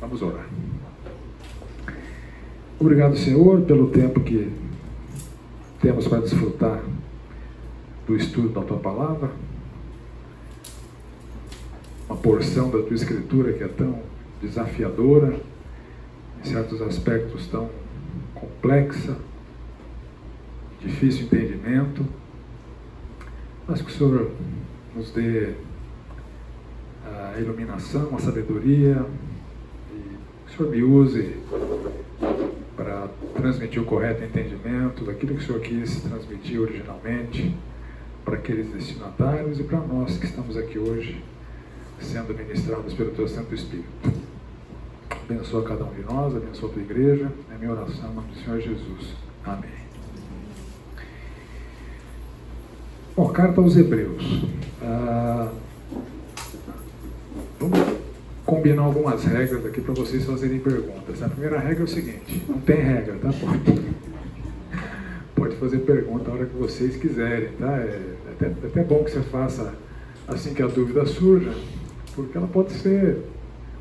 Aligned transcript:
Vamos 0.00 0.22
orar. 0.22 0.46
Obrigado, 2.78 3.16
Senhor, 3.16 3.62
pelo 3.62 3.90
tempo 3.90 4.20
que 4.20 4.52
temos 5.80 6.06
para 6.06 6.20
desfrutar 6.20 6.82
do 8.06 8.16
estudo 8.16 8.48
da 8.48 8.62
tua 8.62 8.78
palavra. 8.78 9.30
Uma 12.08 12.16
porção 12.16 12.70
da 12.70 12.78
tua 12.82 12.94
escritura 12.94 13.52
que 13.52 13.62
é 13.62 13.68
tão 13.68 14.00
desafiadora, 14.40 15.38
em 16.40 16.44
certos 16.48 16.80
aspectos 16.80 17.48
tão 17.48 17.68
complexa, 18.34 19.16
difícil 20.80 21.26
entendimento. 21.26 22.06
Mas 23.66 23.82
que 23.82 23.90
o 23.90 23.92
Senhor 23.92 24.30
nos 24.94 25.10
dê 25.10 25.54
a 27.04 27.38
iluminação, 27.38 28.14
a 28.16 28.18
sabedoria, 28.18 29.04
e 29.92 29.98
que 30.46 30.47
o 30.47 30.47
Senhor 30.47 30.47
me 30.64 30.82
use 30.82 31.36
para 32.76 33.08
transmitir 33.36 33.82
o 33.82 33.84
correto 33.84 34.24
entendimento 34.24 35.04
daquilo 35.04 35.34
que 35.36 35.42
o 35.42 35.46
Senhor 35.46 35.60
quis 35.60 36.00
transmitir 36.02 36.60
originalmente 36.60 37.56
para 38.24 38.34
aqueles 38.34 38.68
destinatários 38.72 39.58
e 39.58 39.62
para 39.62 39.80
nós 39.80 40.18
que 40.18 40.26
estamos 40.26 40.56
aqui 40.56 40.78
hoje 40.78 41.24
sendo 42.00 42.34
ministrados 42.34 42.94
pelo 42.94 43.10
Teu 43.10 43.26
Santo 43.28 43.54
Espírito. 43.54 43.88
Abençoa 45.10 45.62
cada 45.62 45.84
um 45.84 45.92
de 45.92 46.02
nós, 46.02 46.34
abençoa 46.34 46.70
a 46.70 46.72
tua 46.72 46.82
igreja. 46.82 47.30
É 47.52 47.58
minha 47.58 47.72
oração 47.72 48.10
em 48.10 48.14
nome 48.14 48.28
do 48.28 48.38
Senhor 48.38 48.60
Jesus. 48.60 49.14
Amém. 49.44 49.78
Bom, 53.16 53.28
carta 53.30 53.60
aos 53.60 53.76
Hebreus. 53.76 54.46
Ah, 54.82 55.52
combinar 58.48 58.84
algumas 58.84 59.22
regras 59.24 59.66
aqui 59.66 59.82
para 59.82 59.92
vocês 59.92 60.24
fazerem 60.24 60.58
perguntas. 60.58 61.22
A 61.22 61.28
primeira 61.28 61.58
regra 61.58 61.82
é 61.82 61.84
o 61.84 61.88
seguinte: 61.88 62.42
não 62.48 62.58
tem 62.60 62.76
regra, 62.76 63.14
tá? 63.20 63.30
Pode, 63.30 63.82
pode 65.36 65.56
fazer 65.56 65.78
pergunta 65.80 66.30
a 66.30 66.34
hora 66.34 66.46
que 66.46 66.56
vocês 66.56 66.96
quiserem, 66.96 67.50
tá? 67.58 67.76
É 67.76 68.00
até, 68.32 68.46
é 68.46 68.66
até 68.68 68.82
bom 68.82 69.04
que 69.04 69.10
você 69.10 69.20
faça 69.20 69.74
assim 70.26 70.54
que 70.54 70.62
a 70.62 70.66
dúvida 70.66 71.04
surja, 71.04 71.52
porque 72.14 72.38
ela 72.38 72.46
pode 72.46 72.72
ser 72.72 73.18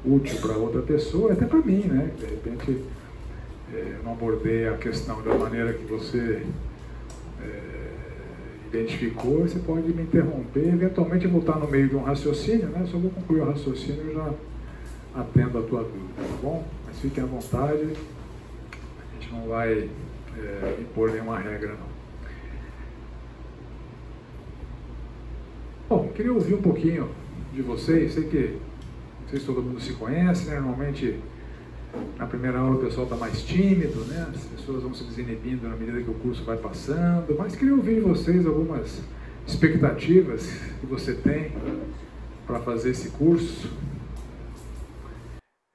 útil 0.05 0.37
para 0.41 0.57
outra 0.57 0.81
pessoa, 0.81 1.31
até 1.31 1.45
para 1.45 1.59
mim, 1.59 1.83
né? 1.83 2.11
De 2.19 2.25
repente, 2.25 2.83
é, 3.73 3.95
eu 3.97 4.03
não 4.03 4.11
abordei 4.11 4.67
a 4.67 4.73
questão 4.73 5.21
da 5.23 5.33
maneira 5.33 5.71
que 5.71 5.85
você 5.85 6.43
é, 7.41 7.77
identificou, 8.67 9.47
você 9.47 9.59
pode 9.59 9.93
me 9.93 10.03
interromper, 10.03 10.67
eventualmente 10.67 11.25
voltar 11.25 11.57
no 11.57 11.69
meio 11.69 11.87
de 11.87 11.95
um 11.95 12.03
raciocínio, 12.03 12.67
né? 12.67 12.85
Só 12.91 12.97
vou 12.97 13.11
concluir 13.11 13.41
o 13.41 13.45
raciocínio 13.45 14.11
e 14.11 14.13
já 14.13 14.33
atendo 15.17 15.57
a 15.57 15.61
tua 15.63 15.83
dúvida, 15.83 16.13
tá 16.15 16.37
bom? 16.41 16.65
Mas 16.85 16.99
fiquem 16.99 17.23
à 17.23 17.27
vontade, 17.27 17.81
a 17.81 19.13
gente 19.19 19.33
não 19.33 19.47
vai 19.47 19.89
é, 20.37 20.77
impor 20.79 21.11
nenhuma 21.11 21.39
regra, 21.39 21.69
não. 21.69 21.97
Bom, 25.89 26.09
queria 26.09 26.33
ouvir 26.33 26.53
um 26.53 26.61
pouquinho 26.61 27.09
de 27.53 27.61
vocês. 27.61 28.13
Sei 28.13 28.25
que 28.25 28.59
não 29.21 29.29
sei 29.29 29.39
se 29.39 29.45
todo 29.45 29.61
mundo 29.61 29.79
se 29.79 29.93
conhece, 29.93 30.47
né? 30.47 30.59
Normalmente 30.59 31.17
na 32.17 32.25
primeira 32.27 32.59
aula 32.59 32.75
o 32.75 32.79
pessoal 32.79 33.05
está 33.05 33.15
mais 33.15 33.41
tímido, 33.41 34.01
né? 34.05 34.27
As 34.35 34.43
pessoas 34.43 34.83
vão 34.83 34.93
se 34.93 35.03
desinibindo 35.05 35.67
na 35.67 35.75
medida 35.75 36.01
que 36.01 36.09
o 36.11 36.13
curso 36.15 36.43
vai 36.43 36.57
passando. 36.57 37.33
Mas 37.37 37.55
queria 37.55 37.73
ouvir 37.73 37.95
de 37.95 38.01
vocês 38.01 38.45
algumas 38.45 39.01
expectativas 39.47 40.47
que 40.79 40.85
você 40.85 41.13
tem 41.13 41.53
para 42.45 42.59
fazer 42.59 42.91
esse 42.91 43.09
curso. 43.11 43.69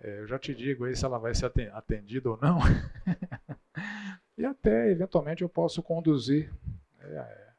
É, 0.03 0.19
eu 0.19 0.27
já 0.27 0.37
te 0.37 0.53
digo 0.53 0.85
aí 0.85 0.97
se 0.97 1.05
ela 1.05 1.19
vai 1.19 1.33
ser 1.33 1.47
atendida 1.73 2.29
ou 2.29 2.37
não. 2.43 2.59
e 4.37 4.45
até, 4.45 4.91
eventualmente, 4.91 5.43
eu 5.43 5.49
posso 5.49 5.81
conduzir 5.81 6.53
é, 7.01 7.53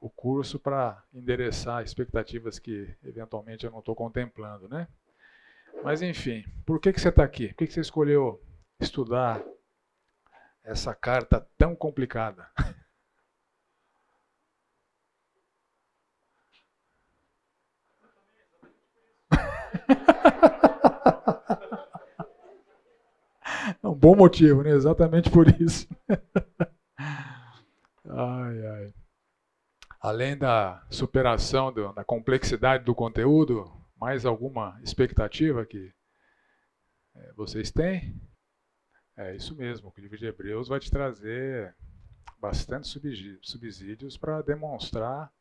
o 0.00 0.08
curso 0.08 0.58
para 0.58 1.04
endereçar 1.12 1.84
expectativas 1.84 2.58
que 2.58 2.88
eventualmente 3.04 3.66
eu 3.66 3.70
não 3.70 3.80
estou 3.80 3.94
contemplando, 3.94 4.66
né? 4.66 4.88
Mas 5.84 6.00
enfim, 6.00 6.44
por 6.64 6.80
que, 6.80 6.92
que 6.92 7.00
você 7.00 7.10
está 7.10 7.22
aqui? 7.22 7.48
Por 7.48 7.56
que, 7.56 7.66
que 7.66 7.72
você 7.74 7.80
escolheu 7.80 8.42
estudar 8.80 9.44
essa 10.64 10.94
carta 10.94 11.46
tão 11.58 11.76
complicada? 11.76 12.48
bom 23.98 24.14
motivo, 24.14 24.62
né? 24.62 24.70
Exatamente 24.70 25.30
por 25.30 25.48
isso. 25.60 25.88
ai, 26.98 28.66
ai 28.66 28.94
além 30.00 30.36
da 30.36 30.86
superação 30.90 31.72
do, 31.72 31.92
da 31.92 32.04
complexidade 32.04 32.84
do 32.84 32.94
conteúdo, 32.94 33.70
mais 33.96 34.24
alguma 34.24 34.80
expectativa 34.82 35.66
que 35.66 35.92
é, 37.16 37.32
vocês 37.34 37.70
têm? 37.70 38.20
É 39.16 39.34
isso 39.34 39.56
mesmo, 39.56 39.92
o 39.94 40.00
livro 40.00 40.16
de 40.16 40.26
Hebreus 40.26 40.68
vai 40.68 40.78
te 40.78 40.90
trazer 40.90 41.76
bastante 42.40 42.86
subsídios 43.42 44.16
para 44.16 44.42
demonstrar 44.42 45.32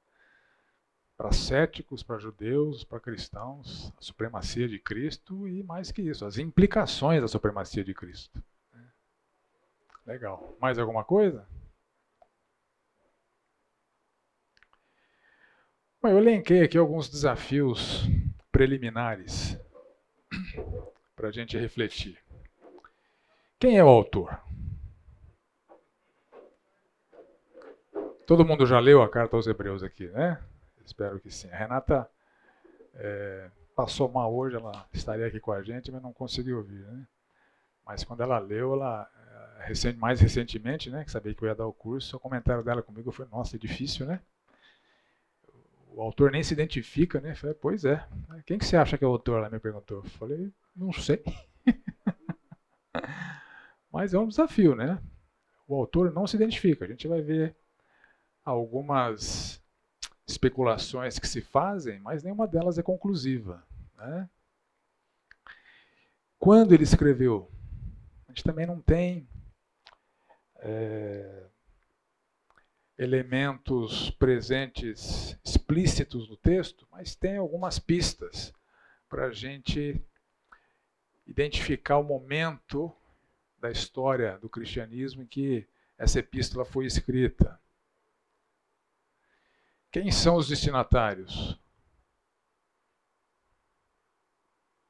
para 1.17 1.31
céticos, 1.31 2.03
para 2.03 2.19
judeus, 2.19 2.83
para 2.83 2.99
cristãos, 2.99 3.91
a 3.97 4.01
supremacia 4.01 4.67
de 4.67 4.77
Cristo 4.77 5.47
e 5.47 5.63
mais 5.63 5.91
que 5.91 6.03
isso, 6.03 6.23
as 6.23 6.37
implicações 6.37 7.21
da 7.21 7.27
supremacia 7.27 7.83
de 7.83 7.93
Cristo. 7.93 8.41
Legal. 10.05 10.55
Mais 10.61 10.77
alguma 10.77 11.03
coisa? 11.03 11.45
Bom, 16.01 16.09
eu 16.09 16.19
elenquei 16.19 16.61
aqui 16.61 16.77
alguns 16.77 17.09
desafios 17.09 18.07
preliminares 18.51 19.59
para 21.15 21.29
a 21.29 21.31
gente 21.31 21.57
refletir. 21.57 22.23
Quem 23.59 23.77
é 23.77 23.83
o 23.83 23.87
autor? 23.87 24.39
Todo 28.27 28.45
mundo 28.45 28.67
já 28.67 28.79
leu 28.79 29.01
a 29.01 29.09
carta 29.09 29.35
aos 29.35 29.47
Hebreus 29.47 29.81
aqui, 29.81 30.07
né? 30.09 30.39
Espero 30.87 31.19
que 31.19 31.29
sim. 31.29 31.49
A 31.51 31.57
Renata 31.57 32.09
é, 32.95 33.51
passou 33.75 34.09
mal 34.09 34.33
hoje, 34.33 34.55
ela 34.55 34.87
estaria 34.91 35.27
aqui 35.27 35.39
com 35.39 35.51
a 35.51 35.61
gente, 35.61 35.91
mas 35.91 36.01
não 36.01 36.13
conseguiu 36.13 36.57
ouvir, 36.57 36.79
né? 36.79 37.05
Mas 37.85 38.03
quando 38.03 38.21
ela 38.21 38.39
leu, 38.39 38.73
ela 38.73 39.09
é, 39.59 39.93
mais 39.93 40.19
recentemente, 40.19 40.89
né, 40.89 41.03
que 41.03 41.11
sabia 41.11 41.33
que 41.33 41.43
eu 41.43 41.47
ia 41.47 41.55
dar 41.55 41.67
o 41.67 41.73
curso, 41.73 42.17
o 42.17 42.19
comentário 42.19 42.63
dela 42.63 42.81
comigo 42.81 43.11
foi: 43.11 43.27
"Nossa, 43.27 43.55
é 43.55 43.59
difícil, 43.59 44.05
né?" 44.05 44.19
o 45.97 46.01
autor 46.01 46.31
nem 46.31 46.43
se 46.43 46.53
identifica, 46.53 47.19
né? 47.19 47.33
Falei, 47.33 47.55
pois 47.55 47.83
é. 47.83 48.05
Quem 48.45 48.59
que 48.59 48.65
você 48.65 48.77
acha 48.77 48.99
que 48.99 49.03
é 49.03 49.07
o 49.07 49.11
autor? 49.11 49.39
Ela 49.39 49.49
me 49.49 49.59
perguntou. 49.59 50.03
Falei, 50.03 50.53
não 50.75 50.93
sei. 50.93 51.23
Mas 53.91 54.13
é 54.13 54.19
um 54.19 54.27
desafio, 54.27 54.75
né? 54.75 55.01
O 55.67 55.73
autor 55.73 56.13
não 56.13 56.27
se 56.27 56.35
identifica. 56.35 56.85
A 56.85 56.87
gente 56.87 57.07
vai 57.07 57.19
ver 57.19 57.55
algumas 58.45 59.59
especulações 60.27 61.17
que 61.17 61.27
se 61.27 61.41
fazem, 61.41 61.99
mas 61.99 62.23
nenhuma 62.23 62.47
delas 62.47 62.77
é 62.77 62.83
conclusiva. 62.83 63.65
Né? 63.97 64.29
Quando 66.37 66.73
ele 66.73 66.83
escreveu? 66.83 67.49
A 68.27 68.31
gente 68.31 68.43
também 68.43 68.65
não 68.65 68.81
tem 68.81 69.27
é, 70.57 71.43
elementos 72.97 74.11
presentes 74.11 75.37
explícitos 75.43 76.29
no 76.29 76.35
texto, 76.35 76.87
mas 76.91 77.15
tem 77.15 77.37
algumas 77.37 77.79
pistas 77.79 78.53
para 79.07 79.27
a 79.27 79.31
gente 79.31 80.01
identificar 81.25 81.97
o 81.97 82.03
momento 82.03 82.93
da 83.59 83.71
história 83.71 84.37
do 84.39 84.49
cristianismo 84.49 85.23
em 85.23 85.27
que 85.27 85.67
essa 85.97 86.19
epístola 86.19 86.65
foi 86.65 86.85
escrita. 86.85 87.59
Quem 89.91 90.11
são 90.11 90.35
os 90.35 90.47
destinatários? 90.47 91.59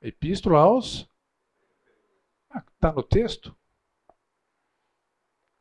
Epístola 0.02 0.60
aos. 0.60 1.10
Está 2.50 2.90
ah, 2.90 2.94
no 2.94 3.04
texto? 3.04 3.56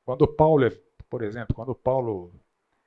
Quando 0.05 0.27
Paulo 0.27 0.65
é 0.65 0.71
por 1.09 1.23
exemplo, 1.23 1.55
quando 1.55 1.75
Paulo 1.75 2.33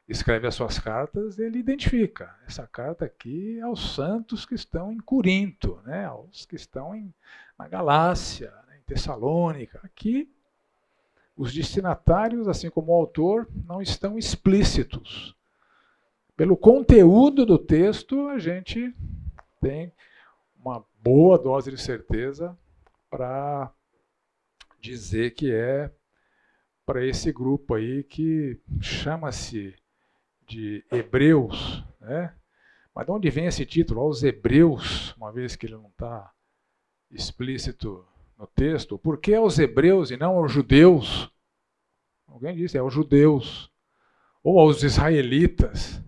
escreve 0.08 0.48
as 0.48 0.56
suas 0.56 0.80
cartas, 0.80 1.38
ele 1.40 1.60
identifica 1.60 2.36
essa 2.46 2.68
carta 2.68 3.06
aqui 3.06 3.60
aos 3.62 3.94
santos 3.94 4.46
que 4.46 4.56
estão 4.56 4.92
em 4.92 5.00
Corinto, 5.00 5.80
né, 5.86 6.06
aos 6.06 6.46
que 6.46 6.56
estão 6.56 6.96
em, 6.96 7.14
na 7.58 7.68
Galácia, 7.68 8.52
né, 8.68 8.78
em 8.80 8.82
Tessalônica. 8.82 9.80
Aqui, 9.84 10.32
os 11.38 11.54
destinatários, 11.54 12.48
assim 12.48 12.70
como 12.70 12.92
o 12.92 12.96
autor, 12.96 13.48
não 13.66 13.82
estão 13.82 14.18
explícitos. 14.18 15.36
Pelo 16.40 16.56
conteúdo 16.56 17.46
do 17.46 17.60
texto, 17.60 18.30
a 18.30 18.40
gente 18.40 18.96
tem 19.60 19.92
uma 20.56 20.86
boa 21.04 21.38
dose 21.38 21.70
de 21.70 21.78
certeza 21.78 22.58
para 23.10 23.70
dizer 24.80 25.32
que 25.32 25.52
é 25.52 25.92
para 26.86 27.06
esse 27.06 27.34
grupo 27.34 27.74
aí 27.74 28.06
que 28.06 28.58
chama-se 28.80 29.76
de 30.48 30.82
Hebreus, 30.90 31.84
né? 32.00 32.34
Mas 32.96 33.06
de 33.06 33.12
onde 33.12 33.30
vem 33.30 33.48
esse 33.48 33.66
título? 33.66 34.00
Aos 34.00 34.24
Hebreus, 34.24 35.14
uma 35.18 35.34
vez 35.34 35.58
que 35.58 35.66
ele 35.66 35.76
não 35.76 35.90
está 35.90 36.32
explícito 37.12 38.08
no 38.38 38.48
texto. 38.48 38.98
Por 38.98 39.20
que 39.20 39.36
aos 39.36 39.60
Hebreus 39.60 40.10
e 40.10 40.16
não 40.16 40.38
aos 40.38 40.54
judeus? 40.54 41.30
Alguém 42.26 42.56
disse, 42.56 42.78
é 42.78 42.80
aos 42.80 42.94
judeus. 42.94 43.70
Ou 44.42 44.58
aos 44.58 44.84
israelitas. 44.84 46.02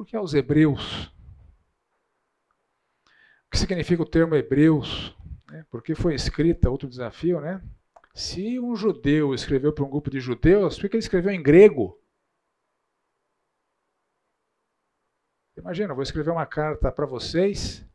Por 0.00 0.06
que 0.06 0.16
aos 0.16 0.32
hebreus? 0.32 1.08
O 3.46 3.50
que 3.50 3.58
significa 3.58 4.02
o 4.02 4.08
termo 4.08 4.34
hebreus? 4.34 5.14
Né? 5.50 5.66
Porque 5.68 5.94
foi 5.94 6.14
escrita, 6.14 6.70
outro 6.70 6.88
desafio, 6.88 7.38
né? 7.38 7.62
Se 8.14 8.58
um 8.58 8.74
judeu 8.74 9.34
escreveu 9.34 9.74
para 9.74 9.84
um 9.84 9.90
grupo 9.90 10.08
de 10.08 10.18
judeus, 10.18 10.78
por 10.78 10.88
que 10.88 10.96
ele 10.96 11.04
escreveu 11.04 11.30
em 11.30 11.42
grego? 11.42 12.02
Imagina, 15.54 15.90
eu 15.90 15.96
vou 15.96 16.02
escrever 16.02 16.30
uma 16.30 16.46
carta 16.46 16.90
para 16.90 17.04
vocês. 17.04 17.86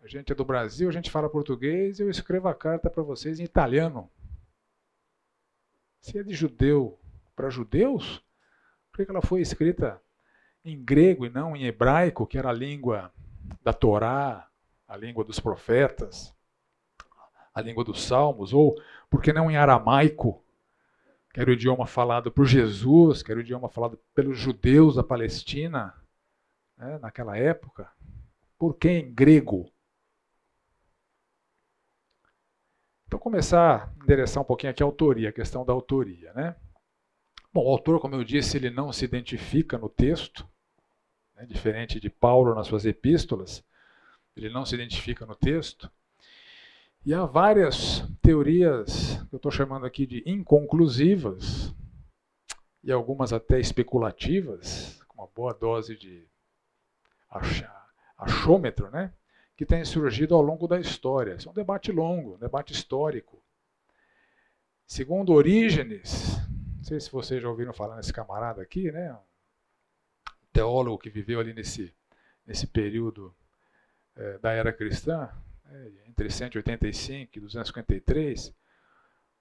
A 0.00 0.06
gente 0.06 0.30
é 0.30 0.36
do 0.36 0.44
Brasil, 0.44 0.88
a 0.88 0.92
gente 0.92 1.10
fala 1.10 1.28
português, 1.28 1.98
eu 1.98 2.08
escrevo 2.08 2.46
a 2.46 2.54
carta 2.54 2.88
para 2.88 3.02
vocês 3.02 3.40
em 3.40 3.44
italiano. 3.44 4.08
Se 6.00 6.16
é 6.16 6.22
de 6.22 6.32
judeu 6.32 6.96
para 7.34 7.50
judeus, 7.50 8.24
por 9.00 9.06
que 9.06 9.10
ela 9.10 9.22
foi 9.22 9.40
escrita 9.40 10.00
em 10.64 10.82
grego 10.82 11.24
e 11.24 11.30
não 11.30 11.56
em 11.56 11.64
hebraico, 11.64 12.26
que 12.26 12.36
era 12.36 12.50
a 12.50 12.52
língua 12.52 13.12
da 13.62 13.72
Torá, 13.72 14.48
a 14.86 14.96
língua 14.96 15.24
dos 15.24 15.40
profetas, 15.40 16.34
a 17.54 17.60
língua 17.62 17.82
dos 17.82 18.02
salmos, 18.02 18.52
ou 18.52 18.74
por 19.08 19.22
que 19.22 19.32
não 19.32 19.50
em 19.50 19.56
aramaico, 19.56 20.42
que 21.32 21.40
era 21.40 21.50
o 21.50 21.54
idioma 21.54 21.86
falado 21.86 22.30
por 22.30 22.44
Jesus, 22.44 23.22
que 23.22 23.30
era 23.30 23.38
o 23.38 23.42
idioma 23.42 23.68
falado 23.68 23.98
pelos 24.14 24.38
judeus 24.38 24.96
da 24.96 25.02
Palestina 25.02 25.94
né, 26.76 26.98
naquela 26.98 27.38
época? 27.38 27.90
Por 28.58 28.74
que 28.74 28.90
em 28.90 29.12
grego? 29.14 29.72
Então, 33.06 33.18
começar 33.18 33.88
a 33.98 34.04
endereçar 34.04 34.42
um 34.42 34.46
pouquinho 34.46 34.70
aqui 34.70 34.82
a 34.82 34.86
autoria, 34.86 35.30
a 35.30 35.32
questão 35.32 35.64
da 35.64 35.72
autoria. 35.72 36.32
Né? 36.34 36.54
Bom, 37.52 37.64
o 37.64 37.68
autor, 37.70 38.00
como 38.00 38.14
eu 38.14 38.24
disse, 38.24 38.56
ele 38.56 38.70
não 38.70 38.92
se 38.92 39.04
identifica 39.04 39.76
no 39.76 39.88
texto, 39.88 40.48
né, 41.34 41.44
diferente 41.46 41.98
de 41.98 42.08
Paulo 42.08 42.54
nas 42.54 42.68
suas 42.68 42.86
epístolas, 42.86 43.64
ele 44.36 44.48
não 44.48 44.64
se 44.64 44.74
identifica 44.74 45.26
no 45.26 45.34
texto. 45.34 45.90
E 47.04 47.12
há 47.12 47.24
várias 47.24 48.06
teorias 48.22 49.20
que 49.28 49.34
eu 49.34 49.38
estou 49.38 49.50
chamando 49.50 49.84
aqui 49.84 50.06
de 50.06 50.22
inconclusivas, 50.26 51.74
e 52.82 52.92
algumas 52.92 53.32
até 53.32 53.58
especulativas, 53.58 55.02
com 55.08 55.22
uma 55.22 55.28
boa 55.34 55.52
dose 55.52 55.96
de 55.96 56.26
achômetro, 58.16 58.90
né? 58.90 59.12
que 59.56 59.66
tem 59.66 59.84
surgido 59.84 60.34
ao 60.34 60.40
longo 60.40 60.66
da 60.66 60.80
história. 60.80 61.34
Isso 61.34 61.46
é 61.48 61.50
um 61.50 61.54
debate 61.54 61.92
longo, 61.92 62.36
um 62.36 62.38
debate 62.38 62.72
histórico. 62.72 63.42
Segundo 64.86 65.34
Orígenes, 65.34 66.39
não 66.80 66.84
sei 66.84 66.98
se 66.98 67.12
vocês 67.12 67.42
já 67.42 67.48
ouviram 67.48 67.74
falar 67.74 67.96
nesse 67.96 68.10
camarada 68.10 68.62
aqui, 68.62 68.90
né? 68.90 69.12
um 69.12 70.46
teólogo 70.50 70.96
que 70.96 71.10
viveu 71.10 71.38
ali 71.38 71.52
nesse, 71.52 71.94
nesse 72.46 72.66
período 72.66 73.34
é, 74.16 74.38
da 74.38 74.52
era 74.52 74.72
cristã, 74.72 75.28
é, 75.70 75.90
entre 76.08 76.30
185 76.30 77.36
e 77.36 77.40
253, 77.40 78.54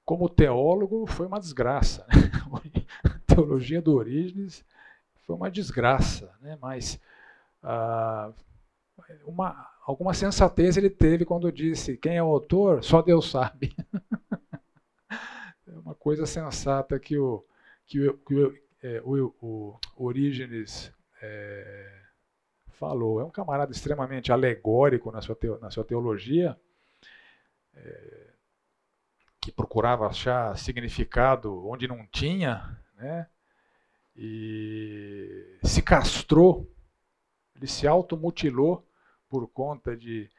como 0.03 0.27
teólogo 0.27 1.07
foi 1.07 1.27
uma 1.27 1.39
desgraça. 1.39 2.05
Né? 2.09 2.29
A 3.05 3.19
teologia 3.33 3.81
do 3.81 3.95
Orígenes 3.95 4.65
foi 5.25 5.33
uma 5.33 5.49
desgraça, 5.49 6.35
né? 6.41 6.57
mas 6.61 6.99
ah, 7.63 8.33
uma, 9.23 9.65
alguma 9.85 10.13
sensatez 10.13 10.75
ele 10.75 10.89
teve 10.89 11.23
quando 11.23 11.49
disse: 11.53 11.95
quem 11.95 12.17
é 12.17 12.23
o 12.23 12.27
autor, 12.27 12.83
só 12.83 13.01
Deus 13.01 13.31
sabe. 13.31 13.73
é 15.89 15.91
uma 15.91 15.95
coisa 15.95 16.25
sensata 16.25 16.99
que 16.99 17.17
o, 17.17 17.43
que 17.85 18.07
o, 18.07 18.17
que 18.19 18.35
o, 18.35 18.57
é, 18.83 19.01
o, 19.03 19.33
o 19.41 19.79
Orígenes 19.97 20.93
é, 21.21 22.01
falou. 22.67 23.19
É 23.19 23.23
um 23.25 23.31
camarada 23.31 23.71
extremamente 23.71 24.31
alegórico 24.31 25.11
na 25.11 25.19
sua, 25.19 25.35
teo, 25.35 25.59
na 25.59 25.71
sua 25.71 25.83
teologia, 25.83 26.55
é, 27.73 28.29
que 29.41 29.51
procurava 29.51 30.05
achar 30.05 30.55
significado 30.57 31.67
onde 31.67 31.87
não 31.87 32.05
tinha, 32.05 32.77
né? 32.95 33.27
e 34.15 35.57
se 35.63 35.81
castrou, 35.81 36.69
ele 37.55 37.67
se 37.67 37.87
automutilou 37.87 38.85
por 39.27 39.47
conta 39.47 39.95
de 39.95 40.29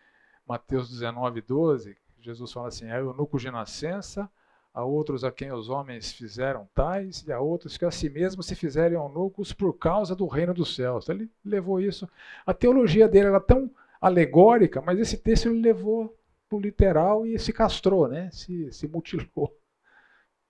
Mateus 0.47 0.91
19, 0.91 1.41
12, 1.41 1.97
Jesus 2.20 2.52
fala 2.52 2.69
assim: 2.69 2.91
há 2.91 2.99
eunucos 2.99 3.41
de 3.41 3.50
nascença, 3.50 4.31
a 4.73 4.85
outros 4.85 5.25
a 5.25 5.33
quem 5.33 5.53
os 5.53 5.69
homens 5.69 6.13
fizeram 6.13 6.69
tais, 6.75 7.27
e 7.27 7.33
a 7.33 7.41
outros 7.41 7.77
que 7.77 7.85
a 7.85 7.91
si 7.91 8.09
mesmos 8.09 8.47
se 8.47 8.55
fizerem 8.55 8.97
eunucos 8.97 9.53
por 9.53 9.73
causa 9.75 10.15
do 10.15 10.27
reino 10.27 10.55
dos 10.55 10.75
céus. 10.75 11.05
Então, 11.05 11.17
ele 11.17 11.31
levou 11.45 11.81
isso. 11.81 12.09
A 12.47 12.55
teologia 12.55 13.09
dele 13.09 13.29
era 13.29 13.41
tão 13.41 13.71
alegórica, 14.01 14.81
mas 14.81 14.99
esse 14.99 15.19
texto 15.19 15.49
ele 15.49 15.61
levou 15.61 16.17
para 16.49 16.57
o 16.57 16.61
literal 16.61 17.27
e 17.27 17.39
se 17.39 17.53
castrou, 17.53 18.09
né? 18.09 18.31
se, 18.31 18.73
se 18.73 18.89
mutilou. 18.89 19.57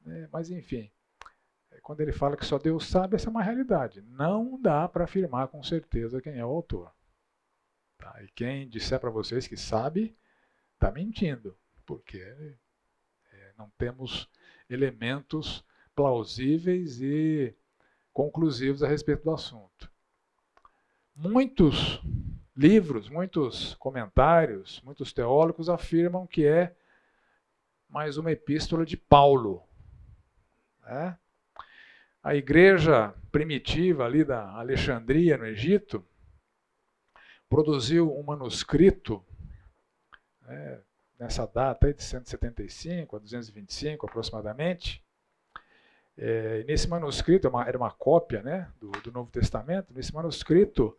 É, 0.07 0.27
mas 0.33 0.51
enfim, 0.51 0.91
quando 1.83 2.01
ele 2.01 2.11
fala 2.11 2.35
que 2.35 2.47
só 2.47 2.59
Deus 2.59 2.87
sabe, 2.87 3.17
essa 3.17 3.29
é 3.29 3.31
uma 3.31 3.43
realidade. 3.43 4.01
Não 4.01 4.59
dá 4.59 4.89
para 4.89 5.05
afirmar 5.05 5.49
com 5.49 5.63
certeza 5.63 6.23
quem 6.23 6.39
é 6.39 6.45
o 6.45 6.49
autor. 6.49 6.91
Tá? 7.99 8.23
E 8.23 8.29
quem 8.29 8.67
disser 8.67 8.99
para 8.99 9.11
vocês 9.11 9.47
que 9.47 9.59
sabe, 9.59 10.17
está 10.75 10.91
mentindo, 10.91 11.55
porque 11.85 12.17
é, 12.17 12.55
não 13.61 13.71
temos 13.77 14.27
elementos 14.71 15.63
plausíveis 15.95 16.99
e 17.03 17.55
conclusivos 18.11 18.83
a 18.83 18.89
respeito 18.89 19.25
do 19.25 19.33
assunto. 19.33 19.91
Muitos 21.15 22.01
livros, 22.57 23.11
muitos 23.11 23.75
comentários, 23.75 24.81
muitos 24.83 25.13
teólogos 25.13 25.69
afirmam 25.69 26.27
que 26.27 26.47
é 26.47 26.75
mais 27.87 28.17
uma 28.17 28.33
epístola 28.33 28.87
de 28.87 28.97
Paulo. 28.97 29.63
Né? 30.83 31.19
A 32.23 32.35
igreja 32.35 33.15
primitiva 33.31 34.07
ali 34.07 34.25
da 34.25 34.53
Alexandria, 34.53 35.37
no 35.37 35.45
Egito, 35.45 36.03
produziu 37.47 38.11
um 38.17 38.23
manuscrito 38.23 39.23
né, 40.41 40.81
nessa 41.21 41.47
data 41.47 41.93
de 41.93 42.03
175 42.03 43.15
a 43.15 43.19
225 43.19 44.07
aproximadamente. 44.07 45.05
É, 46.17 46.65
nesse 46.65 46.89
manuscrito, 46.89 47.47
é 47.47 47.69
era 47.69 47.77
uma 47.77 47.91
cópia 47.91 48.43
né, 48.43 48.71
do, 48.81 48.91
do, 48.91 49.13
Novo 49.13 49.31
Testamento, 49.31 49.93
nesse 49.93 50.15
manuscrito, 50.15 50.97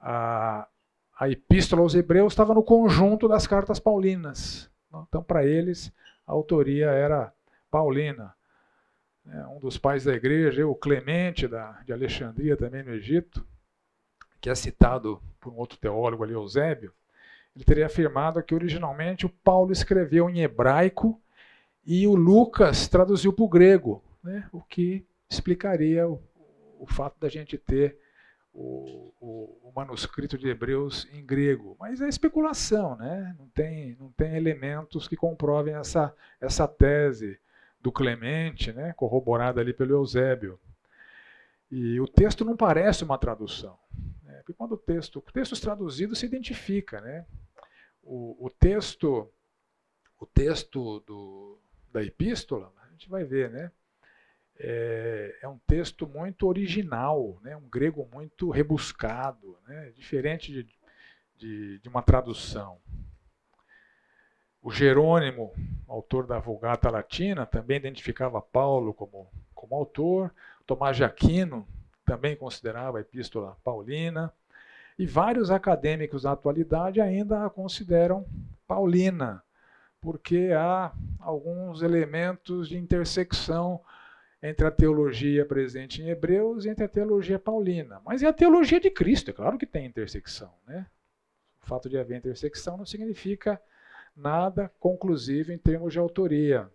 a, 0.00 0.66
a 1.18 1.28
Epístola 1.28 1.82
aos 1.82 1.94
Hebreus 1.94 2.32
estava 2.32 2.54
no 2.54 2.62
conjunto 2.62 3.26
das 3.26 3.46
cartas 3.46 3.80
paulinas. 3.80 4.70
Então, 5.08 5.22
para 5.22 5.44
eles, 5.44 5.92
a 6.24 6.32
autoria 6.32 6.90
era 6.90 7.32
paulina. 7.70 8.34
É, 9.26 9.46
um 9.48 9.58
dos 9.58 9.76
pais 9.76 10.04
da 10.04 10.14
igreja, 10.14 10.66
o 10.66 10.74
Clemente 10.74 11.46
da, 11.48 11.72
de 11.82 11.92
Alexandria, 11.92 12.56
também 12.56 12.82
no 12.82 12.94
Egito, 12.94 13.46
que 14.40 14.48
é 14.48 14.54
citado 14.54 15.20
por 15.40 15.52
um 15.52 15.56
outro 15.56 15.78
teólogo 15.78 16.22
ali, 16.22 16.32
Eusébio, 16.32 16.92
ele 17.58 17.64
teria 17.64 17.86
afirmado 17.86 18.40
que 18.40 18.54
originalmente 18.54 19.26
o 19.26 19.28
Paulo 19.28 19.72
escreveu 19.72 20.30
em 20.30 20.42
hebraico 20.42 21.20
e 21.84 22.06
o 22.06 22.14
Lucas 22.14 22.86
traduziu 22.86 23.32
para 23.32 23.44
o 23.44 23.48
grego, 23.48 24.00
né? 24.22 24.48
o 24.52 24.62
que 24.62 25.04
explicaria 25.28 26.08
o, 26.08 26.22
o 26.78 26.86
fato 26.86 27.18
da 27.18 27.28
gente 27.28 27.58
ter 27.58 27.98
o, 28.54 29.12
o, 29.20 29.70
o, 29.70 29.72
manuscrito 29.74 30.38
de 30.38 30.48
Hebreus 30.48 31.08
em 31.12 31.26
grego. 31.26 31.76
Mas 31.80 32.00
é 32.00 32.08
especulação, 32.08 32.96
né? 32.96 33.34
não, 33.36 33.48
tem, 33.48 33.96
não 33.98 34.12
tem 34.12 34.36
elementos 34.36 35.08
que 35.08 35.16
comprovem 35.16 35.74
essa, 35.74 36.14
essa 36.40 36.68
tese 36.68 37.40
do 37.80 37.90
Clemente, 37.90 38.72
né? 38.72 38.92
corroborada 38.92 39.60
ali 39.60 39.72
pelo 39.72 39.94
Eusébio. 39.94 40.60
E 41.72 42.00
o 42.00 42.06
texto 42.06 42.44
não 42.44 42.56
parece 42.56 43.02
uma 43.02 43.18
tradução. 43.18 43.76
Porque 44.48 44.56
quando 44.56 44.72
o 44.72 44.78
texto, 44.78 45.22
textos 45.30 45.60
traduzidos 45.60 46.20
se 46.20 46.24
identifica, 46.24 47.02
né? 47.02 47.26
O, 48.10 48.46
o 48.46 48.48
texto, 48.48 49.30
o 50.18 50.24
texto 50.24 51.00
do, 51.00 51.58
da 51.92 52.02
epístola, 52.02 52.72
a 52.82 52.90
gente 52.90 53.06
vai 53.06 53.22
ver, 53.22 53.50
né? 53.50 53.70
É, 54.58 55.38
é, 55.42 55.48
um 55.48 55.58
texto 55.66 56.06
muito 56.06 56.48
original, 56.48 57.38
né? 57.42 57.54
um 57.54 57.68
grego 57.68 58.08
muito 58.10 58.48
rebuscado, 58.48 59.58
né? 59.68 59.90
diferente 59.90 60.50
de, 60.50 60.66
de, 61.36 61.78
de 61.80 61.88
uma 61.88 62.02
tradução. 62.02 62.80
O 64.62 64.72
Jerônimo, 64.72 65.52
autor 65.86 66.26
da 66.26 66.38
Vulgata 66.38 66.90
Latina, 66.90 67.44
também 67.44 67.76
identificava 67.76 68.40
Paulo 68.40 68.94
como, 68.94 69.30
como 69.54 69.76
autor. 69.76 70.34
Tomás 70.66 70.96
de 70.96 71.04
Aquino 71.04 71.68
também 72.06 72.34
considerava 72.34 72.96
a 72.96 73.00
Epístola 73.02 73.56
Paulina. 73.62 74.32
E 74.98 75.06
vários 75.06 75.50
acadêmicos 75.50 76.22
da 76.22 76.32
atualidade 76.32 77.00
ainda 77.00 77.44
a 77.44 77.50
consideram 77.50 78.26
paulina, 78.66 79.42
porque 80.00 80.50
há 80.52 80.92
alguns 81.20 81.82
elementos 81.82 82.68
de 82.68 82.76
intersecção 82.76 83.80
entre 84.42 84.66
a 84.66 84.70
teologia 84.70 85.44
presente 85.44 86.02
em 86.02 86.08
Hebreus 86.08 86.64
e 86.64 86.68
entre 86.68 86.84
a 86.84 86.88
teologia 86.88 87.38
paulina. 87.38 88.00
Mas 88.04 88.22
é 88.22 88.26
a 88.26 88.32
teologia 88.32 88.80
de 88.80 88.90
Cristo, 88.90 89.30
é 89.30 89.32
claro 89.32 89.58
que 89.58 89.66
tem 89.66 89.86
intersecção. 89.86 90.52
Né? 90.66 90.86
O 91.62 91.66
fato 91.66 91.88
de 91.88 91.98
haver 91.98 92.18
intersecção 92.18 92.76
não 92.76 92.86
significa 92.86 93.60
nada 94.16 94.70
conclusivo 94.80 95.52
em 95.52 95.58
termos 95.58 95.92
de 95.92 95.98
autoria. 95.98 96.68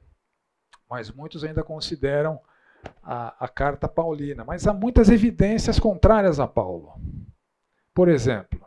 Mas 0.90 1.12
muitos 1.12 1.44
ainda 1.44 1.64
consideram 1.64 2.40
a, 3.02 3.46
a 3.46 3.48
carta 3.48 3.88
paulina. 3.88 4.44
Mas 4.44 4.68
há 4.68 4.74
muitas 4.74 5.10
evidências 5.10 5.80
contrárias 5.80 6.40
a 6.40 6.48
Paulo. 6.48 6.94
Por 7.94 8.10
exemplo, 8.10 8.60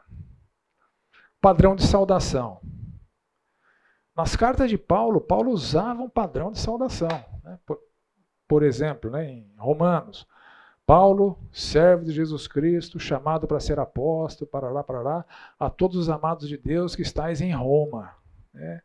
padrão 1.41 1.75
de 1.75 1.87
saudação. 1.87 2.61
Nas 4.17 4.35
cartas 4.35 4.71
de 4.71 4.79
Paulo, 4.79 5.21
Paulo 5.21 5.51
usava 5.51 6.03
um 6.03 6.09
padrão 6.09 6.51
de 6.51 6.59
saudação. 6.59 7.09
Né? 7.45 7.59
Por, 7.67 7.79
por, 8.49 8.63
exemplo, 8.63 9.11
né, 9.11 9.31
em 9.31 9.55
Romanos, 9.59 10.27
Paulo, 10.87 11.39
servo 11.53 12.05
de 12.05 12.13
Jesus 12.13 12.47
Cristo, 12.47 12.99
chamado 12.99 13.47
para 13.47 13.61
ser 13.61 13.79
apóstolo, 13.81 14.49
para 14.49 14.71
lá, 14.71 14.85
para 14.85 15.03
lá, 15.03 15.25
a 15.59 15.69
todos 15.69 15.97
os 15.97 16.09
amados 16.09 16.49
de 16.49 16.57
Deus 16.57 16.95
que 16.95 17.03
estáis 17.03 17.41
em 17.41 17.53
Roma. 17.53 18.15
Né? 18.55 18.81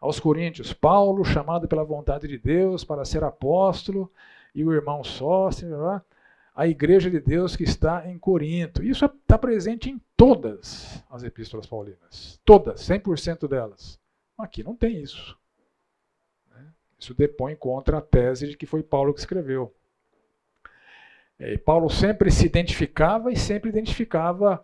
Aos 0.00 0.18
Coríntios, 0.18 0.72
Paulo, 0.72 1.24
chamado 1.24 1.68
pela 1.68 1.84
vontade 1.84 2.26
de 2.26 2.38
Deus 2.38 2.84
para 2.84 3.04
ser 3.04 3.24
apóstolo, 3.24 4.10
e 4.54 4.64
o 4.64 4.72
irmão 4.72 5.04
sócio, 5.04 5.68
lá, 5.76 6.02
a 6.60 6.66
igreja 6.66 7.10
de 7.10 7.18
Deus 7.18 7.56
que 7.56 7.64
está 7.64 8.06
em 8.06 8.18
Corinto. 8.18 8.82
Isso 8.82 9.06
está 9.06 9.38
presente 9.38 9.88
em 9.88 9.98
todas 10.14 11.02
as 11.08 11.22
epístolas 11.22 11.64
paulinas. 11.64 12.38
Todas, 12.44 12.82
100% 12.86 13.48
delas. 13.48 13.98
Aqui 14.36 14.62
não 14.62 14.76
tem 14.76 15.00
isso. 15.00 15.38
Né? 16.50 16.70
Isso 16.98 17.14
depõe 17.14 17.56
contra 17.56 17.96
a 17.96 18.02
tese 18.02 18.46
de 18.46 18.58
que 18.58 18.66
foi 18.66 18.82
Paulo 18.82 19.14
que 19.14 19.20
escreveu. 19.20 19.74
E 21.38 21.56
Paulo 21.56 21.88
sempre 21.88 22.30
se 22.30 22.44
identificava 22.44 23.32
e 23.32 23.38
sempre 23.38 23.70
identificava 23.70 24.62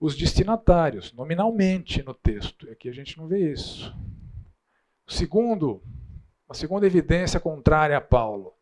os 0.00 0.16
destinatários, 0.16 1.12
nominalmente 1.12 2.02
no 2.02 2.14
texto. 2.14 2.68
Aqui 2.68 2.88
a 2.88 2.92
gente 2.92 3.16
não 3.16 3.28
vê 3.28 3.52
isso. 3.52 3.96
Segundo, 5.06 5.80
a 6.48 6.54
segunda 6.54 6.84
evidência 6.84 7.38
contrária 7.38 7.96
a 7.96 8.00
Paulo, 8.00 8.54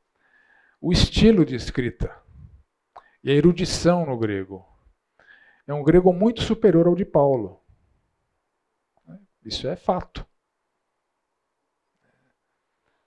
o 0.79 0.93
estilo 0.93 1.43
de 1.43 1.55
escrita 1.55 2.26
e 3.27 3.31
a 3.31 3.35
erudição 3.35 4.07
no 4.07 4.17
grego. 4.17 4.65
É 5.67 5.75
um 5.75 5.83
grego 5.83 6.13
muito 6.13 6.43
superior 6.43 6.87
ao 6.87 6.95
de 6.95 7.05
Paulo. 7.05 7.61
Isso 9.45 9.67
é 9.67 9.75
fato. 9.75 10.25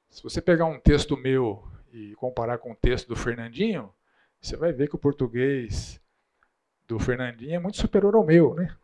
Se 0.10 0.22
você 0.22 0.42
pegar 0.42 0.66
um 0.66 0.78
texto 0.78 1.16
meu 1.16 1.66
e 1.94 2.14
comparar 2.16 2.58
com 2.58 2.74
o 2.74 2.76
texto 2.76 3.08
do 3.08 3.16
Fernandinho, 3.16 3.94
você 4.42 4.58
vai 4.58 4.74
ver 4.74 4.90
que 4.90 4.96
o 4.96 5.00
português 5.00 6.02
do 6.86 7.00
Fernandinho 7.00 7.56
é 7.56 7.60
muito 7.60 7.78
superior 7.78 8.14
ao 8.14 8.26
meu, 8.26 8.54
né? 8.54 8.76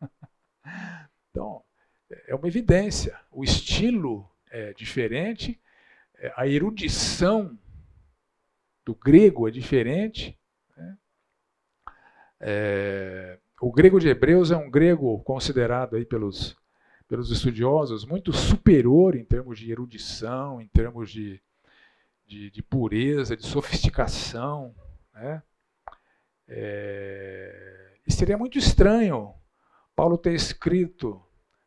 Então, 1.30 1.62
é 2.26 2.34
uma 2.34 2.48
evidência. 2.48 3.18
O 3.30 3.44
estilo 3.44 4.28
é 4.50 4.72
diferente, 4.72 5.60
é, 6.16 6.32
a 6.36 6.46
erudição 6.46 7.56
do 8.88 8.94
grego 8.94 9.46
é 9.46 9.50
diferente. 9.50 10.34
Né? 10.74 10.96
É, 12.40 13.38
o 13.60 13.70
grego 13.70 14.00
de 14.00 14.08
Hebreus 14.08 14.50
é 14.50 14.56
um 14.56 14.70
grego 14.70 15.18
considerado 15.24 15.94
aí 15.94 16.06
pelos, 16.06 16.56
pelos 17.06 17.30
estudiosos 17.30 18.06
muito 18.06 18.32
superior 18.32 19.14
em 19.14 19.26
termos 19.26 19.58
de 19.58 19.70
erudição, 19.70 20.58
em 20.58 20.66
termos 20.68 21.10
de, 21.10 21.38
de, 22.26 22.50
de 22.50 22.62
pureza, 22.62 23.36
de 23.36 23.44
sofisticação. 23.44 24.74
Né? 25.12 25.42
É, 26.48 27.92
e 28.06 28.10
seria 28.10 28.38
muito 28.38 28.56
estranho 28.56 29.34
Paulo 29.94 30.16
ter 30.16 30.32
escrito 30.32 31.22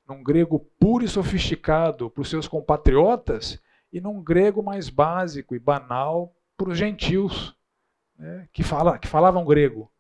num 0.08 0.24
grego 0.24 0.60
puro 0.80 1.06
e 1.06 1.08
sofisticado 1.08 2.10
para 2.10 2.22
os 2.22 2.30
seus 2.32 2.48
compatriotas 2.48 3.62
e 3.94 4.02
num 4.02 4.24
grego 4.24 4.64
mais 4.64 4.90
básico 4.90 5.54
e 5.54 5.60
banal 5.60 6.36
para 6.62 6.72
os 6.72 6.78
gentios 6.78 7.56
né, 8.18 8.48
que, 8.54 8.62
fala, 8.62 9.00
que 9.00 9.08
falavam 9.08 9.44
grego. 9.44 9.92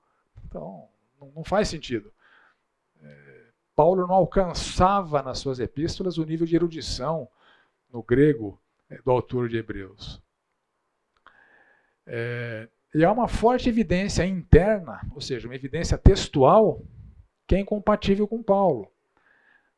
Então, 0.45 0.87
não, 1.19 1.43
faz 1.43 1.67
sentido. 1.67 2.13
É, 3.01 3.45
Paulo 3.75 4.05
não 4.05 4.13
alcançava 4.13 5.23
nas 5.23 5.39
suas 5.39 5.59
epístolas 5.59 6.19
o 6.19 6.23
nível 6.23 6.45
de 6.45 6.55
erudição 6.55 7.27
no 7.91 8.03
grego 8.03 8.61
é, 8.89 9.01
do 9.01 9.09
autor 9.09 9.49
de 9.49 9.57
Hebreus. 9.57 10.21
É, 12.05 12.69
e 12.93 13.03
há 13.03 13.11
uma 13.11 13.27
forte 13.27 13.67
evidência 13.67 14.23
interna, 14.23 15.01
ou 15.15 15.21
seja, 15.21 15.47
uma 15.47 15.55
evidência 15.55 15.97
textual, 15.97 16.83
que 17.47 17.55
é 17.55 17.59
incompatível 17.59 18.27
com 18.27 18.43
Paulo. 18.43 18.91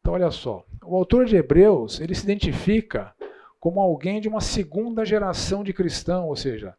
Então, 0.02 0.14
olha 0.14 0.32
só, 0.32 0.66
o 0.84 0.98
autor 0.98 1.26
de 1.26 1.38
Hebreus 1.38 2.02
ele 2.02 2.14
se 2.14 2.24
identifica 2.24 3.16
como 3.64 3.80
alguém 3.80 4.20
de 4.20 4.28
uma 4.28 4.42
segunda 4.42 5.06
geração 5.06 5.64
de 5.64 5.72
cristão, 5.72 6.28
ou 6.28 6.36
seja, 6.36 6.76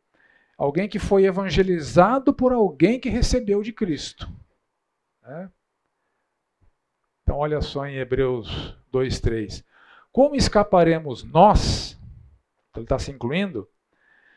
alguém 0.55 0.87
que 0.87 0.99
foi 0.99 1.25
evangelizado 1.25 2.35
por 2.35 2.53
alguém 2.53 3.01
que 3.01 3.09
recebeu 3.09 3.63
de 3.63 3.73
Cristo. 3.73 4.31
Né? 5.23 5.51
Então, 7.23 7.39
olha 7.39 7.63
só 7.63 7.87
em 7.87 7.97
Hebreus 7.97 8.77
2,3. 8.93 9.65
Como 10.13 10.37
escaparemos 10.37 11.25
nós, 11.25 11.99
ele 12.77 12.85
está 12.85 12.99
se 12.99 13.11
incluindo, 13.11 13.67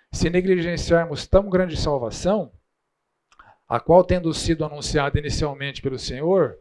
se 0.10 0.30
negligenciarmos 0.30 1.28
tão 1.28 1.50
grande 1.50 1.76
salvação, 1.76 2.50
a 3.68 3.78
qual, 3.78 4.06
tendo 4.06 4.34
sido 4.34 4.64
anunciada 4.64 5.20
inicialmente 5.20 5.82
pelo 5.82 6.00
Senhor, 6.00 6.58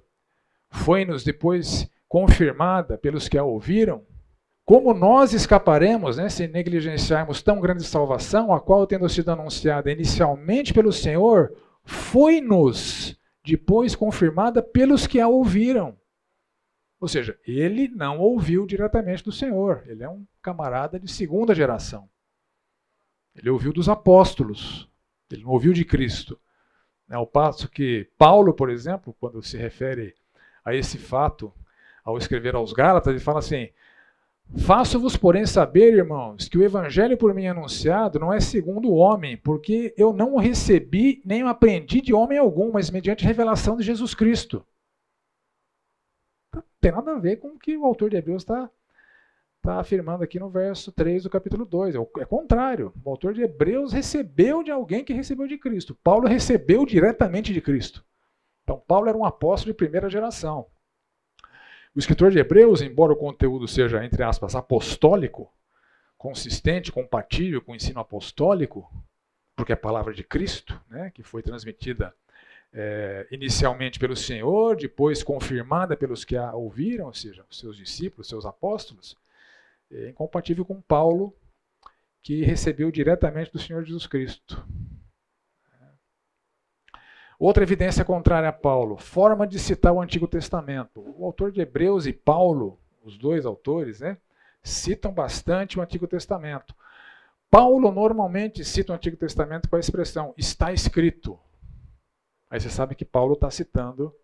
foi-nos 0.69 1.23
depois 1.23 1.88
confirmada 2.09 2.99
pelos 2.99 3.28
que 3.28 3.38
a 3.38 3.45
ouviram? 3.45 4.05
Como 4.66 4.92
nós 4.92 5.32
escaparemos 5.32 6.16
né, 6.16 6.28
se 6.28 6.49
negligenciarmos 6.49 7.40
tão 7.40 7.61
grande 7.61 7.85
salvação, 7.85 8.52
a 8.52 8.61
qual, 8.61 8.85
tendo 8.85 9.08
sido 9.08 9.30
anunciada 9.30 9.92
inicialmente 9.92 10.75
pelo 10.75 10.92
Senhor, 10.92 11.56
foi-nos 11.85 13.16
depois 13.44 13.94
confirmada 13.94 14.61
pelos 14.61 15.06
que 15.06 15.20
a 15.20 15.28
ouviram? 15.28 15.96
Ou 16.99 17.06
seja, 17.06 17.38
ele 17.46 17.87
não 17.87 18.18
ouviu 18.18 18.66
diretamente 18.66 19.23
do 19.23 19.30
Senhor, 19.30 19.85
ele 19.87 20.02
é 20.02 20.08
um 20.08 20.26
camarada 20.42 20.99
de 20.99 21.08
segunda 21.08 21.54
geração. 21.54 22.08
Ele 23.37 23.50
ouviu 23.50 23.73
dos 23.73 23.88
apóstolos, 23.88 24.90
ele 25.30 25.44
não 25.44 25.50
ouviu 25.50 25.73
de 25.73 25.85
Cristo. 25.85 26.40
Ao 27.08 27.25
passo 27.25 27.68
que 27.68 28.11
Paulo, 28.18 28.52
por 28.52 28.68
exemplo, 28.68 29.14
quando 29.20 29.40
se 29.40 29.56
refere 29.56 30.12
a 30.64 30.75
esse 30.75 30.99
fato, 30.99 31.52
ao 32.02 32.18
escrever 32.18 32.56
aos 32.56 32.73
Gálatas, 32.73 33.11
ele 33.11 33.20
fala 33.20 33.38
assim: 33.38 33.68
Faço-vos, 34.55 35.17
porém, 35.17 35.45
saber, 35.45 35.93
irmãos, 35.93 36.49
que 36.49 36.57
o 36.57 36.62
evangelho 36.62 37.17
por 37.17 37.35
mim 37.35 37.47
anunciado 37.47 38.19
não 38.19 38.33
é 38.33 38.41
segundo 38.41 38.88
o 38.88 38.95
homem, 38.95 39.37
porque 39.37 39.93
eu 39.97 40.12
não 40.12 40.35
o 40.35 40.38
recebi 40.38 41.21
nem 41.25 41.43
o 41.43 41.49
aprendi 41.49 42.00
de 42.00 42.15
homem 42.15 42.38
algum, 42.38 42.73
mas 42.73 42.91
mediante 42.91 43.25
revelação 43.25 43.76
de 43.76 43.83
Jesus 43.83 44.15
Cristo. 44.15 44.65
Não 46.55 46.62
tem 46.81 46.93
nada 46.93 47.12
a 47.12 47.19
ver 47.19 47.37
com 47.37 47.49
o 47.49 47.59
que 47.59 47.76
o 47.76 47.85
autor 47.85 48.09
de 48.09 48.17
Hebreus 48.17 48.43
está 48.43 48.71
tá 49.61 49.81
afirmando 49.81 50.23
aqui 50.23 50.38
no 50.38 50.49
verso 50.49 50.93
3 50.93 51.25
do 51.25 51.31
capítulo 51.31 51.65
2. 51.65 51.97
É 51.97 51.99
é 52.21 52.25
contrário. 52.25 52.93
O 53.05 53.11
autor 53.11 53.35
de 53.35 53.43
Hebreus 53.43 53.93
recebeu 53.93 54.62
de 54.62 54.71
alguém 54.71 55.05
que 55.05 55.12
recebeu 55.12 55.49
de 55.49 55.59
Cristo. 55.59 55.95
Paulo 56.05 56.29
recebeu 56.29 56.87
diretamente 56.87 57.53
de 57.53 57.61
Cristo. 57.61 58.05
Então, 58.62 58.81
Paulo 58.87 59.09
era 59.09 59.19
um 59.19 59.25
apóstolo 59.25 59.73
de 59.73 59.76
primeira 59.76 60.09
geração. 60.09 60.67
O 61.97 61.99
escritor 61.99 62.31
de 62.31 62.38
Hebreus, 62.38 62.83
embora 62.83 63.15
o 63.15 63.17
conteúdo 63.17 63.67
seja, 63.67 64.05
entre 64.05 64.23
aspas, 64.23 64.55
apostólico, 64.55 65.50
consistente, 66.19 66.93
compatível 66.93 67.62
com 67.62 67.73
o 67.73 67.75
ensino 67.75 67.99
apostólico, 67.99 68.87
porque 69.57 69.73
é 69.73 69.75
a 69.75 69.79
palavra 69.79 70.12
de 70.12 70.23
Cristo, 70.23 70.79
né, 70.91 71.11
que 71.15 71.23
foi 71.23 71.43
transmitida 71.43 72.15
é, 72.71 73.26
inicialmente 73.31 73.99
pelo 73.99 74.15
Senhor, 74.15 74.76
depois 74.76 75.23
confirmada 75.23 75.97
pelos 75.97 76.23
que 76.23 76.37
a 76.37 76.53
ouviram, 76.53 77.07
ou 77.07 77.15
seja, 77.15 77.47
os 77.49 77.59
seus 77.59 77.79
discípulos, 77.79 78.29
seus 78.29 78.45
apóstolos, 78.45 79.17
é 79.91 80.11
incompatível 80.11 80.67
com 80.67 80.83
Paulo, 80.83 81.35
que 82.23 82.45
recebeu 82.45 82.91
diretamente 82.91 83.50
do 83.50 83.59
Senhor 83.59 83.83
Jesus 83.83 84.07
Cristo. 84.07 84.62
Outra 87.38 87.62
evidência 87.62 88.05
contrária 88.05 88.49
a 88.49 88.52
Paulo, 88.52 88.97
forma 88.97 89.47
de 89.47 89.59
citar 89.59 89.93
o 89.93 90.00
Antigo 90.00 90.26
Testamento. 90.26 91.00
O 91.19 91.25
autor 91.25 91.52
de 91.52 91.61
Hebreus 91.61 92.07
e 92.07 92.12
Paulo, 92.12 92.78
os 93.05 93.19
dois 93.19 93.45
autores, 93.45 94.00
né, 94.00 94.16
citam 94.62 95.12
bastante 95.12 95.78
o 95.78 95.83
Antigo 95.83 96.07
Testamento. 96.07 96.75
Paulo 97.50 97.93
normalmente 97.93 98.64
cita 98.64 98.93
o 98.93 98.97
Antigo 98.97 99.16
Testamento 99.16 99.69
com 99.69 99.76
a 99.76 99.81
expressão 99.81 100.35
está 100.37 100.73
escrito. 100.73 101.38
Aí 102.50 102.59
você 102.59 102.71
sabe 102.71 102.95
que 102.95 103.05
Paulo 103.05 103.35
está 103.35 103.50
citando 103.50 104.14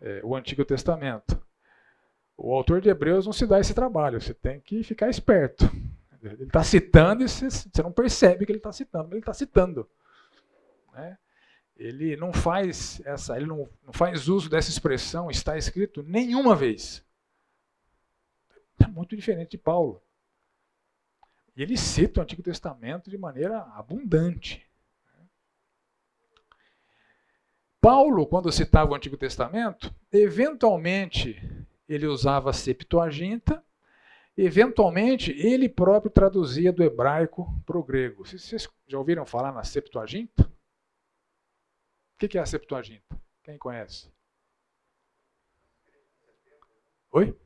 é, 0.00 0.20
o 0.22 0.36
Antigo 0.36 0.64
Testamento. 0.64 1.40
O 2.36 2.52
autor 2.52 2.80
de 2.80 2.88
Hebreus 2.88 3.26
não 3.26 3.32
se 3.32 3.46
dá 3.46 3.60
esse 3.60 3.72
trabalho, 3.74 4.20
você 4.20 4.34
tem 4.34 4.60
que 4.60 4.82
ficar 4.82 5.08
esperto. 5.08 5.64
Ele 6.22 6.44
está 6.44 6.64
citando 6.64 7.22
e 7.22 7.28
você, 7.28 7.82
não 7.82 7.92
percebe 7.92 8.46
que 8.46 8.52
ele 8.52 8.58
está 8.58 8.72
citando, 8.72 9.04
mas 9.04 9.12
ele 9.12 9.20
está 9.20 9.34
citando. 9.34 9.88
Né? 10.94 11.18
Ele 11.76 12.16
não 12.16 12.32
faz 12.32 13.00
essa, 13.04 13.36
ele 13.36 13.46
não, 13.46 13.68
não 13.84 13.92
faz 13.92 14.28
uso 14.28 14.48
dessa 14.48 14.70
expressão, 14.70 15.30
está 15.30 15.58
escrito, 15.58 16.02
nenhuma 16.02 16.54
vez. 16.54 17.04
É 18.80 18.86
muito 18.86 19.16
diferente 19.16 19.52
de 19.52 19.58
Paulo. 19.58 20.00
E 21.56 21.62
ele 21.62 21.76
cita 21.76 22.20
o 22.20 22.22
Antigo 22.22 22.42
Testamento 22.42 23.10
de 23.10 23.18
maneira 23.18 23.60
abundante. 23.74 24.64
Paulo, 27.80 28.26
quando 28.26 28.50
citava 28.50 28.92
o 28.92 28.94
Antigo 28.94 29.16
Testamento, 29.16 29.94
eventualmente 30.10 31.40
ele 31.88 32.06
usava 32.06 32.50
a 32.50 32.52
Septuaginta, 32.54 33.62
eventualmente 34.36 35.32
ele 35.32 35.68
próprio 35.68 36.10
traduzia 36.10 36.72
do 36.72 36.82
hebraico 36.82 37.46
para 37.66 37.78
o 37.78 37.84
grego. 37.84 38.24
Vocês 38.24 38.68
já 38.86 38.98
ouviram 38.98 39.26
falar 39.26 39.52
na 39.52 39.62
Septuaginta? 39.62 40.50
O 42.24 42.28
que 42.28 42.38
é 42.38 42.40
a 42.40 42.46
Septuaginta? 42.46 43.20
Quem 43.42 43.58
conhece? 43.58 44.10
Oi? 47.12 47.38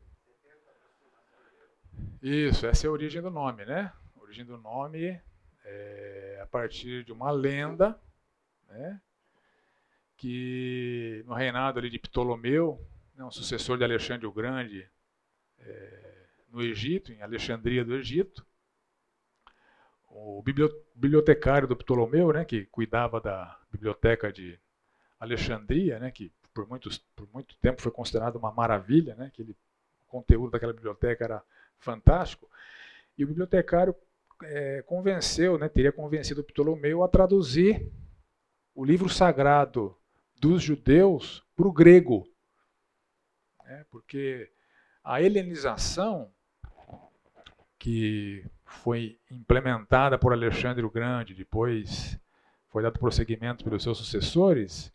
Isso, 2.23 2.65
essa 2.65 2.87
é 2.87 2.89
a 2.89 2.93
origem 2.93 3.21
do 3.21 3.29
nome, 3.29 3.65
né? 3.65 3.93
A 4.15 4.21
origem 4.21 4.45
do 4.45 4.57
nome 4.57 5.21
é 5.65 6.39
a 6.41 6.47
partir 6.47 7.03
de 7.03 7.11
uma 7.11 7.33
lenda, 7.33 8.01
né? 8.69 9.03
Que 10.17 11.25
no 11.27 11.35
reinado 11.35 11.81
ali 11.81 11.91
de 11.91 11.99
Ptolomeu, 11.99 12.81
né, 13.17 13.25
um 13.25 13.33
sucessor 13.33 13.79
de 13.79 13.83
Alexandre 13.83 14.29
o 14.29 14.33
Grande, 14.33 14.89
é, 15.59 16.27
no 16.51 16.63
Egito, 16.63 17.11
em 17.11 17.21
Alexandria 17.21 17.85
do 17.85 17.97
Egito, 17.97 18.47
o 20.07 20.41
bibliotecário 20.95 21.67
do 21.67 21.77
Ptolomeu, 21.77 22.33
né, 22.33 22.45
que 22.45 22.65
cuidava 22.67 23.21
da 23.21 23.61
biblioteca 23.73 24.33
de 24.33 24.59
Alexandria, 25.19 25.99
né, 25.99 26.11
que 26.11 26.33
por, 26.55 26.69
muitos, 26.69 26.99
por 27.15 27.29
muito 27.33 27.57
tempo 27.57 27.83
foi 27.83 27.93
considerado 27.93 28.37
uma 28.37 28.53
maravilha, 28.53 29.15
né, 29.15 29.31
que 29.33 29.43
ele, 29.43 29.57
o 30.07 30.11
conteúdo 30.11 30.51
daquela 30.51 30.73
biblioteca 30.73 31.25
era 31.25 31.43
fantástico. 31.79 32.49
E 33.17 33.25
o 33.25 33.27
bibliotecário 33.27 33.95
é, 34.43 34.83
convenceu, 34.83 35.59
né, 35.59 35.69
teria 35.69 35.93
convencido 35.93 36.45
Ptolomeu 36.45 37.03
a 37.03 37.09
traduzir 37.09 37.91
o 38.75 38.85
livro 38.85 39.09
sagrado 39.09 39.97
dos 40.41 40.63
judeus 40.63 41.45
para 41.57 41.67
o 41.67 41.73
grego. 41.73 42.29
É, 43.67 43.85
porque 43.91 44.51
a 45.03 45.21
helenização 45.21 46.33
que 47.79 48.45
foi 48.65 49.19
implementada 49.31 50.19
por 50.19 50.33
Alexandre 50.33 50.85
o 50.85 50.91
Grande, 50.91 51.35
depois 51.35 52.19
foi 52.69 52.83
dado 52.83 52.99
prosseguimento 52.99 53.65
pelos 53.65 53.83
seus 53.83 53.99
sucessores, 53.99 54.93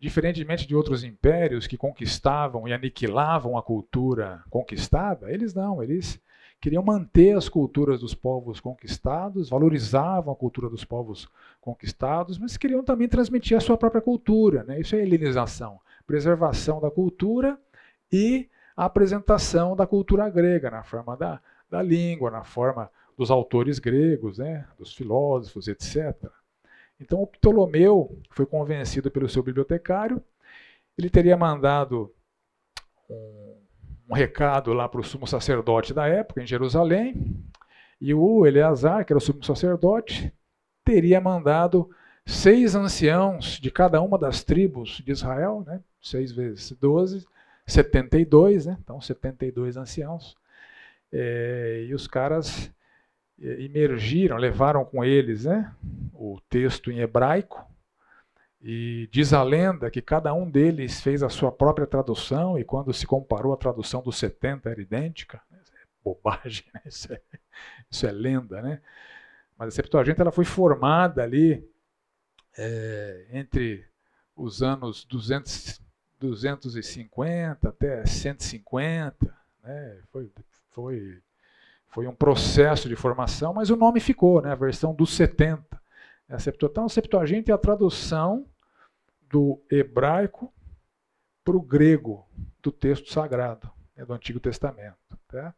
Diferentemente 0.00 0.66
de 0.66 0.76
outros 0.76 1.02
impérios 1.02 1.66
que 1.66 1.76
conquistavam 1.76 2.68
e 2.68 2.72
aniquilavam 2.72 3.58
a 3.58 3.62
cultura 3.62 4.44
conquistada, 4.48 5.32
eles 5.32 5.52
não, 5.52 5.82
eles 5.82 6.20
queriam 6.60 6.82
manter 6.82 7.36
as 7.36 7.48
culturas 7.48 8.00
dos 8.00 8.14
povos 8.14 8.60
conquistados, 8.60 9.48
valorizavam 9.48 10.32
a 10.32 10.36
cultura 10.36 10.68
dos 10.68 10.84
povos 10.84 11.28
conquistados, 11.60 12.38
mas 12.38 12.56
queriam 12.56 12.84
também 12.84 13.08
transmitir 13.08 13.56
a 13.56 13.60
sua 13.60 13.76
própria 13.76 14.00
cultura. 14.00 14.62
Né? 14.64 14.80
Isso 14.80 14.94
é 14.94 15.00
helenização, 15.00 15.80
preservação 16.06 16.80
da 16.80 16.90
cultura 16.90 17.58
e 18.12 18.48
a 18.76 18.84
apresentação 18.84 19.74
da 19.74 19.86
cultura 19.86 20.28
grega, 20.30 20.70
na 20.70 20.84
forma 20.84 21.16
da, 21.16 21.40
da 21.68 21.82
língua, 21.82 22.30
na 22.30 22.44
forma 22.44 22.88
dos 23.16 23.32
autores 23.32 23.80
gregos, 23.80 24.38
né? 24.38 24.64
dos 24.78 24.94
filósofos, 24.94 25.66
etc. 25.66 26.14
Então, 27.00 27.22
o 27.22 27.26
Ptolomeu 27.26 28.18
foi 28.30 28.44
convencido 28.44 29.10
pelo 29.10 29.28
seu 29.28 29.42
bibliotecário, 29.42 30.22
ele 30.96 31.08
teria 31.08 31.36
mandado 31.36 32.12
um, 33.08 33.56
um 34.10 34.14
recado 34.14 34.72
lá 34.72 34.88
para 34.88 35.00
o 35.00 35.04
sumo 35.04 35.26
sacerdote 35.26 35.94
da 35.94 36.08
época, 36.08 36.42
em 36.42 36.46
Jerusalém, 36.46 37.36
e 38.00 38.12
o 38.12 38.44
Eleazar, 38.46 39.04
que 39.04 39.12
era 39.12 39.18
o 39.18 39.20
sumo 39.20 39.44
sacerdote, 39.44 40.32
teria 40.84 41.20
mandado 41.20 41.90
seis 42.26 42.74
anciãos 42.74 43.58
de 43.60 43.70
cada 43.70 44.00
uma 44.02 44.18
das 44.18 44.42
tribos 44.42 45.02
de 45.04 45.12
Israel, 45.12 45.64
né? 45.66 45.80
seis 46.00 46.32
vezes 46.32 46.72
doze, 46.72 47.26
72, 47.66 48.66
né? 48.66 48.76
então 48.82 49.00
72 49.00 49.76
anciãos, 49.76 50.36
é, 51.12 51.86
e 51.88 51.94
os 51.94 52.06
caras 52.06 52.70
imergiram, 53.38 54.36
levaram 54.36 54.84
com 54.84 55.04
eles 55.04 55.44
né, 55.44 55.72
o 56.12 56.40
texto 56.48 56.90
em 56.90 56.98
hebraico, 56.98 57.64
e 58.60 59.08
diz 59.12 59.32
a 59.32 59.42
lenda 59.42 59.90
que 59.90 60.02
cada 60.02 60.34
um 60.34 60.50
deles 60.50 61.00
fez 61.00 61.22
a 61.22 61.28
sua 61.28 61.52
própria 61.52 61.86
tradução, 61.86 62.58
e 62.58 62.64
quando 62.64 62.92
se 62.92 63.06
comparou 63.06 63.52
a 63.52 63.56
tradução 63.56 64.02
dos 64.02 64.18
70 64.18 64.68
era 64.68 64.80
idêntica. 64.80 65.40
Isso 65.62 65.72
é 65.74 65.78
bobagem, 66.02 66.64
né? 66.74 66.80
isso, 66.84 67.12
é, 67.12 67.20
isso, 67.88 68.06
é, 68.06 68.10
lenda. 68.10 68.60
Né? 68.60 68.80
Mas 69.56 69.68
a 69.68 69.70
Septuaginta 69.70 70.22
ela 70.22 70.32
foi 70.32 70.44
formada 70.44 71.22
ali 71.22 71.64
é, 72.56 73.26
entre 73.30 73.86
os 74.34 74.60
anos 74.60 75.04
200, 75.04 75.80
250 76.18 77.68
até 77.68 78.04
150. 78.04 79.38
Né? 79.62 80.00
Foi, 80.10 80.32
foi 80.70 81.22
foi 81.88 82.06
um 82.06 82.14
processo 82.14 82.88
de 82.88 82.96
formação, 82.96 83.54
mas 83.54 83.70
o 83.70 83.76
nome 83.76 84.00
ficou, 84.00 84.42
né? 84.42 84.52
a 84.52 84.56
versão 84.56 84.94
dos 84.94 85.14
70. 85.14 85.78
É 86.28 86.38
Septuaginta. 86.38 86.72
Então, 86.72 86.88
Septuaginta 86.88 87.50
é 87.50 87.54
a 87.54 87.58
tradução 87.58 88.46
do 89.28 89.62
hebraico 89.70 90.52
para 91.42 91.56
o 91.56 91.62
grego 91.62 92.26
do 92.62 92.70
texto 92.70 93.10
sagrado, 93.10 93.70
né, 93.96 94.04
do 94.04 94.12
Antigo 94.12 94.38
Testamento. 94.38 94.96
Tá? 95.26 95.54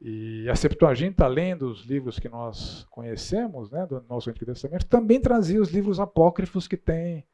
E 0.00 0.48
a 0.48 0.56
Septuaginta, 0.56 1.24
além 1.24 1.56
dos 1.56 1.84
livros 1.84 2.18
que 2.18 2.28
nós 2.28 2.84
conhecemos, 2.90 3.70
né, 3.70 3.86
do 3.86 4.04
nosso 4.08 4.28
Antigo 4.28 4.46
Testamento, 4.46 4.86
também 4.86 5.20
trazia 5.20 5.60
os 5.60 5.70
livros 5.70 6.00
apócrifos 6.00 6.66
que 6.66 6.76
tem 6.76 7.24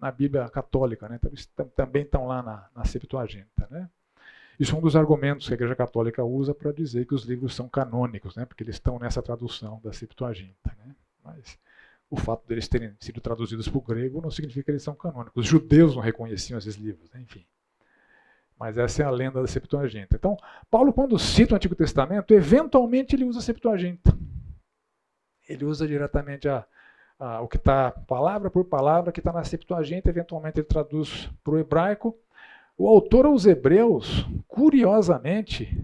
na 0.00 0.12
Bíblia 0.12 0.48
Católica, 0.48 1.08
né, 1.08 1.18
também 1.74 2.02
estão 2.02 2.26
lá 2.26 2.40
na, 2.40 2.68
na 2.74 2.84
Septuaginta. 2.84 3.66
Né? 3.68 3.90
Isso 4.58 4.74
é 4.74 4.78
um 4.78 4.80
dos 4.80 4.96
argumentos 4.96 5.46
que 5.46 5.54
a 5.54 5.56
Igreja 5.56 5.76
Católica 5.76 6.24
usa 6.24 6.52
para 6.52 6.72
dizer 6.72 7.06
que 7.06 7.14
os 7.14 7.24
livros 7.24 7.54
são 7.54 7.68
canônicos, 7.68 8.34
né? 8.34 8.44
porque 8.44 8.64
eles 8.64 8.74
estão 8.74 8.98
nessa 8.98 9.22
tradução 9.22 9.80
da 9.84 9.92
Septuaginta. 9.92 10.76
Né? 10.84 10.94
Mas 11.24 11.56
o 12.10 12.16
fato 12.16 12.46
deles 12.46 12.66
terem 12.66 12.92
sido 12.98 13.20
traduzidos 13.20 13.68
para 13.68 13.78
o 13.78 13.82
grego 13.82 14.20
não 14.20 14.30
significa 14.30 14.64
que 14.64 14.70
eles 14.72 14.82
são 14.82 14.96
canônicos. 14.96 15.44
Os 15.44 15.46
judeus 15.46 15.94
não 15.94 16.02
reconheciam 16.02 16.58
esses 16.58 16.74
livros, 16.74 17.08
né? 17.12 17.20
enfim. 17.20 17.46
Mas 18.58 18.76
essa 18.76 19.02
é 19.04 19.06
a 19.06 19.10
lenda 19.10 19.40
da 19.40 19.46
Septuaginta. 19.46 20.16
Então, 20.16 20.36
Paulo, 20.68 20.92
quando 20.92 21.16
cita 21.20 21.52
o 21.52 21.56
Antigo 21.56 21.76
Testamento, 21.76 22.34
eventualmente 22.34 23.14
ele 23.14 23.24
usa 23.24 23.38
a 23.38 23.42
Septuaginta. 23.42 24.18
Ele 25.48 25.64
usa 25.64 25.86
diretamente 25.86 26.48
a, 26.48 26.66
a, 27.16 27.40
o 27.40 27.46
que 27.46 27.56
está 27.56 27.92
palavra 27.92 28.50
por 28.50 28.64
palavra, 28.64 29.12
que 29.12 29.20
está 29.20 29.32
na 29.32 29.44
Septuaginta, 29.44 30.10
eventualmente 30.10 30.58
ele 30.58 30.66
traduz 30.66 31.30
para 31.44 31.54
o 31.54 31.58
hebraico 31.58 32.18
o 32.78 32.86
autor 32.86 33.26
aos 33.26 33.44
Hebreus, 33.44 34.24
curiosamente, 34.46 35.76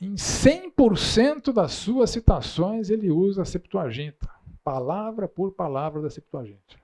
em 0.00 0.14
100% 0.14 1.52
das 1.52 1.72
suas 1.72 2.10
citações 2.10 2.88
ele 2.88 3.10
usa 3.10 3.42
a 3.42 3.44
Septuaginta, 3.44 4.30
palavra 4.62 5.26
por 5.26 5.52
palavra 5.52 6.00
da 6.00 6.08
Septuaginta. 6.08 6.80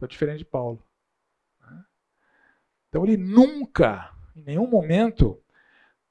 É 0.00 0.06
diferente 0.06 0.38
de 0.38 0.44
Paulo. 0.46 0.82
Né? 1.60 1.84
Então 2.88 3.04
ele 3.04 3.18
nunca, 3.18 4.10
em 4.34 4.42
nenhum 4.42 4.66
momento, 4.66 5.38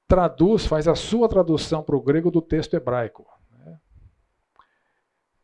traduz, 0.07 0.65
faz 0.65 0.87
a 0.87 0.95
sua 0.95 1.27
tradução 1.27 1.83
para 1.83 1.95
o 1.95 2.01
grego 2.01 2.29
do 2.29 2.41
texto 2.41 2.75
hebraico. 2.75 3.27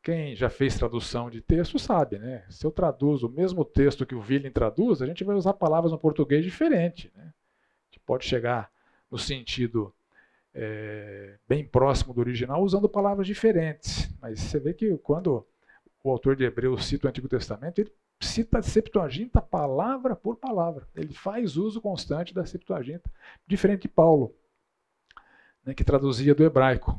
Quem 0.07 0.33
já 0.37 0.49
fez 0.49 0.77
tradução 0.77 1.29
de 1.29 1.41
texto 1.41 1.77
sabe, 1.77 2.17
né? 2.17 2.45
Se 2.47 2.65
eu 2.65 2.71
traduzo 2.71 3.27
o 3.27 3.29
mesmo 3.29 3.65
texto 3.65 4.05
que 4.05 4.15
o 4.15 4.21
William 4.21 4.49
traduz, 4.49 5.01
a 5.01 5.05
gente 5.05 5.21
vai 5.25 5.35
usar 5.35 5.51
palavras 5.51 5.91
no 5.91 5.99
português 5.99 6.45
diferente. 6.45 7.11
Né? 7.13 7.33
Pode 8.05 8.23
chegar 8.23 8.71
no 9.11 9.17
sentido 9.17 9.93
é, 10.53 11.37
bem 11.45 11.65
próximo 11.65 12.13
do 12.13 12.21
original 12.21 12.63
usando 12.63 12.87
palavras 12.87 13.27
diferentes. 13.27 14.09
Mas 14.21 14.39
você 14.39 14.57
vê 14.61 14.73
que 14.73 14.97
quando 14.99 15.45
o 16.01 16.09
autor 16.09 16.37
de 16.37 16.45
Hebreus 16.45 16.85
cita 16.85 17.07
o 17.07 17.09
Antigo 17.09 17.27
Testamento, 17.27 17.79
ele 17.79 17.91
cita 18.21 18.59
a 18.59 18.63
Septuaginta 18.63 19.41
palavra 19.41 20.15
por 20.15 20.37
palavra. 20.37 20.87
Ele 20.95 21.11
faz 21.11 21.57
uso 21.57 21.81
constante 21.81 22.33
da 22.33 22.45
Septuaginta, 22.45 23.11
diferente 23.45 23.81
de 23.81 23.89
Paulo, 23.89 24.33
né, 25.65 25.73
que 25.73 25.83
traduzia 25.83 26.33
do 26.33 26.45
hebraico. 26.45 26.97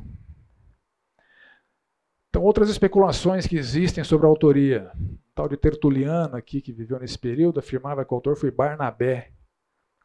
Então, 2.29 2.43
outras 2.43 2.69
especulações 2.69 3.47
que 3.47 3.57
existem 3.57 4.03
sobre 4.03 4.27
a 4.27 4.29
autoria. 4.29 4.91
O 4.95 5.33
tal 5.33 5.49
de 5.49 5.57
Tertuliano 5.57 6.35
aqui, 6.35 6.61
que 6.61 6.71
viveu 6.71 6.99
nesse 6.99 7.17
período, 7.17 7.59
afirmava 7.59 8.05
que 8.05 8.13
o 8.13 8.15
autor 8.15 8.35
foi 8.35 8.51
Barnabé. 8.51 9.33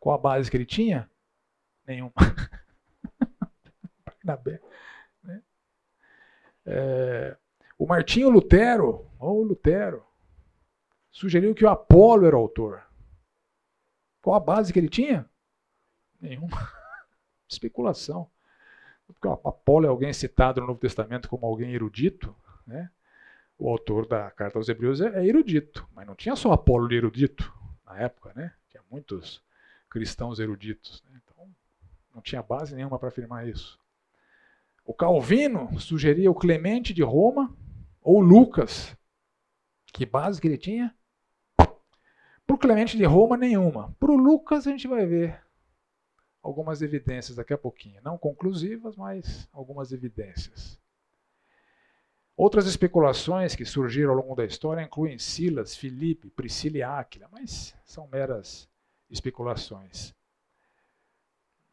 Qual 0.01 0.15
a 0.15 0.19
base 0.19 0.51
que 0.51 0.57
ele 0.57 0.65
tinha? 0.65 1.11
Nenhuma. 1.87 2.15
Barnabé. 4.25 4.59
Né? 5.23 5.43
É, 6.65 7.37
o 7.79 7.87
Martinho 7.87 8.31
Lutero, 8.31 9.07
ou 9.19 9.43
Lutero, 9.43 10.03
sugeriu 11.11 11.55
que 11.55 11.65
o 11.65 11.69
Apolo 11.69 12.27
era 12.27 12.37
o 12.37 12.41
autor. 12.41 12.83
Qual 14.23 14.35
a 14.35 14.41
base 14.41 14.73
que 14.73 14.79
ele 14.79 14.89
tinha? 14.89 15.29
Nenhuma. 16.19 16.57
Especulação. 17.47 18.31
Porque 19.07 19.29
Apolo 19.29 19.87
é 19.87 19.89
alguém 19.89 20.13
citado 20.13 20.61
no 20.61 20.67
Novo 20.67 20.81
Testamento 20.81 21.29
como 21.29 21.47
alguém 21.47 21.73
erudito, 21.73 22.35
né? 22.67 22.91
O 23.59 23.69
autor 23.69 24.07
da 24.07 24.31
carta 24.31 24.59
aos 24.59 24.69
Hebreus 24.69 25.01
é, 25.01 25.21
é 25.21 25.27
erudito, 25.27 25.87
mas 25.95 26.07
não 26.07 26.15
tinha 26.15 26.35
só 26.35 26.53
Apolo 26.53 26.89
de 26.89 26.97
erudito 26.97 27.53
na 27.87 27.99
época, 28.01 28.33
né? 28.35 28.53
Tinha 28.69 28.83
muitos 28.91 29.43
cristãos 29.89 30.41
eruditos. 30.41 31.03
Né? 31.09 31.21
Então, 31.23 31.49
não 32.15 32.21
tinha 32.21 32.43
base 32.43 32.75
nenhuma 32.75 32.99
para 32.99 33.09
afirmar 33.09 33.47
isso. 33.47 33.79
O 34.85 34.93
Calvino 34.93 35.79
sugeria 35.81 36.31
o 36.31 36.35
Clemente 36.35 36.93
de 36.93 37.03
Roma 37.03 37.55
ou 38.03 38.21
Lucas. 38.21 38.97
Que 39.87 40.05
base 40.05 40.41
que 40.41 40.49
ele 40.49 40.59
tinha? 40.59 40.95
Para 41.57 42.55
o 42.55 42.59
Clemente 42.59 42.97
de 42.97 43.05
Roma, 43.05 43.37
nenhuma. 43.37 43.95
Para 43.99 44.11
o 44.11 44.17
Lucas, 44.17 44.67
a 44.67 44.71
gente 44.71 44.89
vai 44.89 45.07
ver 45.07 45.44
algumas 46.45 46.83
evidências 46.83 47.37
daqui 47.37 47.55
a 47.55 47.59
pouquinho. 47.59 48.03
Não 48.05 48.19
conclusivas, 48.19 48.97
mas 48.97 49.49
algumas 49.51 49.93
evidências. 49.93 50.79
Outras 52.37 52.67
especulações 52.67 53.57
que 53.57 53.65
surgiram 53.65 54.11
ao 54.11 54.17
longo 54.19 54.35
da 54.35 54.45
história 54.45 54.83
incluem 54.83 55.19
Silas, 55.19 55.75
Filipe, 55.75 56.29
Priscila 56.29 56.77
e 56.77 56.83
Áquila, 56.83 57.29
mas 57.33 57.75
são 57.85 58.07
meras 58.09 58.69
especulações. 59.09 60.13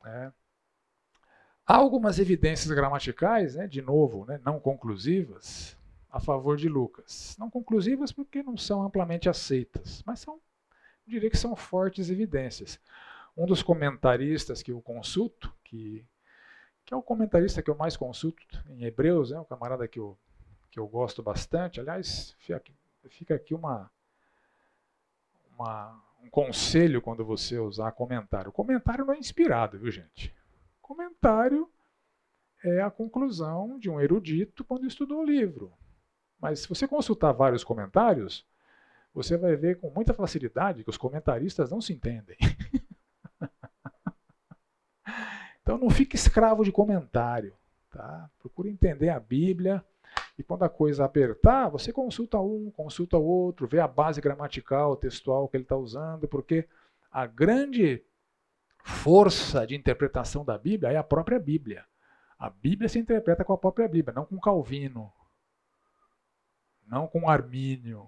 É. 0.06 0.32
Há 1.66 1.76
algumas 1.76 2.18
evidências 2.18 2.72
gramaticais, 2.72 3.56
né, 3.56 3.68
de 3.68 3.82
novo, 3.82 4.26
né, 4.26 4.40
não 4.46 4.60
conclusivas, 4.60 5.78
a 6.10 6.20
favor 6.20 6.56
de 6.56 6.70
Lucas. 6.70 7.36
Não 7.38 7.50
conclusivas 7.50 8.12
porque 8.12 8.42
não 8.42 8.56
são 8.56 8.84
amplamente 8.84 9.28
aceitas, 9.28 10.02
mas 10.06 10.20
são, 10.20 10.40
diria 11.06 11.30
que 11.30 11.38
são 11.38 11.56
fortes 11.56 12.10
evidências. 12.10 12.80
Um 13.36 13.46
dos 13.46 13.64
comentaristas 13.64 14.62
que 14.62 14.72
eu 14.72 14.82
consulto, 14.82 15.54
que, 15.64 16.06
que 16.86 16.94
é 16.94 16.98
o 16.98 17.02
comentarista 17.02 17.62
que 17.62 17.70
eu 17.70 17.76
mais 17.76 17.96
consulto 17.96 18.44
em 18.70 18.84
Hebreus, 18.84 19.32
é 19.32 19.40
um 19.40 19.46
camarada 19.46 19.88
que 19.88 20.00
eu, 20.00 20.18
que 20.70 20.80
eu 20.80 20.88
gosto 20.88 21.24
bastante. 21.24 21.80
Aliás, 21.80 22.36
fica 23.10 23.36
aqui 23.36 23.54
uma, 23.54 23.90
uma, 25.58 26.02
um 26.22 26.30
conselho 26.30 27.02
quando 27.02 27.26
você 27.26 27.58
usar 27.58 27.92
comentário. 27.94 28.52
comentário 28.52 29.06
não 29.06 29.14
é 29.14 29.18
inspirado, 29.18 29.80
viu, 29.80 29.92
gente? 29.92 30.36
comentário 30.92 31.72
é 32.64 32.82
a 32.82 32.92
conclusão 32.92 33.80
de 33.80 33.90
um 33.90 34.00
erudito 34.00 34.64
quando 34.66 34.86
estudou 34.86 35.22
o 35.22 35.26
livro. 35.26 35.74
Mas 36.40 36.60
se 36.60 36.70
você 36.70 36.88
consultar 36.88 37.32
vários 37.32 37.64
comentários, 37.64 38.46
você 39.14 39.38
vai 39.38 39.56
ver 39.56 39.80
com 39.80 39.90
muita 39.90 40.14
facilidade 40.14 40.84
que 40.84 40.90
os 40.90 40.98
comentaristas 40.98 41.72
não 41.72 41.80
se 41.80 41.94
entendem. 41.94 42.38
Então 45.62 45.78
não 45.78 45.90
fique 45.90 46.16
escravo 46.16 46.64
de 46.64 46.72
comentário. 46.72 47.54
Tá? 47.92 48.30
Procure 48.40 48.70
entender 48.70 49.10
a 49.10 49.20
Bíblia. 49.20 49.84
E 50.38 50.44
quando 50.44 50.64
a 50.64 50.70
coisa 50.70 51.06
apertar, 51.06 51.70
você 51.70 51.94
consulta 51.94 52.40
um, 52.40 52.72
consulta 52.72 53.18
o 53.18 53.24
outro, 53.24 53.68
vê 53.68 53.80
a 53.80 53.88
base 53.88 54.20
gramatical, 54.20 54.96
textual 54.96 55.48
que 55.48 55.56
ele 55.56 55.64
está 55.64 55.76
usando, 55.76 56.28
porque 56.28 56.68
a 57.12 57.26
grande 57.26 58.04
força 58.84 59.66
de 59.66 59.76
interpretação 59.76 60.44
da 60.44 60.58
Bíblia 60.58 60.92
é 60.92 60.98
a 60.98 61.04
própria 61.04 61.40
Bíblia. 61.40 61.86
A 62.38 62.50
Bíblia 62.50 62.90
se 62.90 62.98
interpreta 62.98 63.46
com 63.46 63.54
a 63.54 63.58
própria 63.58 63.88
Bíblia, 63.88 64.16
não 64.16 64.26
com 64.26 64.40
Calvino, 64.40 65.14
não 66.88 67.08
com 67.08 67.30
Armínio, 67.30 68.08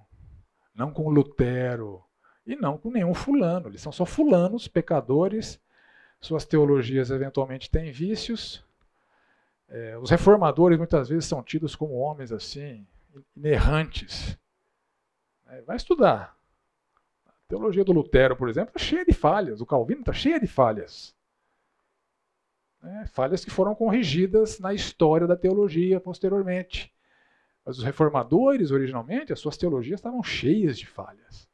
não 0.73 0.91
com 0.91 1.09
Lutero 1.09 2.03
e 2.45 2.55
não 2.55 2.77
com 2.77 2.89
nenhum 2.89 3.13
fulano. 3.13 3.67
Eles 3.67 3.81
são 3.81 3.91
só 3.91 4.05
fulanos, 4.05 4.67
pecadores 4.67 5.61
suas 6.25 6.45
teologias 6.45 7.11
eventualmente 7.11 7.69
têm 7.69 7.91
vícios. 7.91 8.63
É, 9.67 9.97
os 9.97 10.09
reformadores 10.09 10.77
muitas 10.77 11.09
vezes 11.09 11.25
são 11.25 11.43
tidos 11.43 11.75
como 11.75 11.95
homens 11.95 12.31
assim, 12.31 12.87
inerrantes. 13.35 14.37
É, 15.47 15.61
vai 15.63 15.75
estudar. 15.75 16.37
A 17.27 17.31
teologia 17.49 17.83
do 17.83 17.91
Lutero, 17.91 18.37
por 18.37 18.47
exemplo, 18.47 18.71
é 18.73 18.79
cheia 18.79 19.03
de 19.03 19.13
falhas. 19.13 19.59
O 19.59 19.65
Calvino 19.65 19.99
está 19.99 20.13
cheia 20.13 20.39
de 20.39 20.47
falhas. 20.47 21.13
É, 22.81 23.05
falhas 23.07 23.43
que 23.43 23.51
foram 23.51 23.75
corrigidas 23.75 24.59
na 24.59 24.73
história 24.73 25.27
da 25.27 25.35
teologia 25.35 25.99
posteriormente. 25.99 26.93
Mas 27.65 27.77
os 27.77 27.83
reformadores, 27.83 28.71
originalmente, 28.71 29.33
as 29.33 29.41
suas 29.41 29.57
teologias 29.57 29.99
estavam 29.99 30.23
cheias 30.23 30.77
de 30.77 30.87
falhas. 30.87 31.49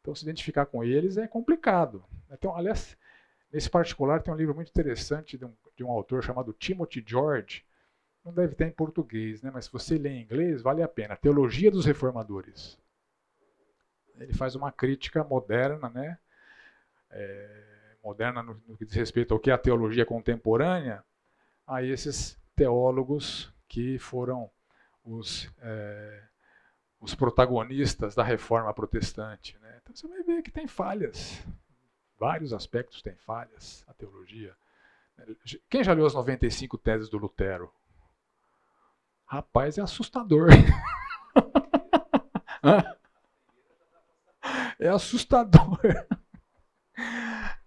Então, 0.00 0.14
se 0.14 0.24
identificar 0.24 0.66
com 0.66 0.84
eles 0.84 1.16
é 1.16 1.26
complicado. 1.26 2.04
Então, 2.30 2.56
aliás, 2.56 2.96
Nesse 3.54 3.70
particular, 3.70 4.20
tem 4.20 4.34
um 4.34 4.36
livro 4.36 4.52
muito 4.52 4.70
interessante 4.70 5.38
de 5.38 5.44
um, 5.44 5.54
de 5.76 5.84
um 5.84 5.90
autor 5.92 6.24
chamado 6.24 6.52
Timothy 6.52 7.04
George. 7.06 7.64
Não 8.24 8.34
deve 8.34 8.52
ter 8.56 8.66
em 8.66 8.72
português, 8.72 9.42
né? 9.42 9.50
mas 9.54 9.66
se 9.66 9.72
você 9.72 9.96
lê 9.96 10.08
em 10.08 10.22
inglês, 10.22 10.60
vale 10.60 10.82
a 10.82 10.88
pena. 10.88 11.14
Teologia 11.14 11.70
dos 11.70 11.86
Reformadores. 11.86 12.76
Ele 14.18 14.34
faz 14.34 14.56
uma 14.56 14.72
crítica 14.72 15.22
moderna, 15.22 15.88
né? 15.88 16.18
É, 17.12 17.96
moderna 18.02 18.42
no, 18.42 18.60
no 18.66 18.76
que 18.76 18.84
diz 18.84 18.94
respeito 18.94 19.32
ao 19.32 19.38
que 19.38 19.52
é 19.52 19.54
a 19.54 19.58
teologia 19.58 20.04
contemporânea, 20.04 21.04
a 21.64 21.80
esses 21.80 22.36
teólogos 22.56 23.54
que 23.68 24.00
foram 24.00 24.50
os, 25.04 25.48
é, 25.60 26.24
os 27.00 27.14
protagonistas 27.14 28.16
da 28.16 28.24
reforma 28.24 28.74
protestante. 28.74 29.56
Né? 29.60 29.78
Então 29.80 29.94
você 29.94 30.08
vai 30.08 30.24
ver 30.24 30.42
que 30.42 30.50
tem 30.50 30.66
falhas 30.66 31.40
vários 32.18 32.52
aspectos 32.52 33.02
tem 33.02 33.14
falhas, 33.16 33.84
a 33.86 33.94
teologia. 33.94 34.54
Quem 35.70 35.84
já 35.84 35.92
leu 35.92 36.06
as 36.06 36.14
95 36.14 36.76
teses 36.78 37.08
do 37.08 37.18
Lutero? 37.18 37.72
Rapaz, 39.26 39.78
é 39.78 39.82
assustador. 39.82 40.48
é 44.78 44.88
assustador. 44.88 45.80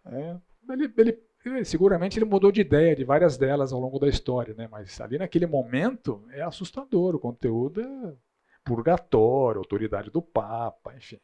É, 0.06 0.38
ele, 0.70 0.94
ele, 0.98 1.22
seguramente 1.66 2.18
ele 2.18 2.26
mudou 2.26 2.52
de 2.52 2.62
ideia 2.62 2.96
de 2.96 3.04
várias 3.04 3.38
delas 3.38 3.74
ao 3.74 3.80
longo 3.80 4.00
da 4.00 4.08
história, 4.08 4.54
né? 4.54 4.68
mas 4.70 5.02
ali 5.02 5.18
naquele 5.18 5.46
momento 5.46 6.26
é 6.32 6.42
assustador. 6.42 7.16
O 7.16 7.20
conteúdo 7.20 7.82
é 7.82 8.16
purgatório, 8.64 9.60
autoridade 9.60 10.10
do 10.10 10.22
Papa, 10.22 10.96
enfim. 10.96 11.20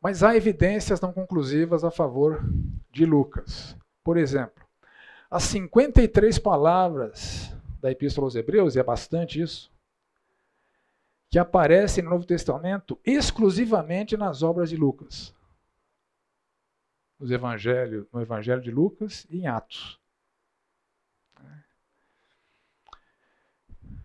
Mas 0.00 0.22
há 0.22 0.36
evidências 0.36 1.00
não 1.00 1.12
conclusivas 1.12 1.82
a 1.84 1.90
favor 1.90 2.40
de 2.90 3.04
Lucas. 3.04 3.76
Por 4.04 4.16
exemplo, 4.16 4.64
as 5.30 5.42
53 5.44 6.38
palavras 6.38 7.54
da 7.80 7.90
Epístola 7.90 8.26
aos 8.26 8.34
Hebreus, 8.34 8.74
e 8.74 8.78
é 8.78 8.82
bastante 8.82 9.40
isso, 9.40 9.72
que 11.30 11.38
aparecem 11.38 12.02
no 12.02 12.10
Novo 12.10 12.24
Testamento 12.24 12.98
exclusivamente 13.04 14.16
nas 14.16 14.42
obras 14.42 14.70
de 14.70 14.76
Lucas. 14.76 15.34
Nos 17.18 17.30
evangelhos, 17.30 18.06
no 18.12 18.20
Evangelho 18.22 18.62
de 18.62 18.70
Lucas 18.70 19.26
e 19.28 19.40
em 19.40 19.46
Atos. 19.46 20.00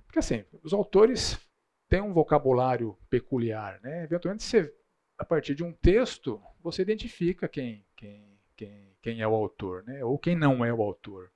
Porque 0.06 0.20
assim, 0.20 0.44
os 0.64 0.74
autores 0.74 1.40
têm 1.88 2.02
um 2.02 2.12
vocabulário 2.12 2.98
peculiar. 3.10 3.80
Né? 3.82 4.04
Eventualmente 4.04 4.44
você 4.44 4.76
a 5.18 5.26
partir 5.26 5.56
de 5.56 5.64
um 5.64 5.72
texto, 5.72 6.42
você 6.62 6.82
identifica 6.82 7.48
quem, 7.48 7.86
quem, 7.96 8.40
quem, 8.56 8.96
quem 9.02 9.22
é 9.22 9.28
o 9.28 9.36
autor, 9.36 9.84
né? 9.84 10.04
ou 10.04 10.18
quem 10.18 10.36
não 10.36 10.64
é 10.64 10.74
o 10.74 10.82
autor. 10.82 11.32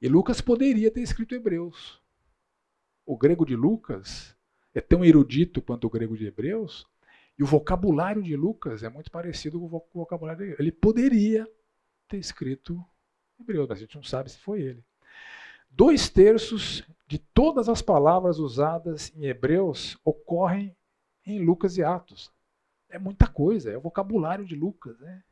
E 0.00 0.08
Lucas 0.08 0.40
poderia 0.40 0.90
ter 0.90 1.00
escrito 1.00 1.34
Hebreus. 1.34 2.00
O 3.06 3.16
grego 3.16 3.44
de 3.44 3.56
Lucas 3.56 4.36
é 4.74 4.80
tão 4.80 5.04
erudito 5.04 5.62
quanto 5.62 5.86
o 5.86 5.90
grego 5.90 6.16
de 6.16 6.26
Hebreus, 6.26 6.86
e 7.38 7.42
o 7.42 7.46
vocabulário 7.46 8.22
de 8.22 8.36
Lucas 8.36 8.82
é 8.82 8.88
muito 8.88 9.10
parecido 9.10 9.58
com 9.58 9.66
o 9.66 9.82
vocabulário 9.94 10.46
de 10.46 10.62
Ele 10.62 10.70
poderia 10.70 11.48
ter 12.08 12.18
escrito 12.18 12.84
Hebreus, 13.40 13.68
mas 13.68 13.78
a 13.78 13.80
gente 13.80 13.96
não 13.96 14.02
sabe 14.02 14.30
se 14.30 14.38
foi 14.38 14.60
ele. 14.60 14.84
Dois 15.70 16.08
terços 16.08 16.84
de 17.06 17.18
todas 17.18 17.68
as 17.68 17.80
palavras 17.80 18.38
usadas 18.38 19.12
em 19.16 19.24
Hebreus 19.24 19.98
ocorrem 20.04 20.76
em 21.24 21.44
Lucas 21.44 21.76
e 21.76 21.82
Atos. 21.82 22.30
É 22.92 22.98
muita 22.98 23.26
coisa, 23.26 23.70
é 23.70 23.76
o 23.76 23.80
vocabulário 23.80 24.44
de 24.44 24.54
Lucas. 24.54 25.00
Né? 25.00 25.24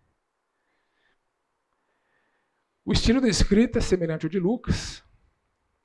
O 2.82 2.92
estilo 2.92 3.20
da 3.20 3.28
escrita 3.28 3.78
é 3.78 3.82
semelhante 3.82 4.24
ao 4.24 4.30
de 4.30 4.38
Lucas, 4.38 5.04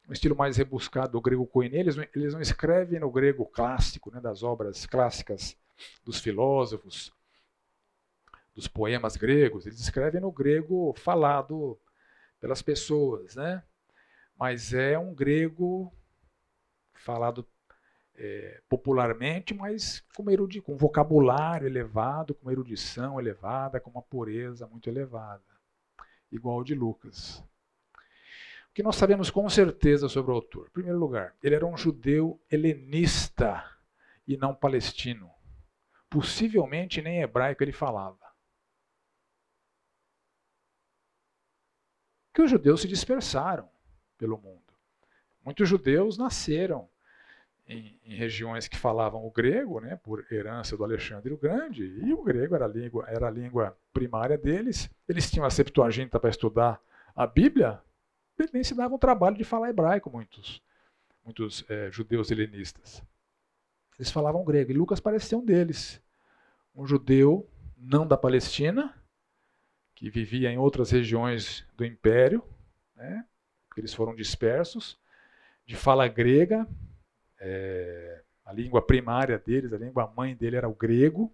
um 0.08 0.14
estilo 0.14 0.38
mais 0.38 0.56
rebuscado 0.56 1.12
do 1.12 1.22
grego 1.22 1.46
koiné. 1.46 1.80
Eles, 1.80 1.98
eles 2.16 2.34
não 2.34 2.40
escrevem 2.40 3.00
no 3.00 3.12
grego 3.12 3.46
clássico, 3.46 4.10
né, 4.10 4.22
das 4.22 4.42
obras 4.42 4.86
clássicas 4.86 5.58
dos 6.06 6.22
filósofos, 6.22 7.14
dos 8.54 8.70
poemas 8.70 9.18
gregos. 9.18 9.66
Eles 9.66 9.82
escrevem 9.82 10.22
no 10.22 10.32
grego 10.32 10.94
falado 10.98 11.78
pelas 12.40 12.62
pessoas, 12.62 13.36
né? 13.36 13.62
Mas 14.38 14.74
é 14.74 14.98
um 14.98 15.14
grego 15.14 15.94
falado 16.94 17.46
é, 18.18 18.62
popularmente, 18.70 19.54
mas 19.54 20.02
com, 20.16 20.30
erudi 20.30 20.62
com 20.62 20.78
vocabulário 20.78 21.68
elevado, 21.68 22.34
com 22.34 22.52
erudição 22.52 23.20
elevada, 23.20 23.80
com 23.80 23.90
uma 23.90 24.02
pureza 24.02 24.68
muito 24.68 24.90
elevada, 24.90 25.44
igual 26.32 26.58
ao 26.58 26.64
de 26.64 26.74
Lucas. 26.74 27.44
O 28.70 28.74
que 28.74 28.84
nós 28.84 28.96
sabemos 28.96 29.30
com 29.30 29.48
certeza 29.50 30.10
sobre 30.10 30.32
o 30.32 30.36
autor? 30.36 30.68
Em 30.68 30.72
primeiro 30.72 31.00
lugar, 31.00 31.36
ele 31.42 31.56
era 31.56 31.66
um 31.66 31.78
judeu 31.78 32.42
helenista 32.52 33.64
e 34.28 34.36
não 34.36 34.54
palestino. 34.54 35.32
Possivelmente 36.10 37.02
nem 37.02 37.22
hebraico 37.22 37.64
ele 37.64 37.72
falava. 37.72 38.20
Que 42.34 42.42
os 42.42 42.52
judeus 42.52 42.82
se 42.82 42.88
dispersaram 42.88 43.70
pelo 44.18 44.38
mundo. 44.38 44.74
Muitos 45.42 45.70
judeus 45.70 46.18
nasceram 46.18 46.90
em, 47.68 48.00
em, 48.04 48.16
regiões 48.16 48.68
que 48.68 48.78
falavam 48.78 49.26
o 49.26 49.32
grego, 49.32 49.80
né, 49.80 49.96
por 49.98 50.26
herança 50.32 50.78
do 50.78 50.84
Alexandre 50.84 51.34
o 51.34 51.38
Grande, 51.38 51.84
e 51.84 52.14
o 52.14 52.24
grego 52.24 52.56
era 52.56 52.66
a 52.66 52.68
língua, 52.68 53.06
era 53.08 53.28
a 53.28 53.32
língua 53.32 53.78
primária 53.92 54.38
deles. 54.38 54.90
Eles 55.08 55.30
tinham 55.30 55.46
a 55.46 55.50
Septuaginta 55.50 56.20
para 56.20 56.30
estudar 56.30 56.80
a 57.16 57.26
Bíblia, 57.26 57.82
eles 58.38 58.52
nem 58.52 58.64
se 58.64 58.76
davam 58.76 58.98
o 58.98 59.00
trabalho 59.00 59.38
de 59.38 59.44
falar 59.44 59.70
hebraico, 59.70 60.10
muitos, 60.10 60.62
muitos 61.24 61.66
é, 61.70 61.90
judeus 61.90 62.30
helenistas. 62.30 63.02
Eles 63.98 64.12
falavam 64.12 64.44
grego, 64.44 64.72
e 64.72 64.76
Lucas 64.76 65.00
parecia 65.00 65.38
um 65.38 65.46
deles. 65.46 66.02
Um 66.76 66.86
judeu 66.86 67.50
não 67.78 68.06
da 68.06 68.18
Palestina, 68.18 68.94
que 69.96 70.10
vivia 70.10 70.52
em 70.52 70.58
outras 70.58 70.92
regiões 70.92 71.66
do 71.76 71.86
império, 71.86 72.44
né, 72.96 73.26
eles 73.78 73.94
foram 73.94 74.16
dispersos, 74.16 75.00
de 75.66 75.76
fala 75.76 76.08
grega, 76.08 76.68
é, 77.40 78.24
a 78.46 78.54
língua 78.54 78.82
primária 78.82 79.38
deles, 79.38 79.74
a 79.74 79.78
língua 79.78 80.12
mãe 80.16 80.36
dele 80.36 80.56
era 80.56 80.70
o 80.70 80.76
grego. 80.76 81.34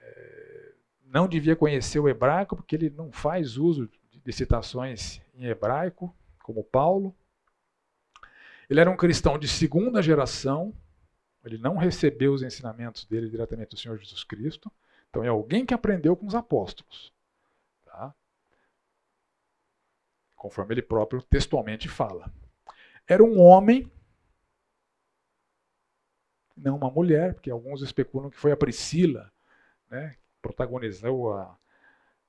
É, 0.00 0.72
não 1.04 1.28
devia 1.28 1.56
conhecer 1.56 1.98
o 1.98 2.08
hebraico, 2.08 2.56
porque 2.56 2.74
ele 2.74 2.90
não 2.90 3.12
faz 3.12 3.56
uso 3.56 3.88
de 4.24 4.32
citações 4.32 5.20
em 5.34 5.46
hebraico, 5.46 6.14
como 6.42 6.64
Paulo. 6.64 7.14
Ele 8.68 8.80
era 8.80 8.90
um 8.90 8.96
cristão 8.96 9.38
de 9.38 9.48
segunda 9.48 10.02
geração, 10.02 10.74
ele 11.44 11.56
não 11.56 11.76
recebeu 11.76 12.32
os 12.34 12.42
ensinamentos 12.42 13.04
dele 13.06 13.30
diretamente 13.30 13.70
do 13.70 13.78
Senhor 13.78 13.96
Jesus 13.96 14.24
Cristo. 14.24 14.70
Então 15.08 15.24
é 15.24 15.28
alguém 15.28 15.64
que 15.64 15.72
aprendeu 15.72 16.14
com 16.14 16.26
os 16.26 16.34
apóstolos. 16.34 17.12
Tá? 17.84 18.14
Conforme 20.36 20.74
ele 20.74 20.82
próprio 20.82 21.22
textualmente 21.22 21.88
fala. 21.88 22.30
Era 23.06 23.24
um 23.24 23.40
homem 23.40 23.90
não 26.58 26.76
uma 26.76 26.90
mulher, 26.90 27.34
porque 27.34 27.50
alguns 27.50 27.82
especulam 27.82 28.30
que 28.30 28.36
foi 28.36 28.52
a 28.52 28.56
Priscila, 28.56 29.30
né, 29.90 30.10
que 30.10 30.38
protagonizou 30.42 31.32
a, 31.32 31.56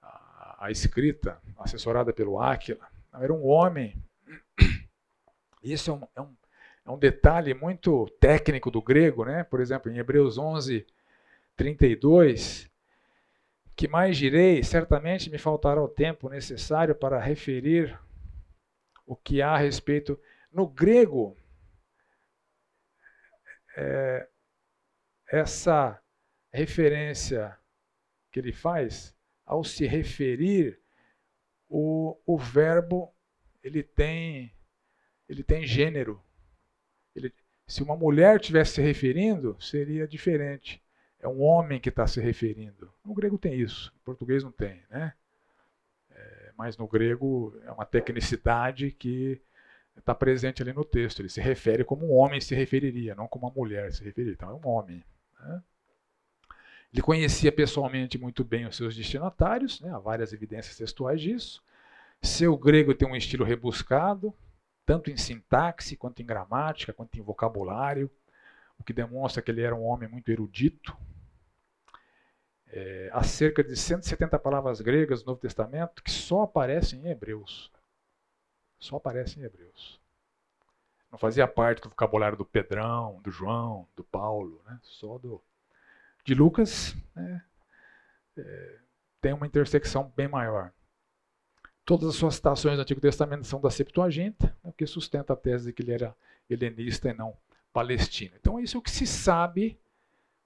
a, 0.01 0.65
a 0.65 0.71
escrita, 0.71 1.39
assessorada 1.57 2.13
pelo 2.13 2.39
Áquila. 2.39 2.87
Era 3.13 3.33
um 3.33 3.45
homem. 3.45 3.95
Isso 5.63 5.91
é 5.91 5.93
um, 5.93 6.07
é, 6.15 6.21
um, 6.21 6.35
é 6.85 6.91
um 6.91 6.97
detalhe 6.97 7.53
muito 7.53 8.07
técnico 8.19 8.71
do 8.71 8.81
grego, 8.81 9.25
né? 9.25 9.43
por 9.43 9.59
exemplo, 9.59 9.91
em 9.91 9.97
Hebreus 9.97 10.37
11, 10.37 10.85
32, 11.55 12.69
que 13.75 13.87
mais 13.87 14.17
direi, 14.17 14.63
certamente 14.63 15.29
me 15.29 15.37
faltará 15.37 15.81
o 15.81 15.87
tempo 15.87 16.29
necessário 16.29 16.95
para 16.95 17.19
referir 17.19 17.97
o 19.05 19.15
que 19.15 19.41
há 19.41 19.51
a 19.51 19.57
respeito. 19.57 20.19
No 20.51 20.67
grego, 20.67 21.35
é, 23.79 24.27
essa 25.31 26.01
referência 26.51 27.57
que 28.29 28.39
ele 28.39 28.51
faz, 28.51 29.15
ao 29.45 29.63
se 29.63 29.87
referir, 29.87 30.79
o, 31.69 32.19
o 32.25 32.37
verbo 32.37 33.13
ele 33.63 33.81
tem, 33.81 34.53
ele 35.29 35.43
tem 35.43 35.65
gênero. 35.65 36.21
Ele, 37.15 37.33
se 37.65 37.81
uma 37.81 37.95
mulher 37.95 38.39
estivesse 38.39 38.73
se 38.73 38.81
referindo, 38.81 39.55
seria 39.61 40.07
diferente. 40.07 40.83
É 41.19 41.27
um 41.27 41.41
homem 41.41 41.79
que 41.79 41.89
está 41.89 42.05
se 42.05 42.19
referindo. 42.19 42.93
No 43.03 43.13
grego 43.13 43.37
tem 43.37 43.53
isso, 43.53 43.93
no 43.95 44.01
português 44.01 44.43
não 44.43 44.51
tem, 44.51 44.83
né? 44.89 45.13
É, 46.11 46.51
mas 46.57 46.77
no 46.77 46.87
grego 46.87 47.57
é 47.63 47.71
uma 47.71 47.85
tecnicidade 47.85 48.91
que 48.91 49.41
está 49.99 50.15
presente 50.15 50.62
ali 50.62 50.73
no 50.73 50.83
texto. 50.83 51.21
Ele 51.21 51.29
se 51.29 51.41
refere 51.41 51.83
como 51.83 52.05
um 52.05 52.15
homem 52.15 52.41
se 52.41 52.55
referiria, 52.55 53.15
não 53.15 53.27
como 53.27 53.47
uma 53.47 53.53
mulher 53.53 53.91
se 53.93 54.03
referiria. 54.03 54.33
Então 54.33 54.49
é 54.49 54.53
um 54.53 54.69
homem. 54.69 55.03
Né? 55.39 55.63
Ele 56.91 57.01
conhecia 57.01 57.51
pessoalmente 57.51 58.17
muito 58.17 58.43
bem 58.43 58.65
os 58.65 58.75
seus 58.75 58.95
destinatários, 58.95 59.79
né? 59.79 59.91
há 59.91 59.99
várias 59.99 60.33
evidências 60.33 60.75
textuais 60.75 61.21
disso. 61.21 61.63
Seu 62.21 62.57
grego 62.57 62.93
tem 62.93 63.07
um 63.07 63.15
estilo 63.15 63.45
rebuscado, 63.45 64.33
tanto 64.85 65.12
em 65.12 65.17
sintaxe, 65.17 65.95
quanto 65.95 66.21
em 66.21 66.25
gramática, 66.25 66.91
quanto 66.91 67.17
em 67.17 67.21
vocabulário, 67.21 68.09
o 68.77 68.83
que 68.83 68.91
demonstra 68.91 69.41
que 69.41 69.51
ele 69.51 69.62
era 69.62 69.75
um 69.75 69.83
homem 69.83 70.09
muito 70.09 70.31
erudito. 70.31 70.97
É, 72.71 73.09
há 73.13 73.23
cerca 73.23 73.63
de 73.63 73.75
170 73.75 74.38
palavras 74.39 74.81
gregas 74.81 75.21
no 75.21 75.27
Novo 75.27 75.41
Testamento 75.41 76.03
que 76.03 76.12
só 76.12 76.43
aparecem 76.43 77.01
em 77.01 77.09
Hebreus. 77.09 77.71
Só 78.79 78.95
aparece 78.95 79.39
em 79.39 79.43
Hebreus. 79.43 79.99
Não 81.11 81.17
fazia 81.17 81.47
parte 81.47 81.81
do 81.81 81.89
vocabulário 81.89 82.37
do 82.37 82.45
Pedrão, 82.45 83.19
do 83.21 83.31
João, 83.31 83.87
do 83.95 84.03
Paulo, 84.03 84.61
né? 84.65 84.79
só 84.83 85.17
do. 85.17 85.41
De 86.23 86.35
Lucas, 86.35 86.95
né? 87.15 87.43
é, 88.37 88.77
tem 89.19 89.33
uma 89.33 89.47
intersecção 89.47 90.11
bem 90.15 90.27
maior. 90.27 90.71
Todas 91.83 92.09
as 92.09 92.15
suas 92.15 92.35
citações 92.35 92.75
do 92.75 92.81
Antigo 92.81 93.01
Testamento 93.01 93.47
são 93.47 93.59
da 93.59 93.71
Septuaginta, 93.71 94.55
o 94.61 94.71
que 94.71 94.85
sustenta 94.85 95.33
a 95.33 95.35
tese 95.35 95.67
de 95.67 95.73
que 95.73 95.81
ele 95.81 95.93
era 95.93 96.15
helenista 96.47 97.09
e 97.09 97.13
não 97.13 97.35
palestino. 97.73 98.35
Então, 98.39 98.59
isso 98.59 98.77
é 98.77 98.79
o 98.79 98.81
que 98.81 98.91
se 98.91 99.07
sabe 99.07 99.79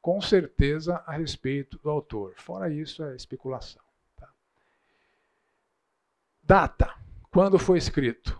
com 0.01 0.21
certeza 0.21 1.03
a 1.05 1.13
respeito 1.13 1.77
do 1.79 1.89
autor. 1.89 2.33
Fora 2.37 2.69
isso, 2.69 3.03
é 3.03 3.15
especulação. 3.15 3.81
Tá? 4.17 4.29
Data. 6.43 6.95
Quando 7.33 7.57
foi 7.57 7.79
escrito? 7.79 8.39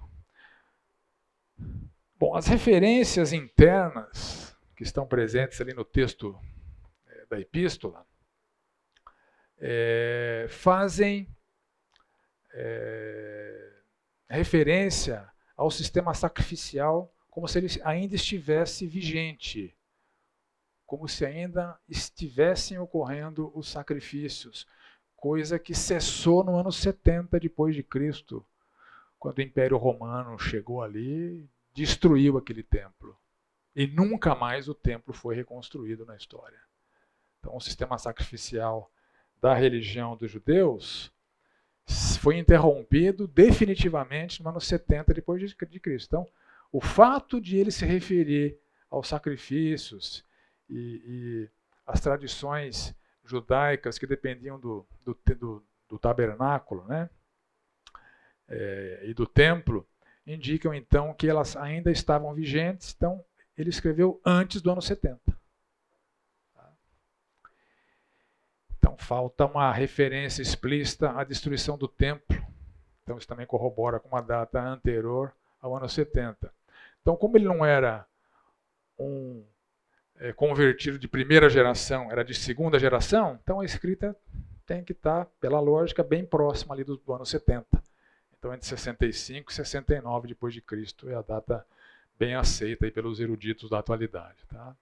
Bom, 2.16 2.36
as 2.36 2.46
referências 2.46 3.34
internas 3.34 4.56
que 4.76 4.84
estão 4.84 5.08
presentes 5.08 5.60
ali 5.60 5.74
no 5.74 5.84
texto 5.84 6.40
é, 7.08 7.26
da 7.26 7.40
epístola 7.40 8.06
é, 9.58 10.46
fazem 10.48 11.28
é, 12.54 13.74
referência 14.30 15.28
ao 15.58 15.72
sistema 15.72 16.14
sacrificial 16.14 17.12
como 17.32 17.48
se 17.48 17.58
ele 17.58 17.68
ainda 17.84 18.14
estivesse 18.14 18.86
vigente, 18.86 19.76
como 20.86 21.08
se 21.08 21.26
ainda 21.26 21.80
estivessem 21.90 22.78
ocorrendo 22.78 23.52
os 23.56 23.70
sacrifícios, 23.70 24.68
coisa 25.16 25.58
que 25.58 25.74
cessou 25.74 26.44
no 26.44 26.56
ano 26.56 26.72
70 26.72 27.40
depois 27.40 27.74
de 27.74 27.82
Cristo, 27.82 28.46
quando 29.24 29.38
o 29.38 29.42
Império 29.42 29.78
Romano 29.78 30.38
chegou 30.38 30.82
ali, 30.82 31.50
destruiu 31.74 32.38
aquele 32.38 32.62
templo. 32.62 33.18
E 33.74 33.88
nunca 33.88 34.36
mais 34.36 34.68
o 34.68 34.76
templo 34.76 35.14
foi 35.14 35.34
reconstruído 35.34 36.06
na 36.06 36.18
história. 36.18 36.60
Então, 37.40 37.56
o 37.56 37.62
sistema 37.62 37.98
sacrificial 37.98 38.92
da 39.40 39.54
religião 39.54 40.18
dos 40.18 40.30
judeus 40.30 41.10
foi 42.20 42.38
interrompido 42.38 43.26
definitivamente 43.26 44.44
no 44.44 44.50
ano 44.50 44.60
70 44.60 45.14
depois 45.14 45.40
de 45.40 45.80
Cristo. 45.80 46.08
Então, 46.08 46.28
o 46.70 46.82
fato 46.82 47.40
de 47.40 47.56
ele 47.56 47.72
se 47.72 47.86
referir 47.86 48.60
aos 48.90 49.08
sacrifícios 49.08 50.26
e, 50.70 51.02
e 51.08 51.50
as 51.88 52.02
tradições 52.02 52.94
judaicas 53.24 53.98
que 53.98 54.06
dependiam 54.06 54.60
do, 54.60 54.86
do, 55.06 55.18
do, 55.38 55.64
do 55.88 55.98
tabernáculo, 55.98 56.84
né? 56.90 57.10
É, 58.50 59.02
e 59.04 59.14
do 59.14 59.26
templo 59.26 59.88
indicam 60.26 60.74
então 60.74 61.14
que 61.14 61.28
elas 61.28 61.56
ainda 61.56 61.92
estavam 61.92 62.34
vigentes, 62.34 62.94
então 62.96 63.24
ele 63.58 63.70
escreveu 63.70 64.22
antes 64.26 64.62
do 64.62 64.72
ano 64.72 64.82
70. 64.82 65.20
Então 68.78 68.98
falta 68.98 69.46
uma 69.46 69.72
referência 69.72 70.42
explícita 70.42 71.12
à 71.12 71.24
destruição 71.24 71.78
do 71.78 71.88
templo. 71.88 72.36
Então 73.04 73.18
isso 73.18 73.28
também 73.28 73.46
corrobora 73.46 74.00
com 74.00 74.10
uma 74.10 74.22
data 74.22 74.62
anterior 74.62 75.34
ao 75.62 75.76
ano 75.76 75.88
70. 75.88 76.52
Então, 77.02 77.18
como 77.18 77.38
ele 77.38 77.46
não 77.46 77.66
era 77.66 78.06
um 78.98 79.44
é, 80.18 80.32
convertido 80.32 80.98
de 80.98 81.08
primeira 81.08 81.50
geração, 81.50 82.12
era 82.12 82.24
de 82.24 82.34
segunda 82.34 82.80
geração, 82.80 83.40
então 83.44 83.60
a 83.60 83.66
escrita 83.66 84.16
tem 84.66 84.84
que 84.84 84.94
estar, 84.94 85.26
pela 85.40 85.60
lógica, 85.60 86.02
bem 86.02 86.26
próxima 86.26 86.74
ali 86.74 86.84
do, 86.84 86.96
do 86.96 87.14
ano 87.14 87.26
70. 87.26 87.66
Então, 88.44 88.54
entre 88.54 88.68
65 88.68 89.54
e 89.54 89.56
69 89.56 90.28
depois 90.28 90.54
de 90.54 90.60
Cristo 90.60 91.08
é 91.08 91.16
a 91.16 91.22
data 91.22 91.66
bem 92.20 92.36
aceita 92.36 92.84
aí 92.84 92.92
pelos 92.92 93.22
eruditos 93.22 93.70
da 93.70 93.80
atualidade. 93.80 94.46
Tá? 94.50 94.76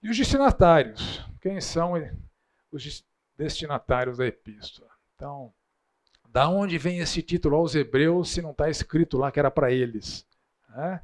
E 0.00 0.08
os 0.08 0.16
destinatários? 0.16 1.26
Quem 1.40 1.60
são 1.60 1.94
os 2.70 3.04
destinatários 3.36 4.18
da 4.18 4.26
epístola? 4.28 4.88
Então, 5.16 5.52
da 6.28 6.48
onde 6.48 6.78
vem 6.78 7.00
esse 7.00 7.20
título 7.20 7.56
aos 7.56 7.74
hebreus 7.74 8.30
se 8.30 8.40
não 8.40 8.52
está 8.52 8.70
escrito 8.70 9.18
lá 9.18 9.32
que 9.32 9.40
era 9.40 9.50
para 9.50 9.72
eles? 9.72 10.24
Né? 10.68 11.02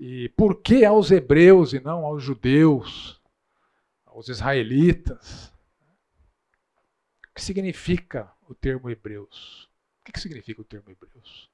E 0.00 0.28
por 0.30 0.60
que 0.60 0.84
aos 0.84 1.12
hebreus 1.12 1.72
e 1.72 1.78
não 1.78 2.04
aos 2.04 2.20
judeus, 2.20 3.22
aos 4.04 4.28
israelitas? 4.28 5.54
O 7.30 7.34
que 7.36 7.40
significa 7.40 8.28
o 8.48 8.56
termo 8.56 8.90
hebreus? 8.90 9.65
O 10.08 10.12
que 10.12 10.20
significa 10.20 10.60
o 10.60 10.64
termo 10.64 10.90
hebreus? 10.90 11.50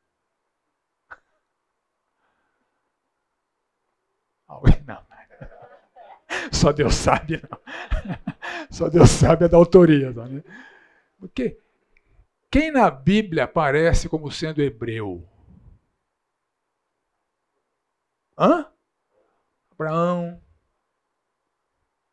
Não, 4.86 5.06
só 6.52 6.72
Deus 6.72 6.94
sabe, 6.94 7.40
não. 7.42 7.60
Só 8.70 8.88
Deus 8.88 9.10
sabe 9.10 9.44
a 9.44 9.48
da 9.48 9.56
autoria. 9.56 10.12
Né? 10.12 10.42
Porque 11.18 11.58
quem 12.50 12.70
na 12.70 12.90
Bíblia 12.90 13.44
aparece 13.44 14.08
como 14.08 14.30
sendo 14.30 14.62
hebreu? 14.62 15.26
Hã? 18.38 18.70
Abraão, 19.70 20.42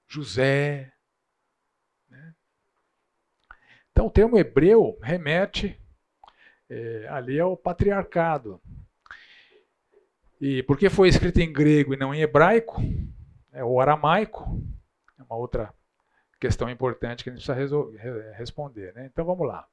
José. 0.08 0.94
Né? 2.10 2.36
Então 3.92 4.08
o 4.08 4.12
termo 4.12 4.38
hebreu 4.38 4.98
remete 5.02 5.80
é, 6.70 7.08
ali 7.10 7.40
ao 7.40 7.58
patriarcado. 7.58 8.62
E 10.40 10.64
porque 10.64 10.90
foi 10.90 11.10
escrito 11.10 11.40
em 11.40 11.52
grego 11.52 11.94
e 11.94 11.98
não 11.98 12.14
em 12.14 12.22
hebraico, 12.22 12.82
é, 13.52 13.64
ou 13.64 13.82
aramaico, 13.82 14.62
é 15.18 15.24
uma 15.24 15.36
outra 15.36 15.74
questão 16.40 16.70
importante 16.70 17.24
que 17.24 17.30
a 17.30 17.34
gente 17.34 17.44
precisa 17.44 17.60
resolver, 17.60 18.32
responder. 18.38 18.94
Né? 18.94 19.10
Então 19.12 19.26
vamos 19.26 19.46
lá. 19.46 19.68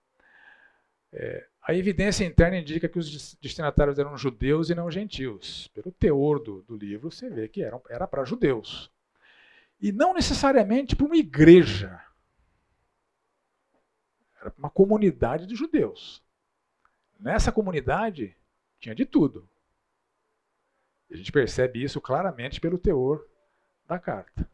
É, 1.12 1.46
a 1.62 1.74
evidência 1.74 2.24
interna 2.24 2.58
indica 2.58 2.88
que 2.88 2.98
os 2.98 3.34
destinatários 3.40 3.98
eram 3.98 4.16
judeus 4.16 4.68
e 4.68 4.74
não 4.74 4.90
gentios. 4.90 5.68
Pelo 5.68 5.92
teor 5.92 6.40
do, 6.40 6.62
do 6.62 6.76
livro, 6.76 7.10
você 7.10 7.30
vê 7.30 7.48
que 7.48 7.62
eram, 7.62 7.80
era 7.88 8.06
para 8.06 8.24
judeus. 8.24 8.90
E 9.80 9.92
não 9.92 10.14
necessariamente 10.14 10.96
para 10.96 11.06
uma 11.06 11.16
igreja. 11.16 12.00
Era 14.40 14.50
para 14.50 14.58
uma 14.58 14.70
comunidade 14.70 15.46
de 15.46 15.54
judeus. 15.54 16.22
Nessa 17.18 17.50
comunidade 17.50 18.36
tinha 18.78 18.94
de 18.94 19.04
tudo. 19.04 19.48
A 21.10 21.16
gente 21.16 21.32
percebe 21.32 21.82
isso 21.82 22.00
claramente 22.00 22.60
pelo 22.60 22.78
teor 22.78 23.26
da 23.86 23.98
carta. 23.98 24.48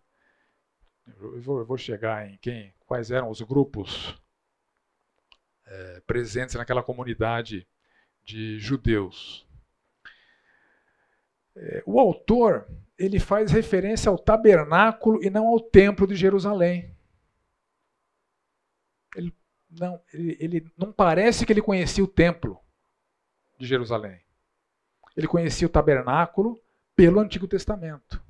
Eu 1.06 1.40
vou, 1.40 1.76
chegar 1.76 2.28
em 2.28 2.36
quem, 2.36 2.72
quais 2.86 3.10
eram 3.10 3.28
os 3.28 3.40
grupos 3.40 4.20
é, 5.66 6.00
presentes 6.06 6.54
naquela 6.54 6.82
comunidade 6.82 7.66
de 8.24 8.58
judeus. 8.58 9.46
É, 11.56 11.82
o 11.84 11.98
autor 11.98 12.68
ele 12.98 13.18
faz 13.18 13.50
referência 13.50 14.08
ao 14.08 14.18
tabernáculo 14.18 15.22
e 15.24 15.28
não 15.28 15.48
ao 15.48 15.58
templo 15.58 16.06
de 16.06 16.14
Jerusalém. 16.14 16.91
Não, 19.78 20.00
ele, 20.12 20.36
ele 20.40 20.72
não 20.76 20.92
parece 20.92 21.46
que 21.46 21.52
ele 21.52 21.62
conhecia 21.62 22.04
o 22.04 22.08
templo 22.08 22.60
de 23.58 23.66
Jerusalém. 23.66 24.20
Ele 25.16 25.26
conhecia 25.26 25.66
o 25.66 25.70
tabernáculo 25.70 26.60
pelo 26.94 27.20
Antigo 27.20 27.46
Testamento. 27.46 28.22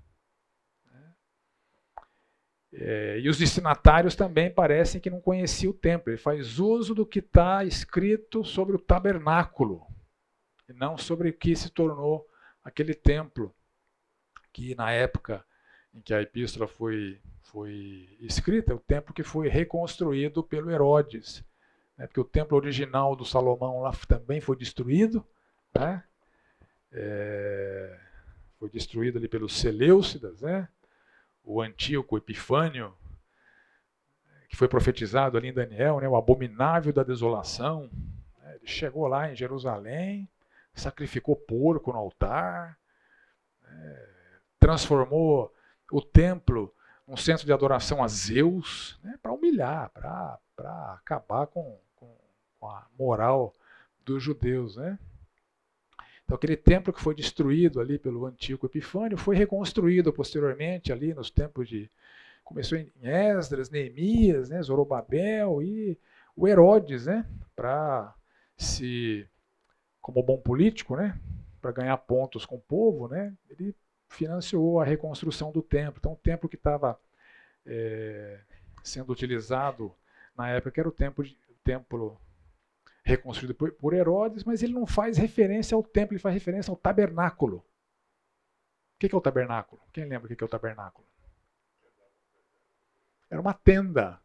É, 2.74 3.20
e 3.20 3.28
os 3.28 3.37
destinatários 3.37 4.16
também 4.16 4.50
parecem 4.50 5.00
que 5.00 5.11
não 5.11 5.20
conheciam 5.20 5.72
o 5.72 5.76
templo. 5.76 6.11
Ele 6.11 6.16
faz 6.16 6.59
uso 6.59 6.94
do 6.94 7.05
que 7.05 7.18
está 7.18 7.64
escrito 7.64 8.44
sobre 8.44 8.74
o 8.74 8.78
tabernáculo, 8.78 9.87
e 10.68 10.72
não 10.72 10.96
sobre 10.96 11.28
o 11.28 11.33
que 11.33 11.55
se 11.55 11.68
tornou 11.68 12.26
aquele 12.64 12.94
templo, 12.94 13.55
que 14.52 14.74
na 14.74 14.90
época 14.90 15.44
em 15.94 16.00
que 16.00 16.14
a 16.14 16.22
epístola 16.22 16.66
foi, 16.66 17.20
foi 17.42 18.09
escrita, 18.20 18.74
o 18.74 18.78
templo 18.78 19.14
que 19.14 19.22
foi 19.22 19.48
reconstruído 19.48 20.42
pelo 20.42 20.70
Herodes. 20.70 21.44
Né, 21.96 22.07
porque 22.07 22.20
o 22.20 22.24
templo 22.24 22.57
original 22.57 23.14
do 23.14 23.24
Salomão 23.24 23.81
lá 23.81 23.92
também 24.09 24.40
foi 24.40 24.57
destruído. 24.57 25.24
Né, 25.74 26.02
é, 26.92 27.98
foi 28.59 28.70
destruído 28.70 29.18
ali 29.18 29.28
pelos 29.28 29.59
Seleucidas, 29.59 30.40
né? 30.40 30.68
o 31.42 31.61
Antíoco 31.61 32.16
Epifânio, 32.16 32.94
que 34.48 34.57
foi 34.57 34.68
profetizado 34.68 35.37
ali 35.37 35.48
em 35.48 35.52
Daniel, 35.52 35.98
né, 35.98 36.09
o 36.09 36.14
abominável 36.14 36.92
da 36.92 37.02
desolação. 37.02 37.90
Né, 38.38 38.57
ele 38.57 38.66
chegou 38.66 39.09
lá 39.09 39.31
em 39.31 39.35
Jerusalém, 39.35 40.28
sacrificou 40.74 41.35
porco 41.35 41.92
no 41.92 41.98
altar, 41.98 42.78
né, 43.62 44.09
transformou 44.61 45.52
o 45.92 46.00
templo 46.00 46.74
num 47.07 47.16
centro 47.16 47.44
de 47.44 47.52
adoração 47.52 48.02
a 48.02 48.09
Zeus, 48.09 48.98
né, 49.05 49.18
para 49.22 49.33
humilhar, 49.33 49.90
para 49.90 50.94
acabar 50.94 51.46
com, 51.46 51.78
com, 51.94 52.16
com, 52.59 52.66
a 52.66 52.87
moral 52.98 53.52
dos 54.02 54.22
judeus. 54.22 54.76
Né? 54.76 54.98
Então, 56.24 56.35
aquele 56.35 56.57
templo 56.57 56.92
que 56.92 57.02
foi 57.02 57.14
destruído 57.14 57.81
ali 57.81 57.98
pelo 57.98 58.24
antigo 58.24 58.64
Epifânio 58.64 59.18
foi 59.18 59.37
reconstruído 59.37 60.12
posteriormente 60.12 60.90
ali 60.92 61.12
nos 61.12 61.31
tempos 61.31 61.68
de. 61.68 61.90
Começou 62.42 62.76
em 62.76 62.90
Esdras, 63.02 63.70
Neemias, 63.70 64.48
né, 64.48 64.62
Zorobabel 64.62 65.62
e 65.62 65.98
o 66.35 66.48
Herodes, 66.48 67.07
né, 67.07 67.26
para 67.55 68.14
se. 68.57 69.28
como 70.00 70.22
bom 70.22 70.38
político, 70.38 70.96
né, 70.96 71.18
para 71.61 71.72
ganhar 71.72 71.96
pontos 71.98 72.46
com 72.46 72.57
o 72.57 72.61
povo, 72.61 73.09
né, 73.09 73.33
ele 73.50 73.74
financiou 74.12 74.81
a 74.81 74.85
reconstrução 74.85 75.51
do 75.51 75.62
templo. 75.62 75.98
Então, 75.98 76.12
o 76.12 76.16
templo 76.16 76.48
que 76.48 76.57
estava 76.57 76.98
é, 77.66 78.40
sendo 78.83 79.12
utilizado 79.12 79.94
na 80.37 80.48
época 80.48 80.81
era 80.81 80.88
o 80.88 80.92
templo, 80.92 81.25
templo 81.64 82.20
reconstruído 83.05 83.55
por, 83.55 83.72
por 83.72 83.94
Herodes, 83.94 84.44
mas 84.44 84.62
ele 84.62 84.72
não 84.72 84.87
faz 84.87 85.16
referência 85.16 85.75
ao 85.75 85.83
templo, 85.83 86.14
ele 86.14 86.22
faz 86.22 86.35
referência 86.35 86.70
ao 86.70 86.77
tabernáculo. 86.77 87.59
O 88.94 88.98
que 88.98 89.12
é 89.12 89.16
o 89.16 89.20
tabernáculo? 89.20 89.83
Quem 89.92 90.05
lembra 90.05 90.33
o 90.33 90.37
que 90.37 90.42
é 90.42 90.46
o 90.46 90.48
tabernáculo? 90.48 91.07
Era 93.29 93.40
uma 93.40 93.55
tenda. 93.55 94.20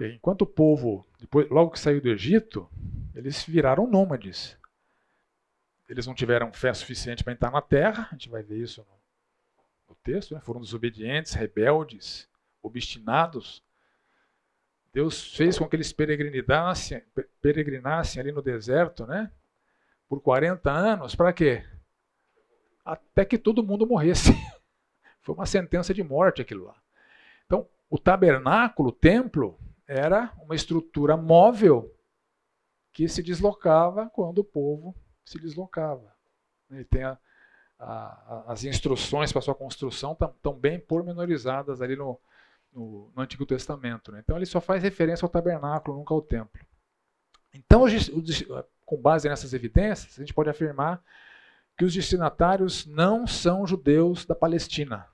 Enquanto 0.00 0.42
o 0.42 0.46
povo, 0.46 1.06
depois, 1.18 1.48
logo 1.48 1.70
que 1.70 1.78
saiu 1.78 2.00
do 2.00 2.08
Egito, 2.08 2.68
eles 3.14 3.44
viraram 3.44 3.86
nômades. 3.86 4.58
Eles 5.88 6.06
não 6.06 6.14
tiveram 6.14 6.52
fé 6.52 6.72
suficiente 6.74 7.22
para 7.22 7.32
entrar 7.32 7.50
na 7.50 7.62
terra, 7.62 8.08
a 8.10 8.14
gente 8.14 8.28
vai 8.28 8.42
ver 8.42 8.58
isso 8.58 8.84
no, 9.88 9.94
texto, 10.02 10.34
né? 10.34 10.40
foram 10.40 10.60
desobedientes, 10.60 11.32
rebeldes, 11.32 12.28
obstinados, 12.62 13.62
Deus 14.96 15.36
fez 15.36 15.58
com 15.58 15.68
que 15.68 15.76
eles 15.76 15.92
peregrinassem, 15.92 17.02
peregrinassem 17.42 18.18
ali 18.18 18.32
no 18.32 18.40
deserto, 18.40 19.06
né? 19.06 19.30
Por 20.08 20.22
40 20.22 20.70
anos, 20.70 21.14
para 21.14 21.34
quê? 21.34 21.62
Até 22.82 23.22
que 23.26 23.36
todo 23.36 23.62
mundo 23.62 23.86
morresse. 23.86 24.32
Foi 25.20 25.34
uma 25.34 25.44
sentença 25.44 25.92
de 25.92 26.02
morte 26.02 26.40
aquilo 26.40 26.64
lá. 26.64 26.76
Então, 27.44 27.68
o 27.90 27.98
tabernáculo, 27.98 28.88
o 28.88 28.92
templo, 28.92 29.58
era 29.86 30.32
uma 30.42 30.54
estrutura 30.54 31.14
móvel 31.14 31.94
que 32.90 33.06
se 33.06 33.22
deslocava 33.22 34.08
quando 34.08 34.38
o 34.38 34.44
povo 34.44 34.94
se 35.26 35.38
deslocava. 35.38 36.14
Ele 36.70 36.84
tem 36.84 37.02
a, 37.02 37.18
a, 37.78 38.44
as 38.52 38.64
instruções 38.64 39.32
para 39.32 39.42
sua 39.42 39.54
construção 39.54 40.12
estão 40.12 40.54
bem 40.54 40.78
pormenorizadas 40.78 41.82
ali 41.82 41.96
no, 41.96 42.18
no, 42.72 43.12
no 43.14 43.22
Antigo 43.22 43.44
Testamento. 43.44 44.10
Né? 44.12 44.20
Então 44.22 44.36
ele 44.36 44.46
só 44.46 44.60
faz 44.60 44.82
referência 44.82 45.24
ao 45.24 45.30
tabernáculo, 45.30 45.98
nunca 45.98 46.14
ao 46.14 46.22
templo. 46.22 46.64
Então, 47.52 47.84
com 48.84 49.00
base 49.00 49.28
nessas 49.28 49.52
evidências, 49.52 50.18
a 50.18 50.20
gente 50.22 50.34
pode 50.34 50.50
afirmar 50.50 51.02
que 51.76 51.84
os 51.84 51.94
destinatários 51.94 52.86
não 52.86 53.26
são 53.26 53.66
judeus 53.66 54.24
da 54.24 54.34
Palestina, 54.34 55.06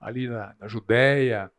ali 0.00 0.28
na, 0.28 0.54
na 0.58 0.68
Judéia 0.68 1.50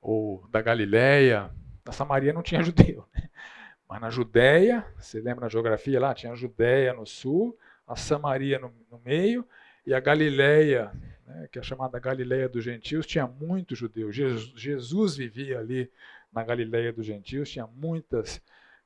ou 0.00 0.46
da 0.48 0.60
Galileia. 0.62 1.50
Na 1.84 1.92
Samaria 1.92 2.32
não 2.32 2.42
tinha 2.42 2.62
judeu. 2.64 3.06
Né? 3.14 3.28
Mas 3.88 4.00
na 4.00 4.10
Judéia, 4.10 4.86
você 4.98 5.20
lembra 5.20 5.42
na 5.42 5.48
geografia 5.48 6.00
lá? 6.00 6.14
Tinha 6.14 6.32
a 6.32 6.36
Judéia 6.36 6.94
no 6.94 7.06
sul, 7.06 7.58
a 7.86 7.96
Samaria 7.96 8.58
no, 8.58 8.72
no 8.90 8.98
meio 8.98 9.46
e 9.86 9.92
a 9.92 10.00
Galileia, 10.00 10.92
né, 11.26 11.48
que 11.52 11.58
é 11.58 11.62
chamada 11.62 11.98
Galileia 11.98 12.48
dos 12.48 12.64
Gentios, 12.64 13.06
tinha 13.06 13.26
muitos 13.26 13.78
judeus. 13.78 14.14
Jesus, 14.14 14.60
Jesus 14.60 15.16
vivia 15.16 15.58
ali 15.58 15.90
na 16.32 16.42
Galileia 16.42 16.92
dos 16.92 17.04
Gentios, 17.04 17.50
tinha 17.50 17.66
muitas, 17.66 18.40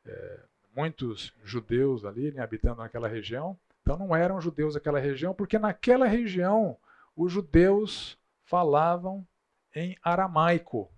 é, 0.05 0.41
muitos 0.75 1.33
judeus 1.45 2.05
ali 2.05 2.33
né, 2.33 2.43
habitando 2.43 2.83
naquela 2.83 3.09
região. 3.09 3.59
Então 3.83 3.97
não 3.97 4.15
eram 4.15 4.41
judeus 4.41 4.75
daquela 4.75 4.99
região, 4.99 5.33
porque 5.33 5.59
naquela 5.59 6.07
região 6.07 6.77
os 7.17 7.33
judeus 7.33 8.19
falavam 8.45 9.27
em 9.75 9.97
aramaico, 10.03 10.91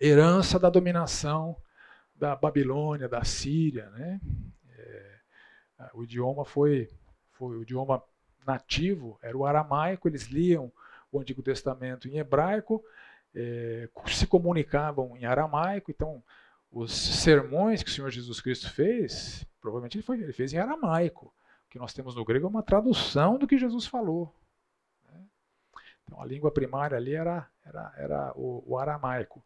herança 0.00 0.58
da 0.58 0.70
dominação 0.70 1.56
da 2.18 2.34
Babilônia, 2.34 3.08
da 3.08 3.24
Síria, 3.24 3.88
né? 3.90 4.20
É, 4.70 5.18
o 5.94 6.02
idioma 6.02 6.44
foi, 6.44 6.90
foi 7.32 7.56
o 7.56 7.62
idioma 7.62 8.02
nativo, 8.46 9.18
era 9.22 9.36
o 9.36 9.46
aramaico, 9.46 10.08
eles 10.08 10.26
liam 10.26 10.72
o 11.12 11.20
Antigo 11.20 11.42
Testamento 11.42 12.08
em 12.08 12.18
hebraico, 12.18 12.82
é, 13.34 13.88
se 14.06 14.26
comunicavam 14.26 15.16
em 15.16 15.24
aramaico, 15.24 15.90
então 15.90 16.22
os 16.70 16.92
sermões 16.92 17.82
que 17.82 17.90
o 17.90 17.92
Senhor 17.92 18.10
Jesus 18.10 18.40
Cristo 18.40 18.70
fez, 18.70 19.46
provavelmente 19.60 19.96
ele, 19.96 20.04
foi, 20.04 20.20
ele 20.20 20.32
fez 20.32 20.52
em 20.52 20.58
aramaico. 20.58 21.26
O 21.66 21.70
que 21.70 21.78
nós 21.78 21.92
temos 21.92 22.14
no 22.16 22.24
grego 22.24 22.46
é 22.46 22.50
uma 22.50 22.62
tradução 22.62 23.38
do 23.38 23.46
que 23.46 23.58
Jesus 23.58 23.86
falou. 23.86 24.34
Né? 25.06 25.20
Então 26.04 26.20
a 26.20 26.26
língua 26.26 26.50
primária 26.50 26.96
ali 26.96 27.14
era, 27.14 27.46
era, 27.64 27.94
era 27.96 28.32
o, 28.34 28.64
o 28.66 28.78
aramaico. 28.78 29.42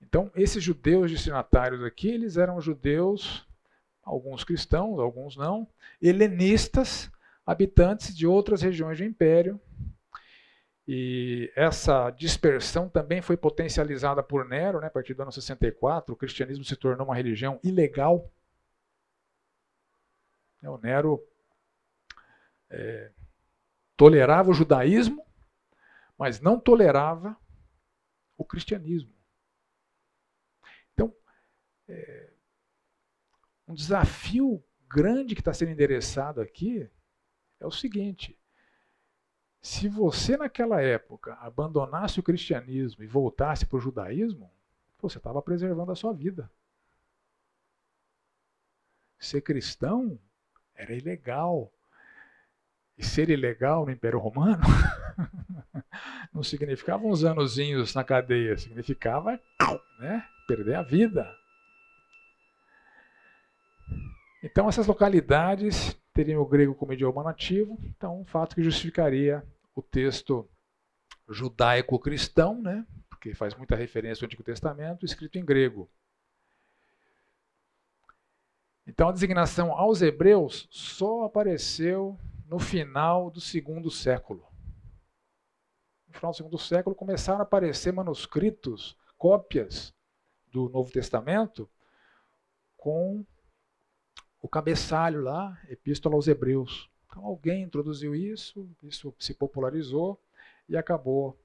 Então, 0.00 0.30
esses 0.34 0.62
judeus 0.62 1.10
destinatários 1.10 1.82
aqui, 1.82 2.08
eles 2.08 2.36
eram 2.36 2.60
judeus, 2.60 3.46
alguns 4.02 4.44
cristãos, 4.44 4.98
alguns 4.98 5.36
não, 5.36 5.68
helenistas, 6.00 7.10
habitantes 7.44 8.16
de 8.16 8.26
outras 8.26 8.62
regiões 8.62 8.98
do 8.98 9.04
império. 9.04 9.60
E 10.86 11.52
essa 11.54 12.10
dispersão 12.10 12.88
também 12.88 13.20
foi 13.20 13.36
potencializada 13.36 14.22
por 14.22 14.48
Nero, 14.48 14.80
né? 14.80 14.86
a 14.86 14.90
partir 14.90 15.12
do 15.12 15.22
ano 15.22 15.32
64, 15.32 16.14
o 16.14 16.16
cristianismo 16.16 16.64
se 16.64 16.76
tornou 16.76 17.06
uma 17.06 17.14
religião 17.14 17.60
ilegal. 17.62 18.30
O 20.62 20.78
Nero 20.78 21.22
é, 22.70 23.10
tolerava 23.96 24.50
o 24.50 24.54
judaísmo, 24.54 25.22
mas 26.16 26.40
não 26.40 26.58
tolerava 26.58 27.36
o 28.36 28.44
cristianismo. 28.44 29.17
É, 31.88 32.30
um 33.66 33.74
desafio 33.74 34.62
grande 34.88 35.34
que 35.34 35.40
está 35.40 35.52
sendo 35.52 35.72
endereçado 35.72 36.40
aqui 36.40 36.88
é 37.60 37.66
o 37.66 37.70
seguinte: 37.70 38.38
se 39.60 39.88
você 39.88 40.36
naquela 40.36 40.80
época 40.80 41.34
abandonasse 41.34 42.20
o 42.20 42.22
cristianismo 42.22 43.02
e 43.02 43.06
voltasse 43.06 43.66
para 43.66 43.76
o 43.76 43.80
judaísmo, 43.80 44.50
você 45.00 45.18
estava 45.18 45.42
preservando 45.42 45.92
a 45.92 45.96
sua 45.96 46.12
vida. 46.12 46.50
Ser 49.18 49.40
cristão 49.42 50.18
era 50.74 50.94
ilegal. 50.94 51.72
E 52.96 53.04
ser 53.04 53.30
ilegal 53.30 53.84
no 53.86 53.92
Império 53.92 54.18
Romano 54.18 54.64
não 56.34 56.42
significava 56.42 57.06
uns 57.06 57.22
anozinhos 57.24 57.94
na 57.94 58.02
cadeia, 58.02 58.58
significava 58.58 59.40
né, 60.00 60.26
perder 60.48 60.74
a 60.74 60.82
vida. 60.82 61.32
Então, 64.42 64.68
essas 64.68 64.86
localidades 64.86 65.96
teriam 66.12 66.40
o 66.40 66.46
grego 66.46 66.74
como 66.74 66.92
idioma 66.92 67.22
nativo, 67.22 67.78
então, 67.84 68.20
um 68.20 68.24
fato 68.24 68.54
que 68.54 68.62
justificaria 68.62 69.44
o 69.74 69.82
texto 69.82 70.48
judaico-cristão, 71.28 72.60
né? 72.60 72.86
porque 73.18 73.34
faz 73.34 73.54
muita 73.54 73.74
referência 73.74 74.24
ao 74.24 74.26
Antigo 74.26 74.44
Testamento, 74.44 75.04
escrito 75.04 75.38
em 75.38 75.44
grego. 75.44 75.90
Então, 78.86 79.08
a 79.08 79.12
designação 79.12 79.72
aos 79.72 80.00
hebreus 80.00 80.68
só 80.70 81.24
apareceu 81.24 82.18
no 82.46 82.60
final 82.60 83.28
do 83.28 83.40
segundo 83.40 83.90
século. 83.90 84.46
No 86.06 86.14
final 86.14 86.30
do 86.30 86.36
segundo 86.36 86.58
século 86.58 86.94
começaram 86.94 87.40
a 87.40 87.42
aparecer 87.42 87.92
manuscritos, 87.92 88.96
cópias 89.18 89.92
do 90.46 90.68
Novo 90.70 90.90
Testamento 90.90 91.68
com 92.76 93.26
o 94.40 94.48
cabeçalho 94.48 95.22
lá, 95.22 95.58
Epístola 95.68 96.14
aos 96.14 96.28
Hebreus. 96.28 96.88
Então 97.08 97.24
alguém 97.24 97.62
introduziu 97.62 98.14
isso, 98.14 98.68
isso 98.82 99.14
se 99.18 99.34
popularizou 99.34 100.20
e 100.68 100.76
acabou 100.76 101.38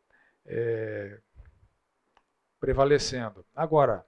é, 0.46 1.20
prevalecendo. 2.60 3.46
Agora, 3.56 4.06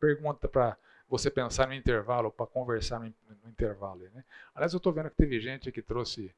pergunta 0.00 0.48
para 0.48 0.76
você 1.08 1.30
pensar 1.30 1.68
no 1.68 1.74
intervalo, 1.74 2.30
para 2.30 2.46
conversar 2.46 2.98
no, 3.00 3.06
no 3.06 3.50
intervalo. 3.50 4.08
Né? 4.14 4.24
Aliás, 4.54 4.72
eu 4.72 4.78
estou 4.78 4.92
vendo 4.92 5.10
que 5.10 5.16
teve 5.16 5.38
gente 5.40 5.70
que 5.70 5.82
trouxe 5.82 6.34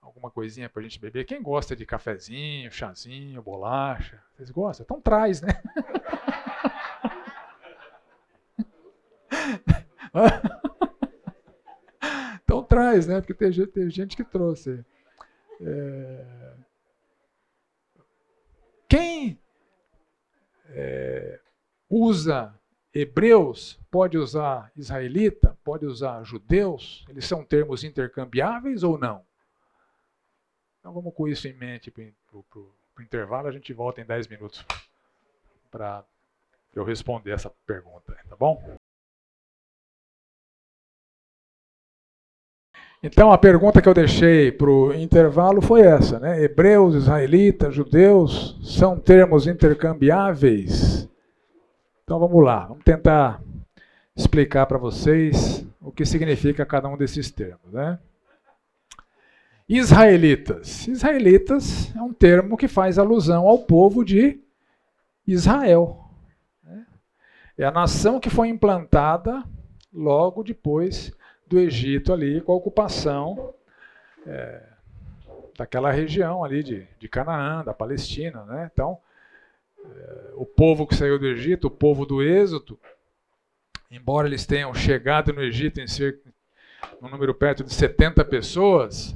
alguma 0.00 0.30
coisinha 0.30 0.68
para 0.68 0.80
a 0.80 0.82
gente 0.82 1.00
beber. 1.00 1.24
Quem 1.24 1.42
gosta 1.42 1.74
de 1.74 1.86
cafezinho, 1.86 2.70
chazinho, 2.70 3.42
bolacha? 3.42 4.22
Vocês 4.34 4.50
gostam? 4.50 4.84
Então 4.84 5.00
traz, 5.00 5.40
né? 5.40 5.48
Traz, 12.68 13.06
né? 13.06 13.20
Porque 13.20 13.34
tem 13.34 13.52
gente, 13.52 13.68
tem 13.68 13.90
gente 13.90 14.16
que 14.16 14.24
trouxe. 14.24 14.84
É... 15.60 16.54
Quem 18.88 19.40
é, 20.68 21.40
usa 21.88 22.54
hebreus 22.94 23.78
pode 23.90 24.16
usar 24.16 24.70
israelita, 24.76 25.56
pode 25.64 25.84
usar 25.84 26.22
judeus? 26.22 27.04
Eles 27.08 27.24
são 27.24 27.44
termos 27.44 27.84
intercambiáveis 27.84 28.82
ou 28.82 28.96
não? 28.96 29.24
Então 30.78 30.92
vamos 30.92 31.12
com 31.14 31.26
isso 31.26 31.48
em 31.48 31.52
mente 31.52 31.90
para 31.90 32.04
o 32.32 33.02
intervalo. 33.02 33.48
A 33.48 33.52
gente 33.52 33.72
volta 33.72 34.00
em 34.00 34.06
10 34.06 34.28
minutos 34.28 34.64
para 35.70 36.04
eu 36.74 36.84
responder 36.84 37.32
essa 37.32 37.50
pergunta, 37.66 38.16
tá 38.28 38.36
bom? 38.36 38.78
Então 43.06 43.30
a 43.30 43.38
pergunta 43.38 43.80
que 43.80 43.88
eu 43.88 43.94
deixei 43.94 44.50
para 44.50 44.68
o 44.68 44.92
intervalo 44.92 45.62
foi 45.62 45.82
essa, 45.82 46.18
né? 46.18 46.42
Hebreus, 46.42 46.96
israelitas, 46.96 47.72
judeus 47.72 48.58
são 48.64 48.98
termos 48.98 49.46
intercambiáveis? 49.46 51.08
Então 52.02 52.18
vamos 52.18 52.44
lá, 52.44 52.66
vamos 52.66 52.82
tentar 52.82 53.40
explicar 54.16 54.66
para 54.66 54.76
vocês 54.76 55.64
o 55.80 55.92
que 55.92 56.04
significa 56.04 56.66
cada 56.66 56.88
um 56.88 56.96
desses 56.96 57.30
termos, 57.30 57.72
né? 57.72 57.96
Israelitas. 59.68 60.88
Israelitas 60.88 61.94
é 61.94 62.02
um 62.02 62.12
termo 62.12 62.56
que 62.56 62.66
faz 62.66 62.98
alusão 62.98 63.46
ao 63.46 63.60
povo 63.60 64.04
de 64.04 64.40
Israel. 65.24 66.10
Né? 66.64 66.84
É 67.56 67.64
a 67.64 67.70
nação 67.70 68.18
que 68.18 68.30
foi 68.30 68.48
implantada 68.48 69.44
logo 69.92 70.42
depois 70.42 71.12
do 71.46 71.58
Egito 71.58 72.12
ali 72.12 72.40
com 72.40 72.52
a 72.52 72.56
ocupação 72.56 73.54
é, 74.26 74.62
daquela 75.56 75.90
região 75.90 76.44
ali 76.44 76.62
de, 76.62 76.86
de 76.98 77.08
Canaã, 77.08 77.64
da 77.64 77.72
Palestina. 77.72 78.44
Né? 78.44 78.70
Então, 78.72 78.98
é, 79.84 80.32
o 80.34 80.44
povo 80.44 80.86
que 80.86 80.94
saiu 80.94 81.18
do 81.18 81.26
Egito, 81.26 81.68
o 81.68 81.70
povo 81.70 82.04
do 82.04 82.22
Êxodo, 82.22 82.78
embora 83.90 84.26
eles 84.26 84.44
tenham 84.44 84.74
chegado 84.74 85.32
no 85.32 85.42
Egito 85.42 85.80
em 85.80 85.86
cerca, 85.86 86.20
um 87.00 87.08
número 87.08 87.34
perto 87.34 87.64
de 87.64 87.72
70 87.72 88.24
pessoas, 88.24 89.14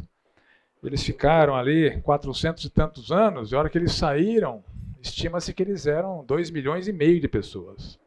eles 0.82 1.02
ficaram 1.02 1.54
ali 1.54 2.00
400 2.00 2.64
e 2.64 2.70
tantos 2.70 3.12
anos, 3.12 3.52
e 3.52 3.54
a 3.54 3.58
hora 3.58 3.68
que 3.68 3.76
eles 3.76 3.92
saíram, 3.92 4.64
estima-se 5.00 5.52
que 5.52 5.62
eles 5.62 5.86
eram 5.86 6.24
2 6.24 6.50
milhões 6.50 6.88
e 6.88 6.92
meio 6.92 7.20
de 7.20 7.28
pessoas. 7.28 7.98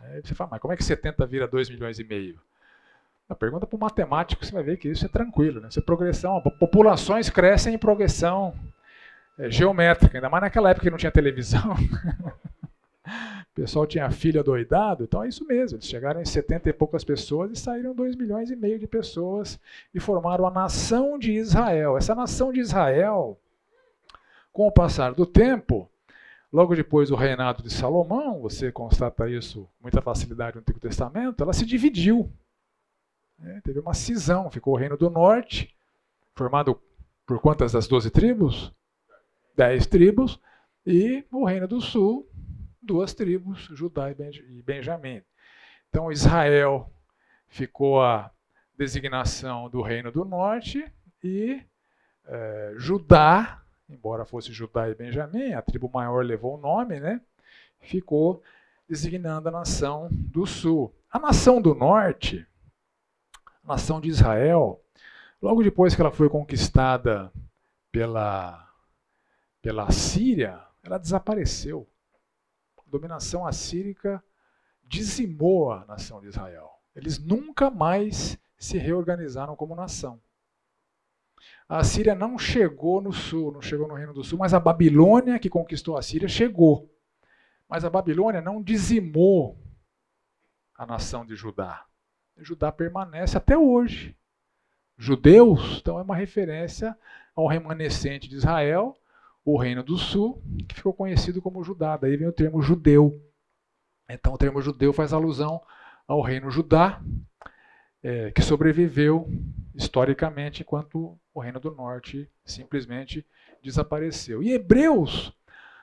Aí 0.00 0.20
você 0.22 0.34
fala, 0.34 0.50
mas 0.52 0.60
como 0.60 0.74
é 0.74 0.76
que 0.76 0.84
70 0.84 1.24
vira 1.26 1.46
2 1.46 1.70
milhões 1.70 1.98
e 1.98 2.04
meio? 2.04 2.40
A 3.28 3.34
pergunta 3.34 3.66
para 3.66 3.76
o 3.76 3.80
matemático, 3.80 4.44
você 4.44 4.52
vai 4.52 4.62
ver 4.62 4.76
que 4.76 4.88
isso 4.88 5.04
é 5.06 5.08
tranquilo. 5.08 5.60
Né? 5.60 5.68
Isso 5.68 5.78
é 5.78 5.82
progressão. 5.82 6.40
Populações 6.42 7.30
crescem 7.30 7.74
em 7.74 7.78
progressão 7.78 8.54
é, 9.38 9.50
geométrica, 9.50 10.18
ainda 10.18 10.28
mais 10.28 10.42
naquela 10.42 10.70
época 10.70 10.84
que 10.84 10.90
não 10.90 10.98
tinha 10.98 11.10
televisão. 11.10 11.74
o 13.04 13.54
pessoal 13.54 13.86
tinha 13.86 14.10
filho 14.10 14.40
adoidado, 14.40 15.04
então 15.04 15.22
é 15.22 15.28
isso 15.28 15.46
mesmo. 15.46 15.76
Eles 15.76 15.86
chegaram 15.86 16.20
em 16.20 16.24
70 16.24 16.68
e 16.68 16.72
poucas 16.72 17.02
pessoas 17.02 17.50
e 17.50 17.56
saíram 17.56 17.94
2 17.94 18.14
milhões 18.14 18.50
e 18.50 18.56
meio 18.56 18.78
de 18.78 18.86
pessoas 18.86 19.58
e 19.94 19.98
formaram 19.98 20.46
a 20.46 20.50
nação 20.50 21.18
de 21.18 21.32
Israel. 21.32 21.96
Essa 21.96 22.14
nação 22.14 22.52
de 22.52 22.60
Israel, 22.60 23.38
com 24.52 24.66
o 24.66 24.72
passar 24.72 25.14
do 25.14 25.24
tempo, 25.24 25.88
logo 26.52 26.76
depois 26.76 27.08
do 27.08 27.16
reinado 27.16 27.62
de 27.62 27.72
Salomão, 27.72 28.42
você 28.42 28.70
constata 28.70 29.30
isso 29.30 29.62
com 29.62 29.84
muita 29.84 30.02
facilidade 30.02 30.56
no 30.56 30.60
Antigo 30.60 30.78
Testamento, 30.78 31.42
ela 31.42 31.54
se 31.54 31.64
dividiu. 31.64 32.30
É, 33.42 33.60
teve 33.60 33.80
uma 33.80 33.94
cisão, 33.94 34.50
ficou 34.50 34.74
o 34.74 34.76
reino 34.76 34.96
do 34.96 35.10
norte, 35.10 35.74
formado 36.34 36.80
por 37.26 37.40
quantas 37.40 37.72
das 37.72 37.86
doze 37.86 38.10
tribos? 38.10 38.72
Dez 39.56 39.86
tribos, 39.86 40.40
e 40.86 41.24
o 41.30 41.44
reino 41.44 41.66
do 41.66 41.80
sul, 41.80 42.28
duas 42.82 43.14
tribos, 43.14 43.68
Judá 43.72 44.10
e 44.10 44.62
Benjamim. 44.62 45.22
Então 45.88 46.10
Israel 46.10 46.92
ficou 47.48 48.02
a 48.02 48.30
designação 48.76 49.70
do 49.70 49.80
reino 49.80 50.10
do 50.10 50.24
norte 50.24 50.84
e 51.22 51.62
é, 52.26 52.74
Judá, 52.76 53.62
embora 53.88 54.24
fosse 54.24 54.52
Judá 54.52 54.88
e 54.88 54.94
Benjamim, 54.94 55.52
a 55.52 55.62
tribo 55.62 55.90
maior 55.92 56.24
levou 56.24 56.56
o 56.56 56.60
nome, 56.60 56.98
né? 57.00 57.20
Ficou 57.80 58.42
designando 58.88 59.48
a 59.48 59.52
nação 59.52 60.08
do 60.10 60.46
sul. 60.46 60.94
A 61.10 61.18
nação 61.18 61.60
do 61.60 61.74
norte, 61.74 62.46
nação 63.64 64.00
de 64.00 64.08
Israel, 64.08 64.82
logo 65.40 65.62
depois 65.62 65.94
que 65.94 66.00
ela 66.00 66.10
foi 66.10 66.28
conquistada 66.28 67.32
pela, 67.90 68.70
pela 69.62 69.90
Síria, 69.90 70.62
ela 70.82 70.98
desapareceu. 70.98 71.88
A 72.78 72.82
dominação 72.90 73.46
assírica 73.46 74.22
dizimou 74.84 75.72
a 75.72 75.84
nação 75.86 76.20
de 76.20 76.28
Israel. 76.28 76.70
Eles 76.94 77.18
nunca 77.18 77.70
mais 77.70 78.38
se 78.58 78.78
reorganizaram 78.78 79.56
como 79.56 79.74
nação. 79.74 80.20
A 81.68 81.82
Síria 81.82 82.14
não 82.14 82.38
chegou 82.38 83.00
no 83.00 83.12
sul, 83.12 83.50
não 83.50 83.62
chegou 83.62 83.88
no 83.88 83.94
Reino 83.94 84.12
do 84.12 84.22
Sul, 84.22 84.38
mas 84.38 84.52
a 84.54 84.60
Babilônia, 84.60 85.38
que 85.38 85.48
conquistou 85.48 85.96
a 85.96 86.02
Síria, 86.02 86.28
chegou. 86.28 86.90
Mas 87.68 87.84
a 87.84 87.90
Babilônia 87.90 88.40
não 88.40 88.62
dizimou 88.62 89.58
a 90.76 90.84
nação 90.84 91.24
de 91.24 91.34
Judá. 91.34 91.86
Judá 92.38 92.70
permanece 92.72 93.36
até 93.36 93.56
hoje. 93.56 94.16
Judeus, 94.96 95.78
então 95.80 95.98
é 95.98 96.02
uma 96.02 96.16
referência 96.16 96.96
ao 97.34 97.46
remanescente 97.46 98.28
de 98.28 98.36
Israel, 98.36 98.96
o 99.44 99.58
Reino 99.58 99.82
do 99.82 99.96
Sul, 99.96 100.42
que 100.68 100.74
ficou 100.74 100.92
conhecido 100.92 101.42
como 101.42 101.64
Judá. 101.64 101.96
Daí 101.96 102.16
vem 102.16 102.28
o 102.28 102.32
termo 102.32 102.62
judeu. 102.62 103.20
Então 104.08 104.34
o 104.34 104.38
termo 104.38 104.60
judeu 104.60 104.92
faz 104.92 105.12
alusão 105.12 105.60
ao 106.06 106.20
reino 106.20 106.50
Judá, 106.50 107.02
é, 108.02 108.30
que 108.30 108.42
sobreviveu 108.42 109.26
historicamente 109.74 110.62
enquanto 110.62 111.18
o 111.32 111.40
reino 111.40 111.58
do 111.58 111.74
norte 111.74 112.30
simplesmente 112.44 113.26
desapareceu. 113.62 114.42
E 114.42 114.52
Hebreus 114.52 115.32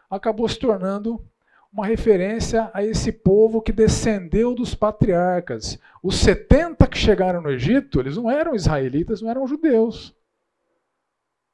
acabou 0.09 0.47
se 0.47 0.59
tornando 0.59 1.25
uma 1.71 1.85
referência 1.85 2.69
a 2.73 2.83
esse 2.83 3.11
povo 3.11 3.61
que 3.61 3.71
descendeu 3.71 4.53
dos 4.53 4.75
patriarcas. 4.75 5.79
Os 6.03 6.17
70 6.17 6.85
que 6.87 6.97
chegaram 6.97 7.41
no 7.41 7.49
Egito, 7.49 7.99
eles 7.99 8.17
não 8.17 8.29
eram 8.29 8.53
israelitas, 8.53 9.21
não 9.21 9.29
eram 9.29 9.47
judeus. 9.47 10.13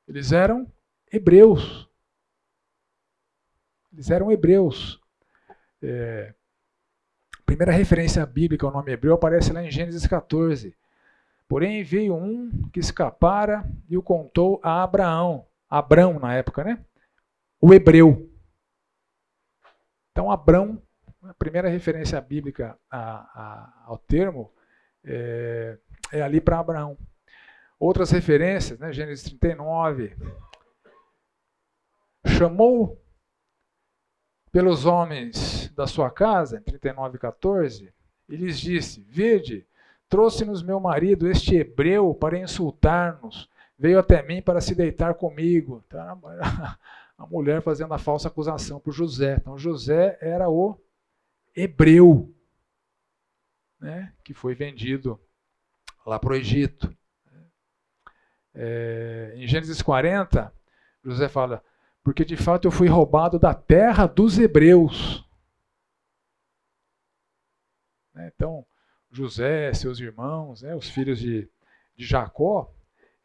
Eles 0.07 0.31
eram 0.31 0.65
hebreus. 1.11 1.87
Eles 3.93 4.09
eram 4.09 4.31
hebreus. 4.31 4.99
É, 5.81 6.33
primeira 7.45 7.71
referência 7.71 8.25
bíblica 8.25 8.65
ao 8.65 8.73
nome 8.73 8.91
hebreu 8.91 9.13
aparece 9.13 9.53
lá 9.53 9.63
em 9.63 9.69
Gênesis 9.69 10.07
14. 10.07 10.75
Porém 11.47 11.83
veio 11.83 12.15
um 12.15 12.51
que 12.73 12.79
escapara 12.79 13.69
e 13.89 13.97
o 13.97 14.01
contou 14.01 14.59
a 14.63 14.83
Abraão. 14.83 15.45
Abrão 15.69 16.19
na 16.19 16.33
época, 16.33 16.63
né? 16.63 16.79
O 17.61 17.73
hebreu. 17.73 18.29
Então 20.17 20.31
Abrão, 20.31 20.81
a 21.21 21.33
primeira 21.35 21.69
referência 21.69 22.19
bíblica 22.19 22.75
a, 22.89 22.99
a, 22.99 23.83
ao 23.85 23.99
termo 23.99 24.51
é, 25.05 25.77
é 26.11 26.23
ali 26.23 26.41
para 26.41 26.57
Abraão. 26.57 26.97
Outras 27.79 28.09
referências, 28.09 28.79
né? 28.79 28.91
Gênesis 28.91 29.25
39. 29.25 30.17
Chamou 32.25 32.99
pelos 34.51 34.87
homens 34.87 35.71
da 35.75 35.85
sua 35.85 36.09
casa, 36.09 36.57
em 36.57 36.63
39, 36.63 37.19
14, 37.19 37.93
e 38.27 38.35
lhes 38.35 38.59
disse: 38.59 39.01
Vede, 39.01 39.67
trouxe-nos 40.09 40.63
meu 40.63 40.79
marido, 40.79 41.29
este 41.29 41.57
hebreu, 41.57 42.15
para 42.15 42.39
insultar-nos, 42.39 43.47
veio 43.77 43.99
até 43.99 44.23
mim 44.23 44.41
para 44.41 44.61
se 44.61 44.73
deitar 44.73 45.13
comigo. 45.13 45.83
Então, 45.85 46.19
a 47.17 47.25
mulher 47.25 47.61
fazendo 47.61 47.93
a 47.93 47.97
falsa 47.97 48.27
acusação 48.27 48.79
para 48.79 48.93
José. 48.93 49.37
Então, 49.37 49.57
José 49.57 50.17
era 50.21 50.49
o 50.49 50.79
hebreu, 51.55 52.33
né, 53.79 54.13
que 54.23 54.33
foi 54.33 54.53
vendido 54.53 55.19
lá 56.05 56.19
para 56.19 56.33
o 56.33 56.35
Egito. 56.35 56.95
É, 58.53 59.33
em 59.35 59.47
Gênesis 59.47 59.81
40, 59.81 60.53
José 61.03 61.27
fala: 61.27 61.63
porque 62.03 62.23
de 62.23 62.37
fato 62.37 62.67
eu 62.67 62.71
fui 62.71 62.87
roubado 62.87 63.39
da 63.39 63.53
terra 63.53 64.05
dos 64.05 64.37
hebreus. 64.37 65.25
Né, 68.13 68.31
então, 68.33 68.65
José, 69.11 69.73
seus 69.73 69.99
irmãos, 69.99 70.61
né, 70.61 70.75
os 70.75 70.89
filhos 70.89 71.19
de, 71.19 71.49
de 71.95 72.05
Jacó, 72.05 72.73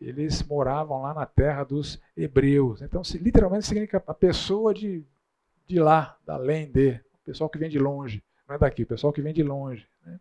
eles 0.09 0.43
moravam 0.43 1.03
lá 1.03 1.15
na 1.15 1.27
terra 1.27 1.65
dos 1.65 2.01
hebreus. 2.17 2.83
Então, 2.83 3.03
se, 3.03 3.19
literalmente 3.19 3.67
significa 3.67 4.03
a 4.07 4.15
pessoa 4.15 4.75
de, 4.75 5.05
de 5.67 5.79
lá, 5.79 6.17
da 6.27 6.35
além 6.35 6.71
de, 6.71 6.91
o 6.91 7.25
pessoal 7.25 7.49
que 7.49 7.59
vem 7.59 7.71
de 7.71 7.79
longe, 7.79 8.23
não 8.49 8.57
é 8.57 8.59
daqui, 8.59 8.83
o 8.83 8.87
pessoal 8.87 9.13
que 9.13 9.23
vem 9.23 9.33
de 9.33 9.43
longe. 9.43 9.87
Né? 10.05 10.21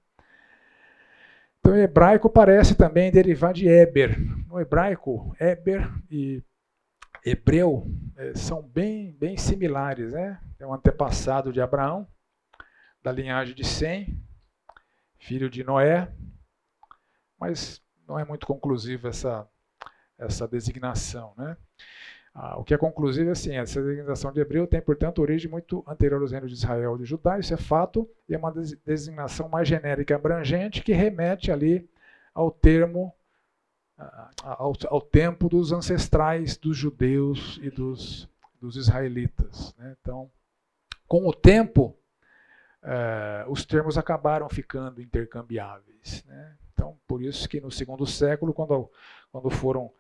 Então, 1.59 1.75
hebraico 1.75 2.29
parece 2.29 2.75
também 2.75 3.11
derivar 3.11 3.53
de 3.53 3.67
Eber. 3.67 4.17
No 4.47 4.59
hebraico, 4.59 5.35
Eber 5.39 5.89
e 6.09 6.43
hebreu 7.25 7.87
é, 8.17 8.33
são 8.35 8.61
bem, 8.61 9.15
bem 9.19 9.37
similares. 9.37 10.13
Né? 10.13 10.39
É 10.59 10.65
um 10.65 10.73
antepassado 10.73 11.51
de 11.51 11.61
Abraão, 11.61 12.07
da 13.01 13.11
linhagem 13.11 13.55
de 13.55 13.65
Sem, 13.65 14.19
filho 15.17 15.49
de 15.49 15.63
Noé, 15.63 16.11
mas 17.39 17.81
não 18.07 18.19
é 18.19 18.25
muito 18.25 18.45
conclusiva 18.45 19.09
essa, 19.09 19.47
essa 20.21 20.47
designação. 20.47 21.33
Né? 21.37 21.57
Ah, 22.33 22.57
o 22.57 22.63
que 22.63 22.73
é 22.73 22.77
conclusivo 22.77 23.29
é 23.29 23.31
assim, 23.31 23.55
essa 23.55 23.81
designação 23.81 24.31
de 24.31 24.39
hebreu 24.39 24.65
tem, 24.65 24.81
portanto, 24.81 25.21
origem 25.21 25.49
muito 25.49 25.83
anterior 25.87 26.21
aos 26.21 26.31
reinos 26.31 26.51
de 26.51 26.57
Israel 26.57 26.95
e 26.95 26.99
de 26.99 27.05
Judá, 27.05 27.37
isso 27.37 27.53
é 27.53 27.57
fato, 27.57 28.09
e 28.29 28.33
é 28.33 28.37
uma 28.37 28.53
designação 28.85 29.49
mais 29.49 29.67
genérica 29.67 30.15
abrangente 30.15 30.81
que 30.81 30.93
remete 30.93 31.51
ali 31.51 31.89
ao 32.33 32.49
termo 32.49 33.13
ao, 34.41 34.73
ao, 34.87 35.01
tempo 35.01 35.47
dos 35.47 35.71
ancestrais 35.71 36.57
dos 36.57 36.75
judeus 36.75 37.59
e 37.61 37.69
dos, 37.69 38.27
dos 38.59 38.75
israelitas. 38.75 39.75
Né? 39.77 39.95
Então, 40.01 40.31
com 41.07 41.27
o 41.27 41.33
tempo, 41.33 41.95
eh, 42.81 43.45
os 43.47 43.65
termos 43.65 43.97
acabaram 43.97 44.49
ficando 44.49 45.01
intercambiáveis. 45.01 46.23
Né? 46.25 46.55
Então, 46.73 46.97
por 47.07 47.21
isso 47.21 47.47
que 47.47 47.61
no 47.61 47.69
segundo 47.69 48.07
século, 48.07 48.53
quando, 48.53 48.89
quando 49.31 49.49
foram 49.49 49.91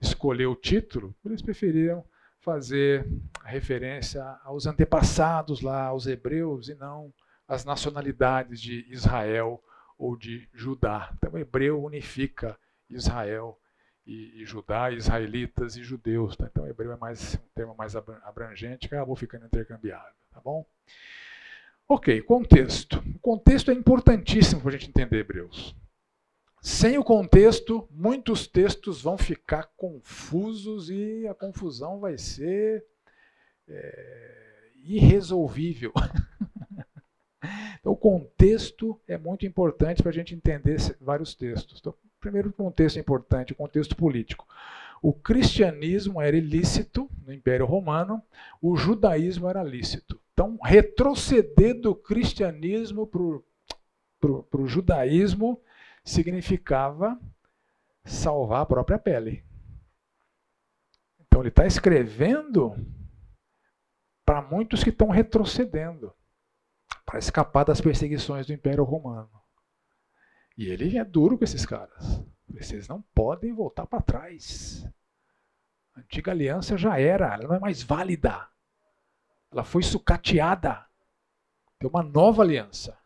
escolher 0.00 0.46
o 0.46 0.56
título, 0.56 1.14
eles 1.24 1.42
preferiram 1.42 2.04
fazer 2.40 3.06
referência 3.44 4.24
aos 4.42 4.66
antepassados 4.66 5.60
lá, 5.60 5.86
aos 5.86 6.06
hebreus, 6.06 6.68
e 6.68 6.74
não 6.74 7.12
às 7.46 7.64
nacionalidades 7.64 8.60
de 8.60 8.86
Israel 8.88 9.62
ou 9.98 10.16
de 10.16 10.48
Judá. 10.54 11.12
Então, 11.16 11.32
o 11.32 11.38
hebreu 11.38 11.82
unifica 11.82 12.58
Israel 12.88 13.58
e, 14.06 14.42
e 14.42 14.46
Judá, 14.46 14.90
israelitas 14.90 15.76
e 15.76 15.82
judeus. 15.82 16.36
Tá? 16.36 16.48
Então, 16.50 16.66
hebreu 16.66 16.92
é 16.92 16.96
mais 16.96 17.34
um 17.34 17.48
termo 17.54 17.74
mais 17.76 17.94
abrangente, 17.94 18.88
que 18.88 18.94
acabou 18.94 19.16
ficando 19.16 19.46
intercambiável. 19.46 20.14
Tá 20.32 20.40
bom? 20.40 20.64
Ok, 21.88 22.22
contexto. 22.22 23.02
O 23.16 23.18
contexto 23.18 23.70
é 23.70 23.74
importantíssimo 23.74 24.60
para 24.62 24.70
a 24.70 24.72
gente 24.72 24.88
entender 24.88 25.18
Hebreus. 25.18 25.74
Sem 26.62 26.98
o 26.98 27.04
contexto, 27.04 27.88
muitos 27.90 28.46
textos 28.46 29.00
vão 29.00 29.16
ficar 29.16 29.70
confusos 29.76 30.90
e 30.90 31.26
a 31.26 31.34
confusão 31.34 31.98
vai 31.98 32.18
ser 32.18 32.84
é, 33.66 34.70
irresolvível. 34.84 35.92
então, 37.80 37.92
o 37.92 37.96
contexto 37.96 39.00
é 39.08 39.16
muito 39.16 39.46
importante 39.46 40.02
para 40.02 40.10
a 40.10 40.14
gente 40.14 40.34
entender 40.34 40.76
vários 41.00 41.34
textos. 41.34 41.78
Então, 41.80 41.94
primeiro 42.20 42.52
contexto 42.52 42.98
importante, 42.98 43.52
o 43.52 43.56
contexto 43.56 43.96
político. 43.96 44.46
O 45.02 45.14
cristianismo 45.14 46.20
era 46.20 46.36
ilícito 46.36 47.08
no 47.24 47.32
Império 47.32 47.64
Romano, 47.64 48.22
o 48.60 48.76
judaísmo 48.76 49.48
era 49.48 49.62
lícito. 49.62 50.20
Então, 50.34 50.58
retroceder 50.62 51.80
do 51.80 51.94
cristianismo 51.94 53.06
para 53.06 53.20
o 54.60 54.66
judaísmo 54.66 55.58
significava 56.04 57.18
salvar 58.04 58.62
a 58.62 58.66
própria 58.66 58.98
pele. 58.98 59.44
Então, 61.20 61.40
ele 61.40 61.48
está 61.48 61.66
escrevendo 61.66 62.74
para 64.24 64.42
muitos 64.42 64.82
que 64.82 64.90
estão 64.90 65.08
retrocedendo 65.08 66.14
para 67.04 67.18
escapar 67.18 67.64
das 67.64 67.80
perseguições 67.80 68.46
do 68.46 68.52
Império 68.52 68.84
Romano. 68.84 69.30
E 70.56 70.68
ele 70.68 70.96
é 70.96 71.04
duro 71.04 71.36
com 71.36 71.42
esses 71.42 71.66
caras. 71.66 72.22
Vocês 72.48 72.86
não 72.86 73.02
podem 73.14 73.52
voltar 73.52 73.86
para 73.86 74.02
trás. 74.02 74.86
A 75.96 76.00
antiga 76.00 76.30
aliança 76.30 76.76
já 76.76 77.00
era, 77.00 77.34
ela 77.34 77.48
não 77.48 77.54
é 77.54 77.58
mais 77.58 77.82
válida. 77.82 78.48
Ela 79.50 79.64
foi 79.64 79.82
sucateada. 79.82 80.86
Tem 81.78 81.88
uma 81.88 82.02
nova 82.02 82.42
aliança. 82.42 82.99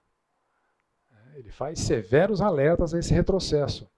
Ele 1.37 1.51
faz 1.51 1.81
severos 1.81 2.41
alertas 2.41 2.95
a 2.95 2.99
esse 2.99 3.13
retrocesso. 3.13 3.89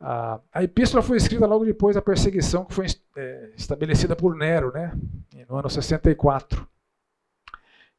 A, 0.00 0.40
epístola 0.62 1.02
foi 1.02 1.18
escrita 1.18 1.46
logo 1.46 1.64
depois 1.64 1.94
da 1.94 2.00
perseguição 2.00 2.64
que 2.64 2.72
foi 2.72 2.86
é, 3.16 3.52
estabelecida 3.54 4.16
por 4.16 4.34
Nero, 4.34 4.72
né, 4.72 4.92
no 5.46 5.56
ano 5.56 5.68
64. 5.68 6.66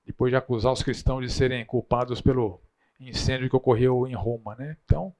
Depois 0.03 0.31
de 0.31 0.35
acusar 0.35 0.73
os 0.73 0.81
cristãos 0.81 1.23
de 1.23 1.31
serem 1.31 1.63
culpados 1.63 2.19
pelo 2.19 2.59
incêndio 2.99 3.49
que 3.49 3.55
ocorreu 3.55 4.07
em 4.07 4.15
Roma. 4.15 4.55
Né? 4.55 4.75
Então, 4.83 5.13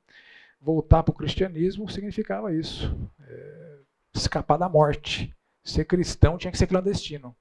voltar 0.60 1.04
para 1.04 1.12
o 1.12 1.16
cristianismo 1.16 1.88
significava 1.88 2.54
isso: 2.54 2.92
é, 3.22 3.78
escapar 4.16 4.58
da 4.58 4.68
morte. 4.68 5.36
Ser 5.64 5.86
cristão 5.86 6.40
tinha 6.40 6.52
que 6.52 6.58
ser 6.58 6.66
clandestino. 6.66 7.36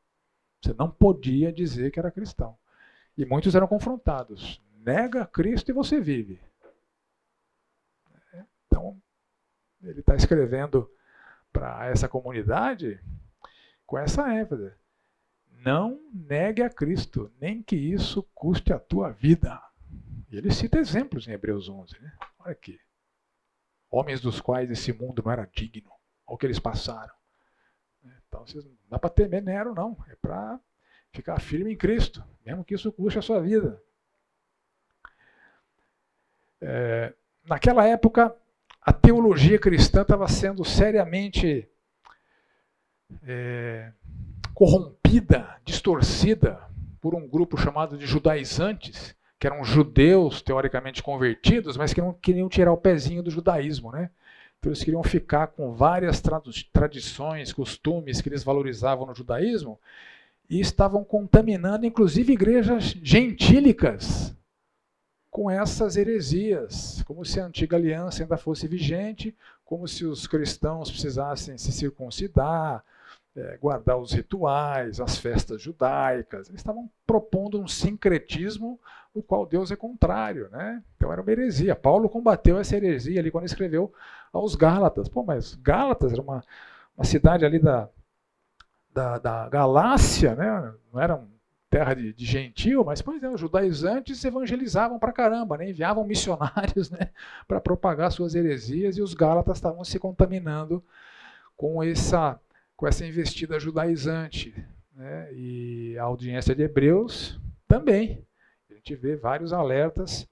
Você 0.60 0.74
não 0.74 0.90
podia 0.90 1.50
dizer 1.50 1.90
que 1.90 1.98
era 1.98 2.10
cristão. 2.10 2.54
E 3.16 3.24
muitos 3.24 3.54
eram 3.54 3.66
confrontados. 3.66 4.60
Nega 4.84 5.26
Cristo 5.26 5.70
e 5.70 5.74
você 5.74 6.00
vive. 6.00 6.40
Então, 8.66 9.00
ele 9.82 10.00
está 10.00 10.14
escrevendo 10.14 10.90
para 11.52 11.86
essa 11.86 12.08
comunidade 12.08 13.00
com 13.86 13.98
essa 13.98 14.32
ênfase. 14.34 14.72
Não 15.64 16.00
negue 16.14 16.62
a 16.62 16.70
Cristo, 16.70 17.30
nem 17.38 17.62
que 17.62 17.76
isso 17.76 18.22
custe 18.34 18.72
a 18.72 18.78
tua 18.78 19.10
vida. 19.10 19.60
E 20.30 20.36
ele 20.36 20.50
cita 20.50 20.78
exemplos 20.78 21.28
em 21.28 21.32
Hebreus 21.32 21.68
11. 21.68 22.00
Né? 22.00 22.12
Olha 22.38 22.52
aqui. 22.52 22.80
Homens 23.90 24.20
dos 24.20 24.40
quais 24.40 24.70
esse 24.70 24.92
mundo 24.92 25.22
não 25.24 25.32
era 25.32 25.44
digno. 25.44 25.90
Olha 26.26 26.34
o 26.34 26.38
que 26.38 26.46
eles 26.46 26.58
passaram. 26.58 27.12
Então, 28.28 28.44
não 28.54 28.76
dá 28.88 28.98
para 28.98 29.10
temer 29.10 29.42
Nero, 29.42 29.74
não. 29.74 29.96
É 30.08 30.14
para 30.16 30.58
ficar 31.12 31.40
firme 31.40 31.72
em 31.72 31.76
Cristo, 31.76 32.24
mesmo 32.46 32.64
que 32.64 32.74
isso 32.74 32.92
custe 32.92 33.18
a 33.18 33.22
sua 33.22 33.40
vida. 33.40 33.82
É, 36.60 37.12
naquela 37.48 37.86
época, 37.86 38.34
a 38.80 38.92
teologia 38.92 39.58
cristã 39.58 40.02
estava 40.02 40.26
sendo 40.28 40.64
seriamente 40.64 41.68
é, 43.22 43.92
corrompida, 44.54 45.56
distorcida 45.64 46.60
por 47.00 47.14
um 47.14 47.26
grupo 47.26 47.56
chamado 47.56 47.96
de 47.96 48.06
judaizantes, 48.06 49.14
que 49.38 49.46
eram 49.46 49.64
judeus 49.64 50.42
teoricamente 50.42 51.02
convertidos, 51.02 51.76
mas 51.76 51.94
que 51.94 52.00
não 52.00 52.12
queriam 52.12 52.48
tirar 52.48 52.72
o 52.72 52.76
pezinho 52.76 53.22
do 53.22 53.30
judaísmo, 53.30 53.90
né? 53.90 54.10
Então 54.58 54.70
eles 54.70 54.84
queriam 54.84 55.02
ficar 55.02 55.46
com 55.46 55.72
várias 55.72 56.22
tradições, 56.72 57.52
costumes 57.52 58.20
que 58.20 58.28
eles 58.28 58.44
valorizavam 58.44 59.06
no 59.06 59.14
judaísmo 59.14 59.80
e 60.48 60.60
estavam 60.60 61.02
contaminando 61.02 61.86
inclusive 61.86 62.34
igrejas 62.34 62.94
gentílicas 63.02 64.36
com 65.30 65.50
essas 65.50 65.96
heresias, 65.96 67.02
como 67.06 67.24
se 67.24 67.38
a 67.40 67.46
antiga 67.46 67.76
aliança 67.76 68.22
ainda 68.22 68.36
fosse 68.36 68.66
vigente, 68.66 69.36
como 69.64 69.86
se 69.86 70.04
os 70.04 70.26
cristãos 70.26 70.90
precisassem 70.90 71.56
se 71.56 71.70
circuncidar, 71.70 72.84
é, 73.36 73.56
guardar 73.58 73.96
os 73.96 74.12
rituais, 74.12 75.00
as 75.00 75.16
festas 75.16 75.62
judaicas. 75.62 76.48
Eles 76.48 76.60
estavam 76.60 76.90
propondo 77.06 77.60
um 77.60 77.68
sincretismo 77.68 78.80
o 79.14 79.22
qual 79.22 79.46
Deus 79.46 79.70
é 79.70 79.76
contrário. 79.76 80.48
Né? 80.50 80.82
Então 80.96 81.12
era 81.12 81.22
uma 81.22 81.30
heresia. 81.30 81.76
Paulo 81.76 82.08
combateu 82.08 82.58
essa 82.58 82.76
heresia 82.76 83.20
ali 83.20 83.30
quando 83.30 83.46
escreveu 83.46 83.92
aos 84.32 84.56
Gálatas. 84.56 85.08
Pô, 85.08 85.22
mas 85.22 85.54
Gálatas 85.54 86.12
era 86.12 86.22
uma, 86.22 86.42
uma 86.96 87.04
cidade 87.04 87.44
ali 87.44 87.60
da, 87.60 87.88
da, 88.92 89.18
da 89.18 89.48
Galácia, 89.48 90.34
né? 90.34 90.74
não 90.92 91.00
era 91.00 91.14
uma 91.14 91.39
terra 91.70 91.94
de, 91.94 92.12
de 92.12 92.24
gentil, 92.24 92.84
mas 92.84 93.00
pois 93.00 93.22
é, 93.22 93.28
os 93.30 93.40
judaizantes 93.40 94.22
evangelizavam 94.24 94.98
para 94.98 95.12
caramba, 95.12 95.56
né? 95.56 95.70
enviavam 95.70 96.04
missionários 96.04 96.90
né? 96.92 97.10
para 97.46 97.60
propagar 97.60 98.10
suas 98.10 98.34
heresias 98.34 98.96
e 98.96 99.02
os 99.02 99.14
Gálatas 99.14 99.58
estavam 99.58 99.84
se 99.84 99.98
contaminando 99.98 100.84
com 101.56 101.82
essa 101.82 102.38
com 102.76 102.88
essa 102.88 103.06
investida 103.06 103.60
judaizante. 103.60 104.54
Né? 104.96 105.32
E 105.34 105.98
a 105.98 106.04
audiência 106.04 106.54
de 106.54 106.62
Hebreus 106.62 107.38
também. 107.68 108.26
A 108.70 108.74
gente 108.74 108.96
vê 108.96 109.16
vários 109.16 109.52
alertas 109.52 110.26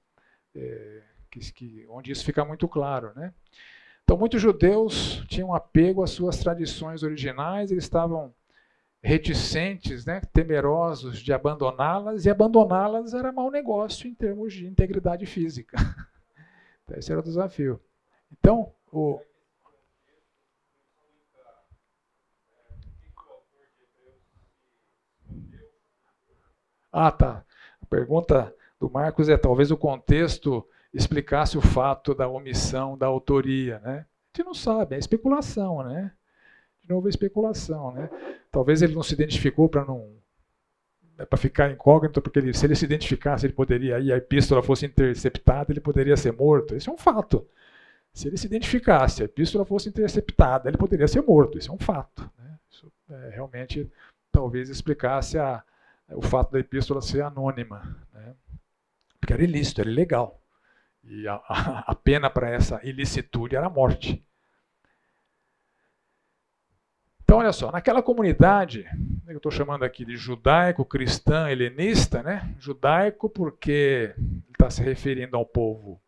é, 0.54 1.02
que, 1.30 1.40
que, 1.52 1.86
onde 1.90 2.10
isso 2.10 2.24
fica 2.24 2.44
muito 2.46 2.66
claro. 2.66 3.12
Né? 3.14 3.34
Então, 4.02 4.16
muitos 4.16 4.40
judeus 4.40 5.22
tinham 5.28 5.54
apego 5.54 6.02
às 6.02 6.10
suas 6.10 6.38
tradições 6.38 7.02
originais, 7.02 7.70
eles 7.70 7.84
estavam 7.84 8.32
reticentes, 9.02 10.04
né, 10.04 10.20
temerosos 10.32 11.20
de 11.20 11.32
abandoná-las, 11.32 12.24
e 12.26 12.30
abandoná-las 12.30 13.14
era 13.14 13.32
mau 13.32 13.50
negócio 13.50 14.08
em 14.08 14.14
termos 14.14 14.52
de 14.52 14.66
integridade 14.66 15.26
física. 15.26 15.76
Então, 16.84 16.98
esse 16.98 17.12
era 17.12 17.20
o 17.20 17.22
desafio. 17.22 17.78
Então, 18.32 18.72
o, 18.90 19.20
Ah, 26.92 27.12
tá. 27.12 27.44
A 27.82 27.86
pergunta 27.86 28.54
do 28.80 28.90
Marcos 28.90 29.28
é 29.28 29.36
talvez 29.36 29.70
o 29.70 29.76
contexto 29.76 30.66
explicasse 30.92 31.58
o 31.58 31.60
fato 31.60 32.14
da 32.14 32.28
omissão 32.28 32.96
da 32.96 33.06
autoria, 33.06 33.78
né? 33.80 34.06
A 34.34 34.38
gente 34.38 34.46
não 34.46 34.54
sabe, 34.54 34.94
é 34.94 34.98
especulação, 34.98 35.82
né? 35.84 36.12
Novo, 36.88 37.08
é 37.08 37.10
especulação, 37.10 37.92
né? 37.92 38.08
Talvez 38.50 38.82
ele 38.82 38.94
não 38.94 39.02
se 39.02 39.14
identificou 39.14 39.68
para 39.68 39.84
não 39.84 40.18
é 41.18 41.26
para 41.26 41.36
ficar 41.36 41.70
incógnito, 41.70 42.22
porque 42.22 42.38
ele, 42.38 42.54
se 42.54 42.64
ele 42.64 42.76
se 42.76 42.84
identificasse, 42.84 43.44
ele 43.44 43.52
poderia, 43.52 43.98
e 43.98 44.12
a 44.12 44.16
epístola 44.16 44.62
fosse 44.62 44.86
interceptada, 44.86 45.72
ele 45.72 45.80
poderia 45.80 46.16
ser 46.16 46.32
morto. 46.32 46.76
Isso 46.76 46.88
é 46.88 46.92
um 46.92 46.96
fato. 46.96 47.44
Se 48.12 48.28
ele 48.28 48.36
se 48.36 48.46
identificasse, 48.46 49.22
a 49.22 49.24
epístola 49.24 49.64
fosse 49.64 49.88
interceptada, 49.88 50.68
ele 50.70 50.78
poderia 50.78 51.08
ser 51.08 51.22
morto. 51.22 51.58
Isso 51.58 51.72
é 51.72 51.74
um 51.74 51.78
fato. 51.78 52.22
Né? 52.38 52.58
Isso 52.70 52.92
é, 53.10 53.30
realmente 53.30 53.90
talvez 54.30 54.70
explicasse 54.70 55.36
a, 55.38 55.62
o 56.10 56.22
fato 56.22 56.52
da 56.52 56.60
epístola 56.60 57.02
ser 57.02 57.22
anônima, 57.22 57.96
né? 58.14 58.34
porque 59.20 59.32
era 59.32 59.42
ilícito, 59.42 59.80
era 59.80 59.90
ilegal. 59.90 60.40
E 61.02 61.26
a, 61.26 61.34
a, 61.48 61.84
a 61.88 61.94
pena 61.96 62.30
para 62.30 62.48
essa 62.48 62.80
ilicitude 62.84 63.56
era 63.56 63.66
a 63.66 63.70
morte. 63.70 64.24
Então, 67.28 67.40
olha 67.40 67.52
só, 67.52 67.70
naquela 67.70 68.02
comunidade, 68.02 68.86
eu 69.26 69.36
estou 69.36 69.52
chamando 69.52 69.82
aqui 69.82 70.02
de 70.02 70.16
judaico, 70.16 70.82
cristã, 70.82 71.50
helenista, 71.50 72.22
né? 72.22 72.54
Judaico 72.58 73.28
porque 73.28 74.14
está 74.50 74.70
se 74.70 74.82
referindo 74.82 75.36
ao 75.36 75.44
povo 75.44 76.00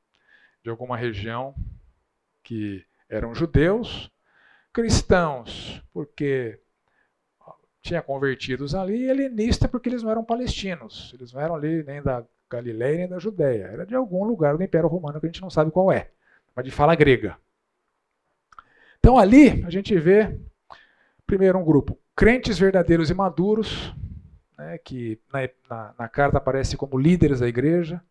de 0.65 0.71
alguma 0.71 0.97
região 0.97 1.55
que 2.43 2.83
eram 3.07 3.35
judeus, 3.35 4.11
cristãos 4.73 5.85
porque 5.93 6.59
tinha 7.83 8.01
convertidos 8.01 8.75
ali, 8.75 9.03
e 9.03 9.11
helenista 9.11 9.69
porque 9.69 9.91
eles 9.91 10.03
não 10.03 10.11
eram 10.11 10.25
palestinos, 10.25 11.13
eles 11.13 11.35
não 11.35 11.41
eram 11.43 11.55
ali 11.55 11.83
nem 11.83 12.01
da 12.01 12.25
Galileia 12.49 12.97
nem 12.97 13.09
da 13.09 13.19
Judéia, 13.19 13.65
era 13.65 13.85
de 13.85 13.95
algum 13.95 14.25
lugar 14.25 14.57
do 14.57 14.65
Império 14.65 14.89
Romano 14.89 15.21
que 15.21 15.27
a 15.27 15.29
gente 15.29 15.43
não 15.43 15.51
sabe 15.51 15.71
qual 15.71 15.93
é, 15.93 16.09
mas 16.57 16.65
de 16.65 16.71
fala 16.71 16.95
grega. 16.95 17.37
Então 18.99 19.19
ali 19.19 19.63
a 19.67 19.71
gente 19.71 19.95
vê, 19.99 20.41
primeiro, 21.31 21.61
um 21.61 21.65
grupo, 21.65 21.97
crentes 22.17 22.59
verdadeiros 22.59 23.09
e 23.09 23.15
maduros, 23.15 23.95
né, 24.59 24.77
que 24.79 25.21
na, 25.33 25.49
na, 25.69 25.95
na 25.97 26.09
carta 26.09 26.39
aparece 26.39 26.77
como 26.77 26.99
líderes 26.99 27.39
da 27.39 27.47
igreja, 27.47 28.03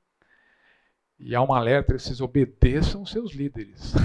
e 1.19 1.35
há 1.35 1.41
um 1.41 1.51
alerta, 1.51 1.91
eles 1.91 2.21
obedeçam 2.21 3.05
seus 3.05 3.33
líderes. 3.33 3.93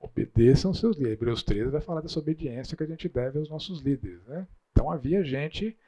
Obedeçam 0.00 0.74
seus 0.74 0.96
líderes. 0.96 1.18
Hebreus 1.18 1.44
13 1.44 1.70
vai 1.70 1.80
falar 1.80 2.00
dessa 2.00 2.18
obediência 2.18 2.76
que 2.76 2.82
a 2.82 2.86
gente 2.86 3.08
deve 3.08 3.38
aos 3.38 3.48
nossos 3.48 3.80
líderes. 3.80 4.26
Né? 4.26 4.44
Então 4.72 4.90
havia 4.90 5.22
gente 5.22 5.78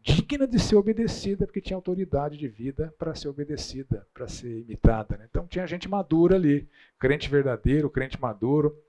digna 0.00 0.46
de 0.46 0.60
ser 0.60 0.76
obedecida, 0.76 1.44
porque 1.44 1.60
tinha 1.60 1.76
autoridade 1.76 2.38
de 2.38 2.46
vida 2.46 2.94
para 2.96 3.16
ser 3.16 3.26
obedecida, 3.26 4.06
para 4.14 4.28
ser 4.28 4.60
imitada. 4.60 5.16
Né? 5.16 5.26
Então 5.28 5.44
tinha 5.48 5.66
gente 5.66 5.88
madura 5.88 6.36
ali, 6.36 6.68
crente 7.00 7.28
verdadeiro, 7.28 7.90
crente 7.90 8.20
maduro. 8.20 8.80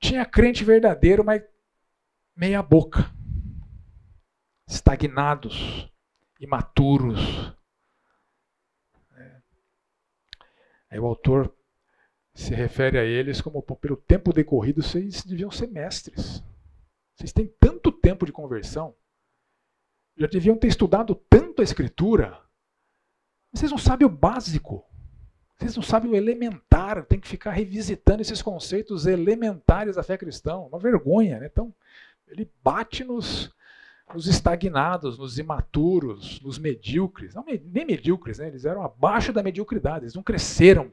Tinha 0.00 0.24
crente 0.24 0.64
verdadeiro, 0.64 1.22
mas 1.22 1.42
meia 2.34 2.62
boca, 2.62 3.12
estagnados, 4.66 5.90
imaturos. 6.40 7.20
É. 9.12 9.42
Aí 10.90 10.98
o 10.98 11.06
autor 11.06 11.54
se 12.34 12.54
refere 12.54 12.98
a 12.98 13.04
eles 13.04 13.40
como 13.40 13.62
pelo 13.62 13.96
tempo 13.96 14.32
decorrido 14.32 14.82
vocês 14.82 15.22
deviam 15.22 15.50
ser 15.50 15.66
mestres. 15.66 16.42
Vocês 17.14 17.32
têm 17.32 17.46
tanto 17.60 17.92
tempo 17.92 18.24
de 18.24 18.32
conversão. 18.32 18.96
Já 20.16 20.26
deviam 20.26 20.56
ter 20.56 20.68
estudado 20.68 21.14
tanto 21.14 21.60
a 21.60 21.64
Escritura. 21.64 22.42
Vocês 23.52 23.70
não 23.70 23.78
sabem 23.78 24.06
o 24.06 24.10
básico. 24.10 24.89
Vocês 25.60 25.76
não 25.76 25.82
sabem 25.82 26.10
o 26.10 26.16
elementar. 26.16 27.04
Tem 27.04 27.20
que 27.20 27.28
ficar 27.28 27.50
revisitando 27.50 28.22
esses 28.22 28.40
conceitos 28.40 29.06
elementares 29.06 29.96
da 29.96 30.02
fé 30.02 30.16
cristã. 30.16 30.56
Uma 30.56 30.78
vergonha, 30.78 31.38
né? 31.38 31.50
Então, 31.52 31.74
ele 32.26 32.50
bate 32.64 33.04
nos, 33.04 33.54
nos 34.14 34.26
estagnados, 34.26 35.18
nos 35.18 35.38
imaturos, 35.38 36.40
nos 36.40 36.58
medíocres. 36.58 37.34
Não, 37.34 37.44
nem 37.44 37.84
medíocres, 37.84 38.38
né? 38.38 38.48
Eles 38.48 38.64
eram 38.64 38.82
abaixo 38.82 39.34
da 39.34 39.42
mediocridade. 39.42 40.04
Eles 40.04 40.14
não 40.14 40.22
cresceram. 40.22 40.90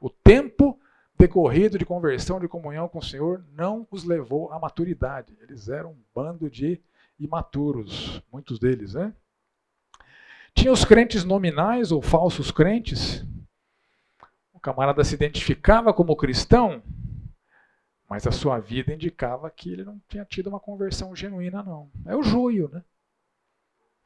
O 0.00 0.08
tempo 0.08 0.78
decorrido 1.18 1.78
de 1.78 1.84
conversão, 1.84 2.38
de 2.38 2.46
comunhão 2.46 2.88
com 2.88 3.00
o 3.00 3.04
Senhor, 3.04 3.44
não 3.56 3.88
os 3.90 4.04
levou 4.04 4.52
à 4.52 4.58
maturidade. 4.60 5.36
Eles 5.40 5.68
eram 5.68 5.90
um 5.90 6.02
bando 6.14 6.48
de 6.48 6.80
imaturos, 7.18 8.22
muitos 8.30 8.60
deles, 8.60 8.94
né? 8.94 9.12
Tinha 10.58 10.72
os 10.72 10.84
crentes 10.84 11.22
nominais 11.22 11.92
ou 11.92 12.02
falsos 12.02 12.50
crentes. 12.50 13.24
O 14.52 14.58
camarada 14.58 15.04
se 15.04 15.14
identificava 15.14 15.94
como 15.94 16.16
cristão, 16.16 16.82
mas 18.10 18.26
a 18.26 18.32
sua 18.32 18.58
vida 18.58 18.92
indicava 18.92 19.48
que 19.52 19.72
ele 19.72 19.84
não 19.84 20.00
tinha 20.08 20.24
tido 20.24 20.48
uma 20.48 20.58
conversão 20.58 21.14
genuína, 21.14 21.62
não. 21.62 21.88
É 22.04 22.16
o 22.16 22.24
joio, 22.24 22.68
né? 22.72 22.82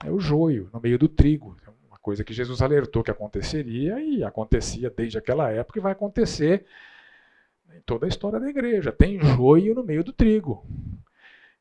É 0.05 0.11
o 0.11 0.21
joio 0.21 0.69
no 0.75 0.79
meio 0.79 0.99
do 0.99 1.09
trigo. 1.09 1.57
É 1.67 1.71
uma 1.89 1.97
coisa 1.97 2.23
que 2.23 2.35
Jesus 2.35 2.61
alertou 2.61 3.03
que 3.03 3.11
aconteceria 3.11 3.99
e 4.03 4.23
acontecia 4.23 4.91
desde 4.91 5.17
aquela 5.17 5.51
época 5.51 5.79
e 5.79 5.83
vai 5.83 5.93
acontecer 5.93 6.67
em 7.75 7.81
toda 7.81 8.05
a 8.05 8.09
história 8.11 8.39
da 8.39 8.51
igreja. 8.51 8.93
Tem 8.93 9.19
joio 9.19 9.75
no 9.75 9.83
meio 9.83 10.05
do 10.05 10.13
trigo. 10.13 10.67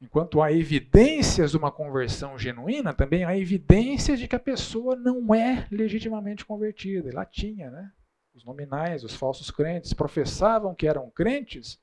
Enquanto 0.01 0.41
há 0.41 0.51
evidências 0.51 1.51
de 1.51 1.57
uma 1.57 1.71
conversão 1.71 2.35
genuína, 2.35 2.91
também 2.91 3.23
há 3.23 3.37
evidências 3.37 4.19
de 4.19 4.27
que 4.27 4.35
a 4.35 4.39
pessoa 4.39 4.95
não 4.95 5.33
é 5.33 5.67
legitimamente 5.69 6.43
convertida. 6.43 7.09
E 7.09 7.11
lá 7.11 7.23
tinha, 7.23 7.69
né? 7.69 7.91
Os 8.33 8.43
nominais, 8.43 9.03
os 9.03 9.13
falsos 9.13 9.51
crentes, 9.51 9.93
professavam 9.93 10.73
que 10.73 10.87
eram 10.87 11.09
crentes, 11.11 11.79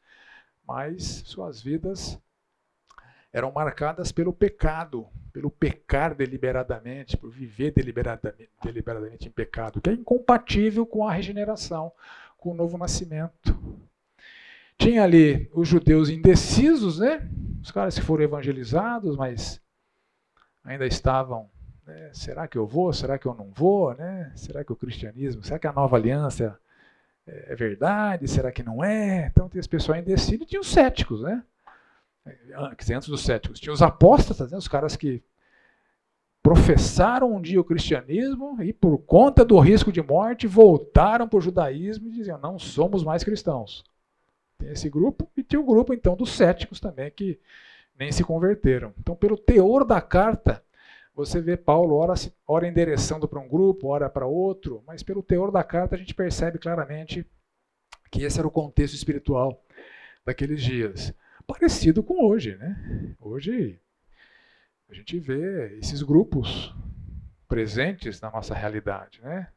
mas 0.66 1.22
suas 1.26 1.62
vidas 1.62 2.18
eram 3.32 3.52
marcadas 3.52 4.10
pelo 4.10 4.32
pecado, 4.32 5.06
pelo 5.32 5.50
pecar 5.50 6.14
deliberadamente, 6.14 7.16
por 7.16 7.30
viver 7.30 7.72
deliberadamente, 7.72 8.50
deliberadamente 8.64 9.28
em 9.28 9.30
pecado, 9.30 9.80
que 9.80 9.90
é 9.90 9.92
incompatível 9.92 10.84
com 10.84 11.06
a 11.06 11.12
regeneração, 11.12 11.92
com 12.36 12.50
o 12.50 12.54
novo 12.54 12.76
nascimento. 12.76 13.56
Tinha 14.78 15.02
ali 15.02 15.50
os 15.52 15.66
judeus 15.66 16.08
indecisos, 16.08 17.00
né? 17.00 17.28
Os 17.62 17.70
caras 17.70 17.98
que 17.98 18.04
foram 18.04 18.24
evangelizados, 18.24 19.16
mas 19.16 19.60
ainda 20.64 20.86
estavam, 20.86 21.50
né? 21.86 22.10
será 22.12 22.46
que 22.46 22.56
eu 22.56 22.66
vou? 22.66 22.92
Será 22.92 23.18
que 23.18 23.26
eu 23.26 23.34
não 23.34 23.50
vou? 23.50 23.94
Né? 23.94 24.32
Será 24.36 24.62
que 24.64 24.72
o 24.72 24.76
cristianismo, 24.76 25.42
será 25.42 25.58
que 25.58 25.66
a 25.66 25.72
nova 25.72 25.96
aliança 25.96 26.58
é 27.26 27.54
verdade? 27.54 28.28
Será 28.28 28.52
que 28.52 28.62
não 28.62 28.82
é? 28.82 29.26
Então 29.26 29.48
tem 29.48 29.58
esse 29.58 29.68
pessoal 29.68 29.98
indeciso 29.98 30.42
e 30.42 30.46
tinha 30.46 30.60
os 30.60 30.70
céticos, 30.70 31.22
né? 31.22 31.42
Antes 32.56 33.08
dos 33.08 33.22
céticos, 33.22 33.58
tinha 33.58 33.72
os 33.72 33.82
apóstatas, 33.82 34.50
né? 34.50 34.58
os 34.58 34.68
caras 34.68 34.96
que 34.96 35.22
professaram 36.42 37.34
um 37.34 37.40
dia 37.40 37.60
o 37.60 37.64
cristianismo 37.64 38.62
e, 38.62 38.72
por 38.72 38.98
conta 38.98 39.44
do 39.44 39.58
risco 39.58 39.90
de 39.90 40.02
morte, 40.02 40.46
voltaram 40.46 41.28
para 41.28 41.38
o 41.38 41.40
judaísmo 41.40 42.08
e 42.08 42.12
diziam: 42.12 42.38
não 42.38 42.58
somos 42.58 43.02
mais 43.02 43.24
cristãos. 43.24 43.84
Tem 44.58 44.70
esse 44.70 44.90
grupo 44.90 45.30
e 45.36 45.42
tem 45.42 45.58
o 45.58 45.64
grupo 45.64 45.94
então 45.94 46.16
dos 46.16 46.30
céticos 46.30 46.80
também 46.80 47.10
que 47.10 47.40
nem 47.98 48.12
se 48.12 48.24
converteram. 48.24 48.92
Então, 48.98 49.16
pelo 49.16 49.36
teor 49.36 49.84
da 49.84 50.00
carta, 50.00 50.62
você 51.14 51.40
vê 51.40 51.56
Paulo 51.56 51.96
ora, 51.96 52.14
ora 52.46 52.68
endereçando 52.68 53.26
para 53.26 53.40
um 53.40 53.48
grupo, 53.48 53.88
ora 53.88 54.08
para 54.08 54.26
outro, 54.26 54.82
mas 54.86 55.02
pelo 55.02 55.22
teor 55.22 55.50
da 55.50 55.64
carta 55.64 55.96
a 55.96 55.98
gente 55.98 56.14
percebe 56.14 56.58
claramente 56.58 57.26
que 58.10 58.22
esse 58.22 58.38
era 58.38 58.46
o 58.46 58.52
contexto 58.52 58.94
espiritual 58.94 59.64
daqueles 60.24 60.62
dias. 60.62 61.12
Parecido 61.46 62.02
com 62.02 62.24
hoje, 62.24 62.56
né? 62.56 63.16
Hoje 63.20 63.80
a 64.88 64.94
gente 64.94 65.18
vê 65.18 65.78
esses 65.78 66.02
grupos 66.02 66.74
presentes 67.48 68.20
na 68.20 68.30
nossa 68.30 68.54
realidade, 68.54 69.20
né? 69.22 69.50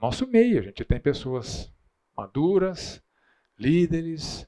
Nosso 0.00 0.26
meio, 0.26 0.60
a 0.60 0.62
gente 0.62 0.84
tem 0.84 1.00
pessoas 1.00 1.72
maduras, 2.16 3.02
líderes, 3.58 4.46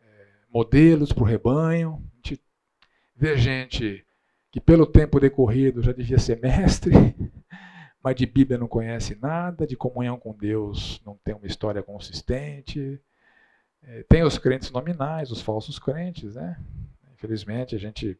é, 0.00 0.26
modelos 0.48 1.12
para 1.12 1.22
o 1.22 1.26
rebanho. 1.26 2.02
A 2.12 2.16
gente 2.16 2.42
vê 3.14 3.36
gente 3.36 4.06
que 4.50 4.60
pelo 4.60 4.86
tempo 4.86 5.20
decorrido 5.20 5.82
já 5.82 5.92
devia 5.92 6.18
ser 6.18 6.40
mestre, 6.40 6.92
mas 8.02 8.16
de 8.16 8.26
Bíblia 8.26 8.58
não 8.58 8.68
conhece 8.68 9.16
nada, 9.20 9.66
de 9.66 9.76
comunhão 9.76 10.18
com 10.18 10.34
Deus 10.34 11.02
não 11.04 11.18
tem 11.22 11.34
uma 11.34 11.46
história 11.46 11.82
consistente. 11.82 13.00
É, 13.82 14.02
tem 14.08 14.22
os 14.22 14.38
crentes 14.38 14.70
nominais, 14.70 15.30
os 15.30 15.40
falsos 15.40 15.78
crentes, 15.78 16.34
né? 16.34 16.58
Infelizmente, 17.12 17.74
a 17.74 17.78
gente, 17.78 18.18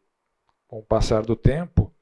com 0.66 0.78
o 0.78 0.84
passar 0.84 1.22
do 1.24 1.36
tempo, 1.36 1.92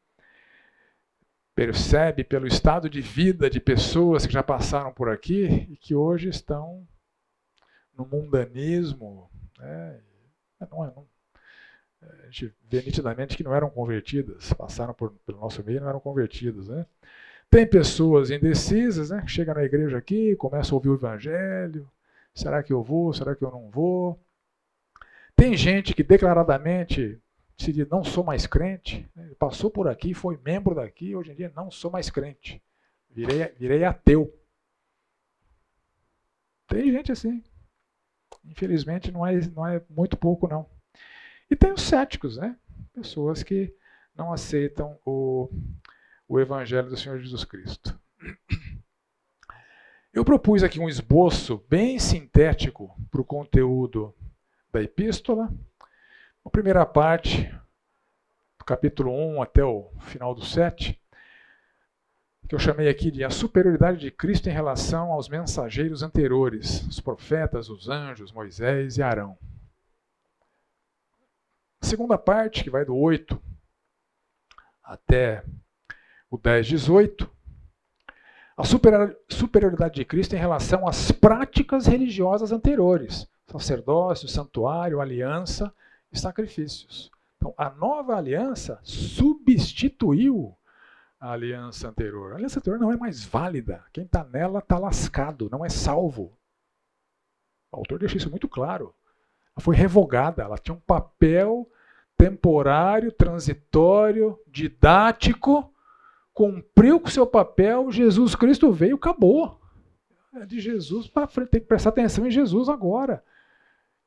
percebe 1.54 2.22
pelo 2.22 2.46
estado 2.46 2.88
de 2.88 3.00
vida 3.00 3.48
de 3.48 3.58
pessoas 3.58 4.26
que 4.26 4.32
já 4.32 4.42
passaram 4.42 4.92
por 4.92 5.08
aqui 5.08 5.66
e 5.70 5.76
que 5.76 5.94
hoje 5.94 6.28
estão 6.28 6.86
no 7.97 8.07
mundanismo, 8.07 9.30
né? 9.59 10.01
não, 10.70 10.84
é, 10.84 10.92
não, 10.94 11.07
a 12.03 12.26
gente 12.26 12.55
vê 12.68 12.82
nitidamente 12.82 13.36
que 13.36 13.42
não 13.42 13.55
eram 13.55 13.70
convertidas, 13.70 14.53
passaram 14.53 14.94
por, 14.94 15.12
pelo 15.24 15.40
nosso 15.40 15.62
meio 15.64 15.78
e 15.78 15.80
não 15.80 15.88
eram 15.88 16.01
convertidas. 16.01 16.68
Né? 16.68 16.86
Tem 17.51 17.66
pessoas 17.66 18.30
indecisas, 18.30 19.11
né? 19.11 19.22
que 19.22 19.30
chegam 19.30 19.55
na 19.55 19.64
igreja 19.64 19.97
aqui, 19.99 20.36
começam 20.36 20.74
a 20.74 20.76
ouvir 20.76 20.90
o 20.90 20.94
evangelho, 20.94 21.90
será 22.34 22.62
que 22.62 22.72
eu 22.72 22.82
vou, 22.82 23.12
será 23.12 23.34
que 23.34 23.42
eu 23.42 23.51
não 23.51 23.70
vou? 23.70 24.20
Tem 25.34 25.57
gente 25.57 25.94
que 25.94 26.03
declaradamente 26.03 27.20
se 27.59 27.72
diz, 27.72 27.88
não 27.88 28.05
sou 28.05 28.22
mais 28.22 28.47
crente, 28.47 29.09
né? 29.14 29.32
passou 29.38 29.70
por 29.70 29.88
aqui, 29.88 30.12
foi 30.12 30.38
membro 30.44 30.74
daqui, 30.74 31.16
hoje 31.16 31.32
em 31.32 31.34
dia 31.34 31.53
não 31.57 31.70
sou 31.70 31.90
mais 31.90 32.11
crente, 32.11 32.62
virei, 33.11 33.49
virei 33.59 33.84
ateu. 33.84 34.32
Tem 36.66 36.92
gente 36.92 37.12
assim. 37.12 37.42
Infelizmente, 38.49 39.11
não 39.11 39.26
é, 39.26 39.40
não 39.55 39.66
é 39.66 39.82
muito 39.90 40.16
pouco, 40.16 40.49
não. 40.49 40.68
E 41.51 41.57
tem 41.57 41.72
os 41.72 41.82
céticos, 41.82 42.36
né? 42.36 42.57
Pessoas 42.92 43.42
que 43.42 43.74
não 44.14 44.32
aceitam 44.32 44.99
o, 45.05 45.51
o 46.28 46.40
Evangelho 46.40 46.88
do 46.88 46.97
Senhor 46.97 47.18
Jesus 47.18 47.44
Cristo. 47.44 47.99
Eu 50.12 50.24
propus 50.24 50.62
aqui 50.62 50.80
um 50.80 50.88
esboço 50.88 51.62
bem 51.68 51.99
sintético 51.99 52.90
para 53.11 53.20
o 53.20 53.24
conteúdo 53.24 54.14
da 54.72 54.82
epístola. 54.82 55.53
A 56.44 56.49
primeira 56.49 56.86
parte, 56.86 57.53
do 58.59 58.64
capítulo 58.64 59.12
1 59.12 59.42
até 59.42 59.62
o 59.62 59.90
final 60.01 60.34
do 60.34 60.42
7, 60.42 60.99
que 62.49 62.55
eu 62.55 62.59
chamei 62.59 62.88
aqui 62.88 63.11
de 63.11 63.24
a 63.24 63.30
superioridade 63.30 63.99
de 63.99 64.11
Cristo 64.11 64.49
em 64.49 64.53
relação 64.53 65.11
aos 65.11 65.28
mensageiros 65.28 66.03
anteriores, 66.03 66.82
os 66.82 67.01
profetas, 67.01 67.68
os 67.68 67.88
anjos, 67.88 68.32
Moisés 68.32 68.99
e 68.99 69.03
Arão. 69.03 69.36
A 71.80 71.86
segunda 71.86 72.16
parte, 72.16 72.62
que 72.62 72.70
vai 72.70 72.84
do 72.84 72.97
8 72.97 73.40
até 74.82 75.42
o 76.30 76.38
10, 76.38 76.66
18, 76.68 77.28
a 78.57 78.62
superioridade 78.64 79.97
de 79.97 80.05
Cristo 80.05 80.34
em 80.34 80.38
relação 80.38 80.86
às 80.86 81.11
práticas 81.11 81.86
religiosas 81.86 82.53
anteriores, 82.53 83.28
sacerdócio, 83.47 84.28
santuário, 84.28 85.01
aliança 85.01 85.74
e 86.12 86.18
sacrifícios. 86.18 87.11
Então, 87.36 87.53
a 87.59 87.68
nova 87.70 88.16
aliança 88.16 88.78
substituiu 88.82 90.57
a 91.26 91.32
aliança 91.32 91.88
anterior. 91.88 92.32
A 92.32 92.36
aliança 92.36 92.60
anterior 92.60 92.78
não 92.78 92.92
é 92.92 92.96
mais 92.96 93.24
válida. 93.24 93.84
Quem 93.92 94.04
está 94.04 94.24
nela 94.24 94.60
está 94.60 94.78
lascado, 94.78 95.48
não 95.50 95.64
é 95.64 95.68
salvo. 95.68 96.32
O 97.72 97.76
autor 97.78 97.98
deixa 97.98 98.16
isso 98.16 98.30
muito 98.30 98.48
claro. 98.48 98.94
Ela 99.56 99.62
foi 99.62 99.74
revogada, 99.74 100.42
ela 100.42 100.56
tinha 100.56 100.74
um 100.74 100.80
papel 100.80 101.68
temporário, 102.16 103.10
transitório, 103.10 104.38
didático, 104.46 105.72
cumpriu 106.32 107.00
com 107.00 107.08
seu 107.08 107.26
papel, 107.26 107.90
Jesus 107.90 108.34
Cristo 108.34 108.72
veio, 108.72 108.96
acabou. 108.96 109.60
É 110.32 110.46
de 110.46 110.60
Jesus 110.60 111.08
para 111.08 111.26
frente, 111.26 111.50
tem 111.50 111.60
que 111.60 111.66
prestar 111.66 111.90
atenção 111.90 112.26
em 112.26 112.30
Jesus 112.30 112.68
agora. 112.68 113.22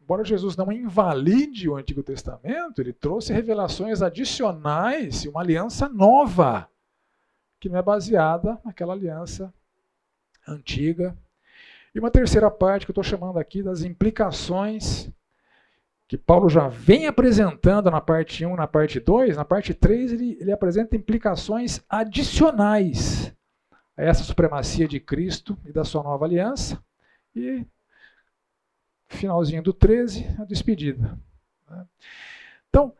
Embora 0.02 0.24
Jesus 0.24 0.56
não 0.56 0.72
invalide 0.72 1.70
o 1.70 1.76
Antigo 1.76 2.02
Testamento, 2.02 2.82
ele 2.82 2.94
trouxe 2.94 3.34
revelações 3.34 4.02
adicionais 4.02 5.26
e 5.26 5.30
uma 5.30 5.42
aliança 5.42 5.90
nova 5.90 6.70
que 7.60 7.70
não 7.70 7.78
é 7.78 7.82
baseada 7.82 8.60
naquela 8.64 8.94
aliança 8.94 9.54
antiga. 10.48 11.16
E 11.94 12.00
uma 12.00 12.12
terceira 12.12 12.50
parte 12.50 12.86
que 12.86 12.92
eu 12.92 12.94
estou 12.94 13.04
chamando 13.04 13.38
aqui 13.38 13.62
das 13.62 13.84
implicações 13.84 15.12
que 16.08 16.18
Paulo 16.18 16.50
já 16.50 16.68
vem 16.68 17.06
apresentando 17.06 17.92
na 17.92 18.02
parte 18.02 18.44
1 18.44 18.56
na 18.56 18.66
parte 18.66 19.00
2, 19.00 19.38
na 19.38 19.46
parte 19.46 19.76
3 19.76 20.14
ele, 20.14 20.38
ele 20.42 20.52
apresenta 20.52 20.96
implicações 20.96 21.82
adicionais 21.88 23.32
a 23.96 24.04
essa 24.04 24.24
supremacia 24.24 24.88
de 24.88 25.00
Cristo 25.00 25.56
e 25.66 25.72
da 25.72 25.84
sua 25.84 26.02
nova 26.02 26.26
aliança. 26.26 26.84
E 27.36 27.64
finalzinho 29.08 29.62
do 29.62 29.72
13, 29.72 30.26
a 30.40 30.46
despedida. 30.46 31.16
Né? 31.70 31.86
Então, 32.70 32.94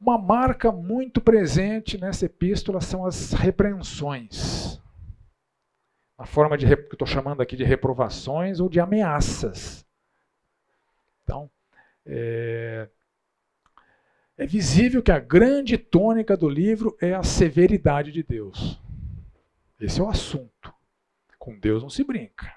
uma 0.00 0.16
marca 0.16 0.70
muito 0.70 1.20
presente 1.20 1.98
nessa 1.98 2.26
epístola 2.26 2.80
são 2.80 3.04
as 3.04 3.32
repreensões. 3.32 4.80
A 6.16 6.24
forma 6.24 6.56
de 6.56 6.66
que 6.66 6.72
eu 6.72 6.92
estou 6.92 7.06
chamando 7.06 7.40
aqui 7.40 7.56
de 7.56 7.64
reprovações 7.64 8.60
ou 8.60 8.68
de 8.68 8.80
ameaças. 8.80 9.86
Então, 11.22 11.50
é, 12.06 12.88
é 14.36 14.46
visível 14.46 15.02
que 15.02 15.12
a 15.12 15.18
grande 15.18 15.76
tônica 15.76 16.36
do 16.36 16.48
livro 16.48 16.96
é 17.00 17.14
a 17.14 17.22
severidade 17.22 18.10
de 18.12 18.22
Deus. 18.22 18.80
Esse 19.80 20.00
é 20.00 20.02
o 20.02 20.08
assunto. 20.08 20.74
Com 21.38 21.58
Deus 21.58 21.82
não 21.82 21.90
se 21.90 22.02
brinca. 22.02 22.52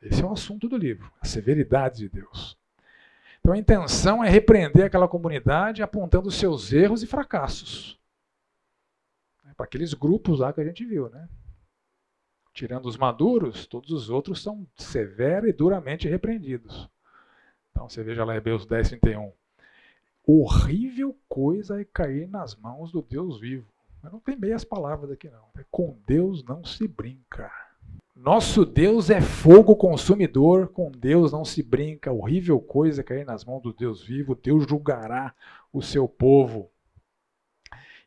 Esse 0.00 0.22
é 0.22 0.26
o 0.26 0.32
assunto 0.32 0.68
do 0.68 0.76
livro, 0.76 1.12
a 1.20 1.26
severidade 1.26 1.98
de 1.98 2.08
Deus. 2.08 2.59
Então 3.40 3.54
a 3.54 3.58
intenção 3.58 4.22
é 4.22 4.28
repreender 4.28 4.84
aquela 4.84 5.08
comunidade 5.08 5.82
apontando 5.82 6.28
os 6.28 6.36
seus 6.36 6.72
erros 6.72 7.02
e 7.02 7.06
fracassos. 7.06 7.98
Para 9.56 9.66
aqueles 9.66 9.92
grupos 9.92 10.40
lá 10.40 10.52
que 10.52 10.60
a 10.60 10.64
gente 10.64 10.84
viu, 10.86 11.10
né? 11.10 11.28
Tirando 12.54 12.86
os 12.86 12.96
maduros, 12.96 13.66
todos 13.66 13.90
os 13.90 14.08
outros 14.08 14.42
são 14.42 14.66
severa 14.76 15.48
e 15.48 15.52
duramente 15.52 16.08
repreendidos. 16.08 16.88
Então 17.70 17.88
você 17.88 18.02
veja 18.02 18.24
lá 18.24 18.36
Hebreus 18.36 18.66
10, 18.66 18.88
31. 18.88 19.32
Horrível 20.26 21.16
coisa 21.28 21.80
é 21.80 21.84
cair 21.84 22.28
nas 22.28 22.54
mãos 22.54 22.90
do 22.90 23.02
Deus 23.02 23.40
vivo. 23.40 23.70
Mas 24.02 24.12
não 24.12 24.20
tem 24.20 24.36
meias 24.36 24.64
palavras 24.64 25.10
aqui 25.10 25.28
não. 25.28 25.48
É 25.56 25.64
com 25.70 25.98
Deus 26.06 26.42
não 26.44 26.64
se 26.64 26.88
brinca. 26.88 27.50
Nosso 28.22 28.66
Deus 28.66 29.08
é 29.08 29.18
fogo 29.18 29.74
consumidor, 29.74 30.68
com 30.68 30.90
Deus 30.90 31.32
não 31.32 31.42
se 31.42 31.62
brinca. 31.62 32.12
Horrível 32.12 32.60
coisa 32.60 33.02
cair 33.02 33.24
nas 33.24 33.46
mãos 33.46 33.62
do 33.62 33.72
Deus 33.72 34.04
vivo. 34.04 34.34
Deus 34.34 34.66
julgará 34.68 35.34
o 35.72 35.80
seu 35.80 36.06
povo. 36.06 36.70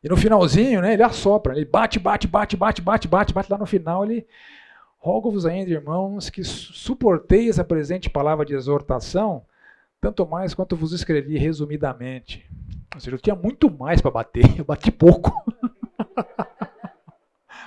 E 0.04 0.08
no 0.08 0.16
finalzinho, 0.16 0.80
né, 0.80 0.92
ele 0.92 1.02
assopra, 1.02 1.56
ele 1.56 1.64
bate, 1.64 1.98
bate, 1.98 2.28
bate, 2.28 2.56
bate, 2.56 2.80
bate, 2.80 3.08
bate, 3.08 3.34
bate. 3.34 3.50
Lá 3.50 3.58
no 3.58 3.66
final 3.66 4.04
ele 4.04 4.24
rogo-vos 4.98 5.44
ainda, 5.46 5.72
irmãos, 5.72 6.30
que 6.30 6.44
suporteis 6.44 7.58
a 7.58 7.64
presente 7.64 8.08
palavra 8.08 8.46
de 8.46 8.54
exortação, 8.54 9.44
tanto 10.00 10.24
mais 10.24 10.54
quanto 10.54 10.76
vos 10.76 10.92
escrevi 10.92 11.38
resumidamente. 11.38 12.48
Ou 12.94 13.00
seja, 13.00 13.16
eu 13.16 13.20
tinha 13.20 13.34
muito 13.34 13.68
mais 13.68 14.00
para 14.00 14.12
bater, 14.12 14.44
eu 14.60 14.64
bati 14.64 14.92
pouco. 14.92 15.32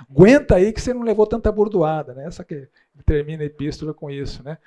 Aguenta 0.10 0.56
aí 0.56 0.72
que 0.72 0.82
você 0.82 0.94
não 0.94 1.04
levou 1.04 1.28
tanta 1.28 1.52
bordoada, 1.52 2.14
né? 2.14 2.26
Essa 2.26 2.44
que 2.44 2.68
termina 3.06 3.44
a 3.44 3.46
epístola 3.46 3.94
com 3.94 4.10
isso, 4.10 4.42
né? 4.44 4.58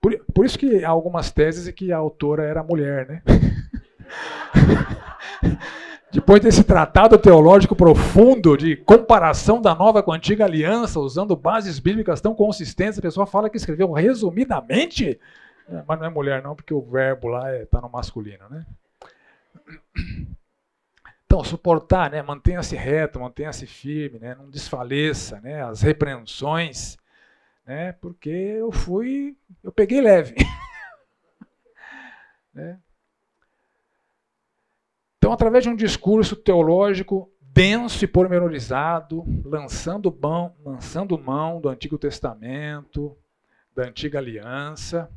Por, 0.00 0.18
por 0.32 0.44
isso 0.44 0.58
que 0.58 0.84
há 0.84 0.90
algumas 0.90 1.30
teses 1.30 1.72
que 1.74 1.92
a 1.92 1.96
autora 1.96 2.44
era 2.44 2.62
mulher, 2.62 3.08
né? 3.08 3.22
Depois 6.12 6.40
desse 6.40 6.62
tratado 6.62 7.18
teológico 7.18 7.74
profundo 7.74 8.56
de 8.56 8.76
comparação 8.76 9.60
da 9.60 9.74
nova 9.74 10.02
com 10.02 10.12
a 10.12 10.16
antiga 10.16 10.44
aliança, 10.44 11.00
usando 11.00 11.34
bases 11.34 11.80
bíblicas 11.80 12.20
tão 12.20 12.34
consistentes, 12.34 12.98
a 12.98 13.02
pessoa 13.02 13.26
fala 13.26 13.50
que 13.50 13.56
escreveu 13.56 13.90
resumidamente 13.90 15.18
mas 15.86 15.98
não 15.98 16.06
é 16.06 16.10
mulher 16.10 16.42
não, 16.42 16.54
porque 16.54 16.74
o 16.74 16.82
verbo 16.82 17.28
lá 17.28 17.52
está 17.52 17.62
é, 17.62 17.66
tá 17.66 17.80
no 17.80 17.88
masculino, 17.88 18.44
né? 18.50 18.66
Então, 21.26 21.42
suportar, 21.42 22.10
né? 22.10 22.22
Mantenha-se 22.22 22.76
reto, 22.76 23.18
mantenha-se 23.18 23.66
firme, 23.66 24.18
né? 24.18 24.34
Não 24.34 24.48
desfaleça, 24.48 25.40
né? 25.40 25.62
As 25.62 25.82
repreensões, 25.82 26.96
né? 27.66 27.92
Porque 27.92 28.30
eu 28.30 28.70
fui, 28.70 29.36
eu 29.62 29.72
peguei 29.72 30.00
leve. 30.00 30.34
né? 32.54 32.78
Então, 35.18 35.32
através 35.32 35.64
de 35.64 35.70
um 35.70 35.76
discurso 35.76 36.36
teológico 36.36 37.30
denso 37.40 38.04
e 38.04 38.08
pormenorizado, 38.08 39.24
lançando 39.44 40.12
mão, 40.12 40.54
lançando 40.64 41.16
mão 41.16 41.60
do 41.60 41.68
Antigo 41.68 41.96
Testamento, 41.96 43.16
da 43.74 43.84
Antiga 43.84 44.18
Aliança, 44.18 45.10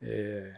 é, 0.00 0.54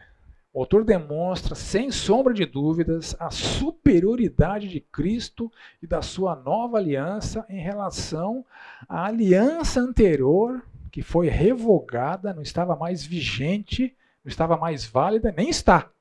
o 0.51 0.61
autor 0.61 0.83
demonstra, 0.83 1.53
sem 1.53 1.91
sombra 1.91 2.33
de 2.33 2.45
dúvidas, 2.45 3.15
a 3.19 3.29
superioridade 3.29 4.67
de 4.67 4.79
Cristo 4.79 5.51
e 5.81 5.85
da 5.85 6.01
sua 6.01 6.35
nova 6.35 6.77
aliança 6.77 7.45
em 7.47 7.61
relação 7.61 8.43
à 8.87 9.05
aliança 9.05 9.79
anterior, 9.79 10.65
que 10.91 11.03
foi 11.03 11.27
revogada, 11.29 12.33
não 12.33 12.41
estava 12.41 12.75
mais 12.75 13.05
vigente, 13.05 13.95
não 14.23 14.29
estava 14.29 14.57
mais 14.57 14.83
válida, 14.85 15.31
nem 15.31 15.49
está. 15.49 15.91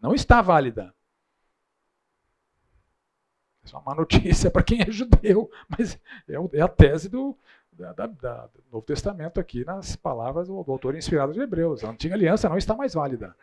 Não 0.00 0.12
está 0.12 0.42
válida. 0.42 0.92
Isso 3.62 3.76
é 3.76 3.78
uma 3.78 3.94
notícia 3.94 4.50
para 4.50 4.62
quem 4.62 4.80
é 4.80 4.90
judeu, 4.90 5.48
mas 5.68 5.94
é, 6.28 6.34
é 6.58 6.60
a 6.60 6.68
tese 6.68 7.08
do, 7.08 7.36
da, 7.78 7.92
da, 7.92 8.06
da, 8.06 8.46
do 8.46 8.64
Novo 8.72 8.84
Testamento 8.84 9.38
aqui 9.38 9.64
nas 9.64 9.94
palavras 9.94 10.48
do, 10.48 10.62
do 10.64 10.72
autor 10.72 10.96
inspirado 10.96 11.32
de 11.32 11.40
Hebreus. 11.40 11.84
A 11.84 11.90
antiga 11.90 12.14
aliança 12.14 12.48
não 12.48 12.58
está 12.58 12.74
mais 12.74 12.92
válida. 12.92 13.34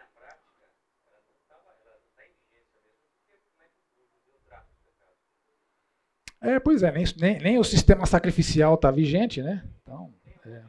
É, 6.42 6.60
pois 6.60 6.84
é, 6.84 6.92
nem, 6.92 7.06
nem, 7.18 7.40
nem 7.40 7.58
o 7.58 7.64
sistema 7.64 8.06
sacrificial 8.06 8.76
está 8.76 8.92
vigente, 8.92 9.42
né? 9.42 9.68
Então, 9.82 10.14
é. 10.46 10.64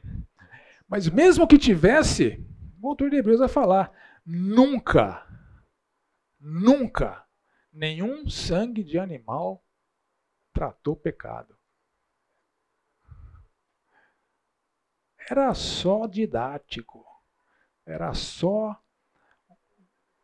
Mas 0.89 1.09
mesmo 1.09 1.47
que 1.47 1.59
tivesse, 1.59 2.43
o 2.81 2.89
autor 2.89 3.11
de 3.11 3.17
Hebreus 3.17 3.41
vai 3.41 3.49
falar: 3.49 3.93
nunca, 4.25 5.27
nunca, 6.41 7.27
nenhum 7.71 8.31
sangue 8.31 8.83
de 8.83 8.99
animal 8.99 9.63
tratou 10.55 10.97
pecado. 10.97 11.56
Era 15.29 15.53
só 15.55 16.07
didático, 16.07 17.05
era 17.85 18.15
só 18.15 18.77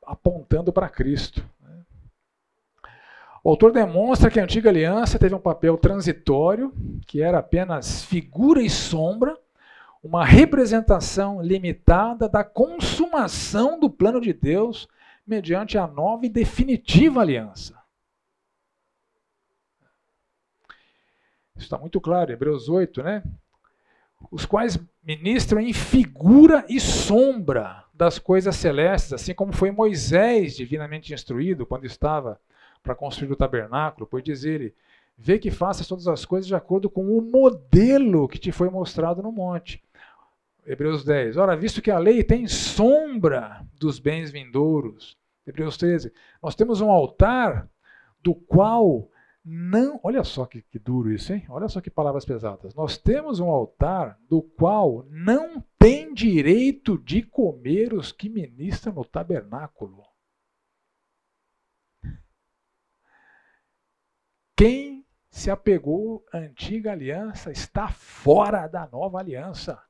apontando 0.04 0.72
para 0.72 0.88
Cristo. 0.88 1.44
Né? 1.60 1.84
O 3.42 3.50
autor 3.50 3.72
demonstra 3.72 4.30
que 4.30 4.38
a 4.38 4.44
antiga 4.44 4.70
aliança 4.70 5.18
teve 5.18 5.34
um 5.34 5.40
papel 5.40 5.76
transitório, 5.76 6.72
que 7.06 7.20
era 7.20 7.38
apenas 7.38 8.04
figura 8.04 8.62
e 8.62 8.70
sombra, 8.70 9.38
uma 10.02 10.24
representação 10.24 11.40
limitada 11.40 12.28
da 12.28 12.42
consumação 12.42 13.78
do 13.78 13.88
plano 13.88 14.20
de 14.20 14.32
Deus 14.32 14.88
mediante 15.24 15.78
a 15.78 15.86
nova 15.86 16.26
e 16.26 16.28
definitiva 16.28 17.20
aliança. 17.20 17.80
Isso 21.54 21.66
está 21.66 21.78
muito 21.78 22.00
claro, 22.00 22.32
Hebreus 22.32 22.68
8, 22.68 23.02
né? 23.02 23.22
Os 24.30 24.44
quais 24.44 24.78
ministram 25.02 25.60
em 25.60 25.72
figura 25.72 26.64
e 26.68 26.80
sombra 26.80 27.84
das 27.92 28.18
coisas 28.18 28.56
celestes, 28.56 29.12
assim 29.12 29.34
como 29.34 29.52
foi 29.52 29.70
Moisés 29.70 30.56
divinamente 30.56 31.12
instruído 31.12 31.66
quando 31.66 31.84
estava 31.84 32.40
para 32.82 32.94
construir 32.94 33.30
o 33.30 33.36
tabernáculo, 33.36 34.06
pois 34.06 34.24
diz 34.24 34.44
ele: 34.44 34.74
vê 35.16 35.38
que 35.38 35.50
faças 35.50 35.86
todas 35.86 36.08
as 36.08 36.24
coisas 36.24 36.46
de 36.46 36.54
acordo 36.54 36.90
com 36.90 37.16
o 37.16 37.22
modelo 37.22 38.28
que 38.28 38.38
te 38.38 38.50
foi 38.50 38.68
mostrado 38.70 39.22
no 39.22 39.30
monte. 39.30 39.82
Hebreus 40.66 41.04
10. 41.04 41.36
Ora, 41.36 41.56
visto 41.56 41.82
que 41.82 41.90
a 41.90 41.98
lei 41.98 42.22
tem 42.22 42.46
sombra 42.46 43.66
dos 43.78 43.98
bens 43.98 44.30
vindouros. 44.30 45.16
Hebreus 45.46 45.76
13. 45.76 46.12
Nós 46.42 46.54
temos 46.54 46.80
um 46.80 46.90
altar 46.90 47.68
do 48.22 48.34
qual 48.34 49.08
não. 49.44 50.00
Olha 50.02 50.22
só 50.22 50.46
que, 50.46 50.62
que, 50.62 50.78
duro 50.78 51.10
isso, 51.10 51.32
hein? 51.32 51.44
Olha 51.48 51.68
só 51.68 51.80
que 51.80 51.90
palavras 51.90 52.24
pesadas. 52.24 52.74
Nós 52.74 52.96
temos 52.96 53.40
um 53.40 53.48
altar 53.48 54.18
do 54.28 54.42
qual 54.42 55.04
não 55.10 55.60
tem 55.78 56.14
direito 56.14 56.96
de 56.98 57.22
comer 57.22 57.92
os 57.92 58.12
que 58.12 58.28
ministram 58.28 58.92
no 58.92 59.04
tabernáculo. 59.04 60.04
Quem 64.56 65.04
se 65.28 65.50
apegou 65.50 66.24
à 66.32 66.38
antiga 66.38 66.92
aliança 66.92 67.50
está 67.50 67.88
fora 67.88 68.68
da 68.68 68.86
nova 68.86 69.18
aliança. 69.18 69.82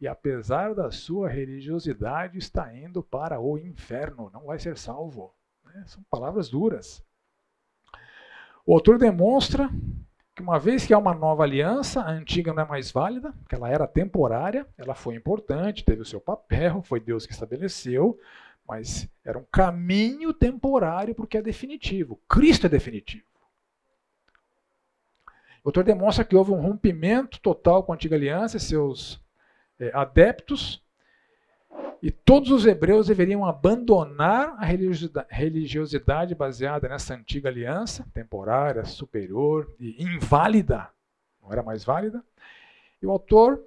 E 0.00 0.08
apesar 0.08 0.74
da 0.74 0.90
sua 0.90 1.28
religiosidade, 1.28 2.38
está 2.38 2.74
indo 2.74 3.02
para 3.02 3.40
o 3.40 3.58
inferno, 3.58 4.30
não 4.30 4.46
vai 4.46 4.58
ser 4.58 4.78
salvo. 4.78 5.34
Né? 5.64 5.84
São 5.86 6.02
palavras 6.04 6.48
duras. 6.48 7.04
O 8.64 8.74
autor 8.74 8.96
demonstra 8.96 9.68
que 10.34 10.42
uma 10.42 10.58
vez 10.58 10.86
que 10.86 10.94
há 10.94 10.98
uma 10.98 11.12
nova 11.12 11.42
aliança, 11.42 12.00
a 12.00 12.10
antiga 12.10 12.52
não 12.52 12.62
é 12.62 12.66
mais 12.66 12.90
válida, 12.90 13.32
porque 13.32 13.54
ela 13.54 13.68
era 13.68 13.86
temporária, 13.86 14.66
ela 14.78 14.94
foi 14.94 15.16
importante, 15.16 15.84
teve 15.84 16.02
o 16.02 16.06
seu 16.06 16.20
papel, 16.20 16.82
foi 16.82 17.00
Deus 17.00 17.26
que 17.26 17.32
estabeleceu, 17.32 18.18
mas 18.66 19.08
era 19.24 19.36
um 19.38 19.44
caminho 19.50 20.32
temporário 20.32 21.14
porque 21.14 21.38
é 21.38 21.42
definitivo. 21.42 22.20
Cristo 22.28 22.66
é 22.66 22.68
definitivo. 22.68 23.24
O 25.64 25.68
autor 25.68 25.84
demonstra 25.84 26.24
que 26.24 26.34
houve 26.34 26.52
um 26.52 26.60
rompimento 26.60 27.40
total 27.40 27.82
com 27.82 27.92
a 27.92 27.94
antiga 27.94 28.16
aliança 28.16 28.56
e 28.56 28.60
seus 28.60 29.20
é, 29.78 29.90
adeptos, 29.94 30.82
e 32.02 32.10
todos 32.10 32.50
os 32.50 32.66
hebreus 32.66 33.06
deveriam 33.06 33.44
abandonar 33.44 34.56
a 34.58 34.64
religiosidade 34.64 36.34
baseada 36.34 36.88
nessa 36.88 37.14
antiga 37.14 37.48
aliança, 37.48 38.04
temporária, 38.12 38.84
superior 38.84 39.72
e 39.78 40.02
inválida, 40.02 40.88
não 41.40 41.52
era 41.52 41.62
mais 41.62 41.84
válida. 41.84 42.22
E 43.00 43.06
o 43.06 43.10
autor 43.10 43.62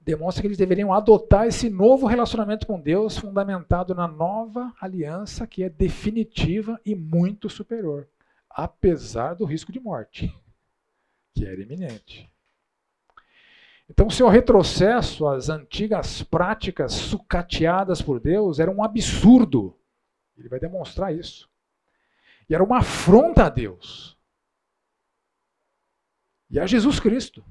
demonstra 0.00 0.42
que 0.42 0.48
eles 0.48 0.58
deveriam 0.58 0.92
adotar 0.92 1.46
esse 1.46 1.70
novo 1.70 2.06
relacionamento 2.06 2.66
com 2.66 2.78
Deus, 2.78 3.16
fundamentado 3.16 3.94
na 3.94 4.06
nova 4.06 4.74
aliança, 4.80 5.46
que 5.46 5.62
é 5.62 5.70
definitiva 5.70 6.78
e 6.84 6.94
muito 6.94 7.48
superior, 7.48 8.08
apesar 8.48 9.34
do 9.34 9.44
risco 9.44 9.72
de 9.72 9.80
morte, 9.80 10.34
que 11.34 11.46
era 11.46 11.62
iminente. 11.62 12.30
Então, 13.90 14.08
seu 14.08 14.28
retrocesso 14.28 15.26
às 15.26 15.48
antigas 15.48 16.22
práticas 16.22 16.92
sucateadas 16.92 18.00
por 18.00 18.20
Deus 18.20 18.60
era 18.60 18.70
um 18.70 18.84
absurdo. 18.84 19.76
Ele 20.38 20.48
vai 20.48 20.60
demonstrar 20.60 21.12
isso. 21.12 21.50
E 22.48 22.54
era 22.54 22.62
uma 22.62 22.78
afronta 22.78 23.46
a 23.46 23.50
Deus. 23.50 24.16
E 26.48 26.60
a 26.60 26.66
Jesus 26.68 27.00
Cristo. 27.00 27.44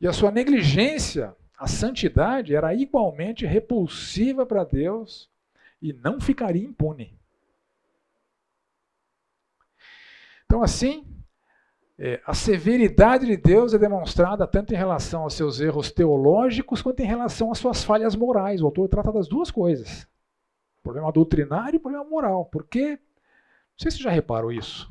E 0.00 0.06
a 0.06 0.12
sua 0.12 0.30
negligência 0.30 1.36
à 1.58 1.66
santidade 1.66 2.54
era 2.54 2.72
igualmente 2.72 3.44
repulsiva 3.44 4.46
para 4.46 4.62
Deus 4.62 5.28
e 5.82 5.92
não 5.92 6.20
ficaria 6.20 6.64
impune. 6.64 7.18
Então, 10.44 10.62
assim, 10.62 11.04
é, 12.00 12.22
a 12.24 12.32
severidade 12.32 13.26
de 13.26 13.36
Deus 13.36 13.74
é 13.74 13.78
demonstrada 13.78 14.46
tanto 14.46 14.72
em 14.72 14.76
relação 14.76 15.22
aos 15.22 15.34
seus 15.34 15.60
erros 15.60 15.90
teológicos 15.90 16.80
quanto 16.80 17.00
em 17.00 17.06
relação 17.06 17.50
às 17.50 17.58
suas 17.58 17.82
falhas 17.82 18.14
morais. 18.14 18.62
O 18.62 18.66
autor 18.66 18.88
trata 18.88 19.12
das 19.12 19.26
duas 19.26 19.50
coisas: 19.50 20.06
problema 20.80 21.10
doutrinário 21.10 21.76
e 21.76 21.80
problema 21.80 22.04
moral. 22.04 22.44
Porque, 22.46 22.90
não 22.90 23.78
sei 23.78 23.90
se 23.90 23.96
você 23.96 24.04
já 24.04 24.10
reparou 24.10 24.52
isso, 24.52 24.88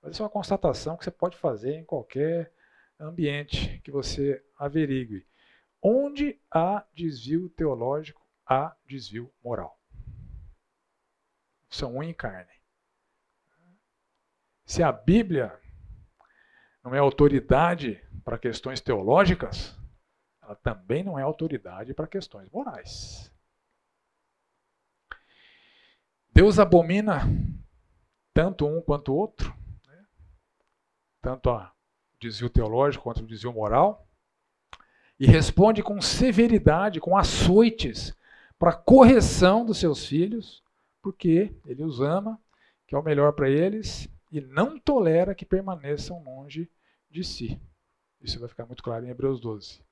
mas 0.00 0.12
isso 0.12 0.22
é 0.22 0.24
uma 0.24 0.30
constatação 0.30 0.96
que 0.96 1.04
você 1.04 1.10
pode 1.10 1.36
fazer 1.36 1.74
em 1.74 1.84
qualquer 1.84 2.50
ambiente 2.98 3.80
que 3.84 3.90
você 3.90 4.42
averigue. 4.58 5.26
Onde 5.82 6.40
há 6.50 6.86
desvio 6.94 7.50
teológico, 7.50 8.26
há 8.46 8.74
desvio 8.86 9.30
moral. 9.44 9.78
São 11.68 11.96
um 11.96 12.02
em 12.02 12.14
carne. 12.14 12.59
Se 14.70 14.84
a 14.84 14.92
Bíblia 14.92 15.58
não 16.84 16.94
é 16.94 16.98
autoridade 17.00 18.00
para 18.24 18.38
questões 18.38 18.80
teológicas, 18.80 19.76
ela 20.40 20.54
também 20.54 21.02
não 21.02 21.18
é 21.18 21.22
autoridade 21.22 21.92
para 21.92 22.06
questões 22.06 22.48
morais. 22.50 23.34
Deus 26.32 26.60
abomina 26.60 27.22
tanto 28.32 28.64
um 28.64 28.80
quanto 28.80 29.12
o 29.12 29.16
outro, 29.16 29.52
né? 29.88 30.06
tanto 31.20 31.50
o 31.50 31.68
desvio 32.20 32.48
teológico 32.48 33.02
quanto 33.02 33.24
o 33.24 33.26
desvio 33.26 33.52
moral, 33.52 34.06
e 35.18 35.26
responde 35.26 35.82
com 35.82 36.00
severidade, 36.00 37.00
com 37.00 37.16
açoites, 37.16 38.16
para 38.56 38.70
a 38.70 38.76
correção 38.76 39.66
dos 39.66 39.78
seus 39.78 40.06
filhos, 40.06 40.62
porque 41.02 41.52
ele 41.66 41.82
os 41.82 42.00
ama, 42.00 42.40
que 42.86 42.94
é 42.94 42.98
o 42.98 43.02
melhor 43.02 43.32
para 43.32 43.50
eles, 43.50 44.08
e 44.30 44.40
não 44.40 44.78
tolera 44.78 45.34
que 45.34 45.44
permaneçam 45.44 46.22
longe 46.22 46.70
de 47.10 47.24
si. 47.24 47.60
Isso 48.20 48.38
vai 48.38 48.48
ficar 48.48 48.66
muito 48.66 48.82
claro 48.82 49.04
em 49.04 49.10
Hebreus 49.10 49.40
12. 49.40 49.82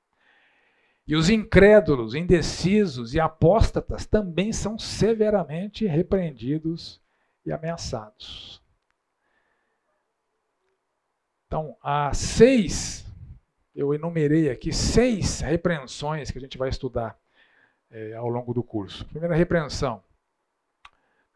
E 1.07 1.16
os 1.16 1.30
incrédulos, 1.30 2.14
indecisos 2.14 3.14
e 3.14 3.20
apóstatas 3.20 4.05
também 4.05 4.53
são 4.53 4.78
severamente 4.78 5.86
repreendidos 5.86 7.01
e 7.47 7.51
ameaçados. 7.51 8.62
Então, 11.47 11.74
há 11.82 12.12
seis, 12.12 13.07
eu 13.74 13.95
enumerei 13.95 14.51
aqui 14.51 14.70
seis 14.70 15.41
repreensões 15.41 16.30
que 16.30 16.36
a 16.36 16.41
gente 16.43 16.59
vai 16.59 16.68
estudar 16.68 17.18
é, 17.91 18.12
ao 18.12 18.28
longo 18.28 18.53
do 18.53 18.62
curso. 18.62 19.07
Primeira 19.07 19.34
repreensão: 19.34 20.05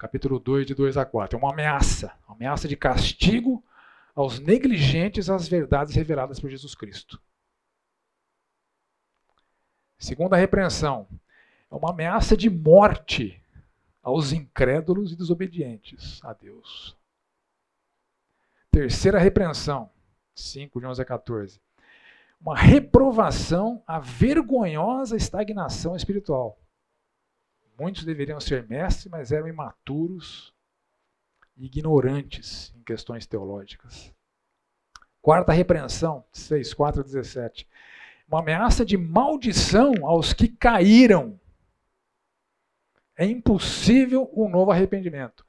capítulo 0.03 0.41
2, 0.41 0.67
de 0.67 0.75
2 0.75 0.97
a 0.97 1.05
4. 1.05 1.39
É 1.39 1.41
uma 1.41 1.53
ameaça, 1.53 2.13
uma 2.27 2.35
ameaça 2.35 2.67
de 2.67 2.77
castigo 2.77 3.63
aos 4.17 4.41
negligentes 4.41 5.31
às 5.31 5.47
verdades 5.47 5.95
reveladas 5.95 6.41
por 6.41 6.51
Jesus 6.51 6.75
Cristo. 6.75 7.23
Segunda 9.97 10.37
repreensão, 10.37 11.07
é 11.71 11.75
uma 11.77 11.91
ameaça 11.91 12.37
de 12.37 12.51
morte 12.51 13.41
aos 14.03 14.33
incrédulos 14.33 15.13
e 15.13 15.17
desobedientes 15.17 16.21
a 16.25 16.33
Deus. 16.33 16.97
Terceira 18.73 19.21
repreensão, 19.21 19.89
5 20.35 20.81
de 20.81 20.87
11 20.87 21.01
a 21.01 21.05
14. 21.05 21.61
Uma 22.41 22.57
reprovação 22.57 23.81
à 23.87 24.01
vergonhosa 24.01 25.17
estagnação 25.17 25.95
espiritual. 25.95 26.59
Muitos 27.79 28.05
deveriam 28.05 28.41
ser 28.41 28.67
mestres, 28.69 29.07
mas 29.07 29.33
eram 29.33 29.49
imaturos 29.49 30.55
e 31.57 31.67
ignorantes 31.67 32.73
em 32.77 32.83
questões 32.83 33.27
teológicas. 33.27 34.13
Quarta 35.21 35.53
repreensão, 35.53 36.25
6, 36.33 36.75
4 36.75 37.01
a 37.01 37.05
17. 37.05 37.69
Uma 38.27 38.41
ameaça 38.41 38.85
de 38.85 38.97
maldição 38.97 39.93
aos 40.05 40.33
que 40.33 40.49
caíram. 40.49 41.39
É 43.17 43.25
impossível 43.25 44.31
um 44.35 44.49
novo 44.49 44.71
arrependimento. 44.71 45.45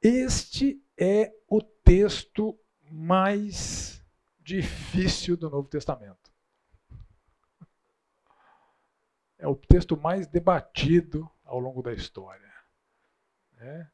Este 0.00 0.80
é 0.96 1.32
o 1.48 1.60
texto 1.60 2.58
mais 2.90 4.04
difícil 4.40 5.36
do 5.36 5.48
Novo 5.48 5.68
Testamento. 5.68 6.21
É 9.42 9.48
o 9.48 9.56
texto 9.56 9.96
mais 9.96 10.28
debatido 10.28 11.28
ao 11.44 11.58
longo 11.58 11.82
da 11.82 11.92
história. 11.92 12.48
Né? 13.58 13.90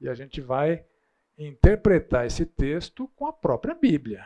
E 0.00 0.08
a 0.08 0.14
gente 0.14 0.40
vai 0.40 0.86
interpretar 1.36 2.24
esse 2.24 2.46
texto 2.46 3.08
com 3.16 3.26
a 3.26 3.32
própria 3.32 3.74
Bíblia. 3.74 4.24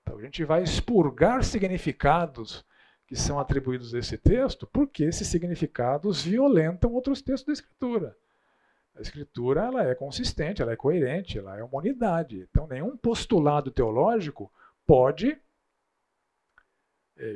Então 0.00 0.18
a 0.18 0.22
gente 0.22 0.42
vai 0.42 0.62
expurgar 0.62 1.44
significados 1.44 2.64
que 3.06 3.14
são 3.14 3.38
atribuídos 3.38 3.94
a 3.94 3.98
esse 3.98 4.16
texto, 4.16 4.66
porque 4.66 5.04
esses 5.04 5.28
significados 5.28 6.22
violentam 6.22 6.94
outros 6.94 7.20
textos 7.20 7.46
da 7.46 7.52
Escritura. 7.52 8.16
A 8.94 9.02
Escritura 9.02 9.66
ela 9.66 9.82
é 9.86 9.94
consistente, 9.94 10.62
ela 10.62 10.72
é 10.72 10.76
coerente, 10.76 11.38
ela 11.38 11.58
é 11.58 11.62
uma 11.62 11.76
unidade. 11.78 12.48
Então 12.50 12.66
nenhum 12.66 12.96
postulado 12.96 13.70
teológico 13.70 14.50
pode 14.86 15.38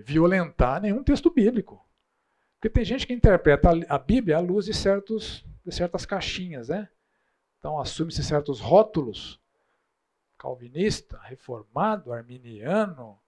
violentar 0.05 0.81
nenhum 0.81 1.03
texto 1.03 1.31
bíblico. 1.31 1.85
Porque 2.55 2.71
tem 2.71 2.85
gente 2.85 3.07
que 3.07 3.13
interpreta 3.13 3.71
a 3.89 3.99
Bíblia 3.99 4.39
à 4.39 4.41
luz 4.41 4.65
de, 4.65 4.73
certos, 4.73 5.45
de 5.65 5.75
certas 5.75 6.07
caixinhas, 6.07 6.69
né? 6.69 6.89
Então 7.59 7.79
assume-se 7.79 8.23
certos 8.23 8.61
rótulos, 8.61 9.41
calvinista, 10.39 11.19
reformado, 11.25 12.13
arminiano, 12.13 13.19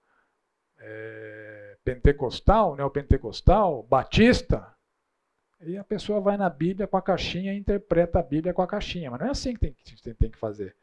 é, 0.79 1.77
pentecostal, 1.83 2.75
neopentecostal, 2.75 3.83
batista. 3.83 4.75
E 5.61 5.77
a 5.77 5.83
pessoa 5.83 6.21
vai 6.21 6.37
na 6.37 6.49
Bíblia 6.49 6.87
com 6.87 6.97
a 6.97 7.01
caixinha 7.01 7.53
e 7.53 7.57
interpreta 7.57 8.19
a 8.19 8.23
Bíblia 8.23 8.53
com 8.53 8.61
a 8.61 8.67
caixinha. 8.67 9.09
Mas 9.09 9.19
não 9.19 9.27
é 9.27 9.31
assim 9.31 9.53
que 9.53 9.59
tem, 9.59 9.75
tem, 10.03 10.13
tem 10.13 10.31
que 10.31 10.37
fazer. 10.37 10.75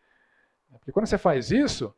Porque 0.71 0.93
quando 0.93 1.07
você 1.07 1.19
faz 1.19 1.51
isso, 1.51 1.95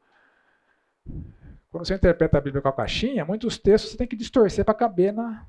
quando 1.77 1.87
você 1.87 1.95
interpreta 1.95 2.39
a 2.39 2.41
Bíblia 2.41 2.63
com 2.63 2.69
a 2.69 2.73
caixinha, 2.73 3.23
muitos 3.23 3.59
textos 3.59 3.91
você 3.91 3.99
tem 3.99 4.07
que 4.07 4.17
distorcer 4.17 4.65
para 4.65 4.73
caber 4.73 5.13
na, 5.13 5.47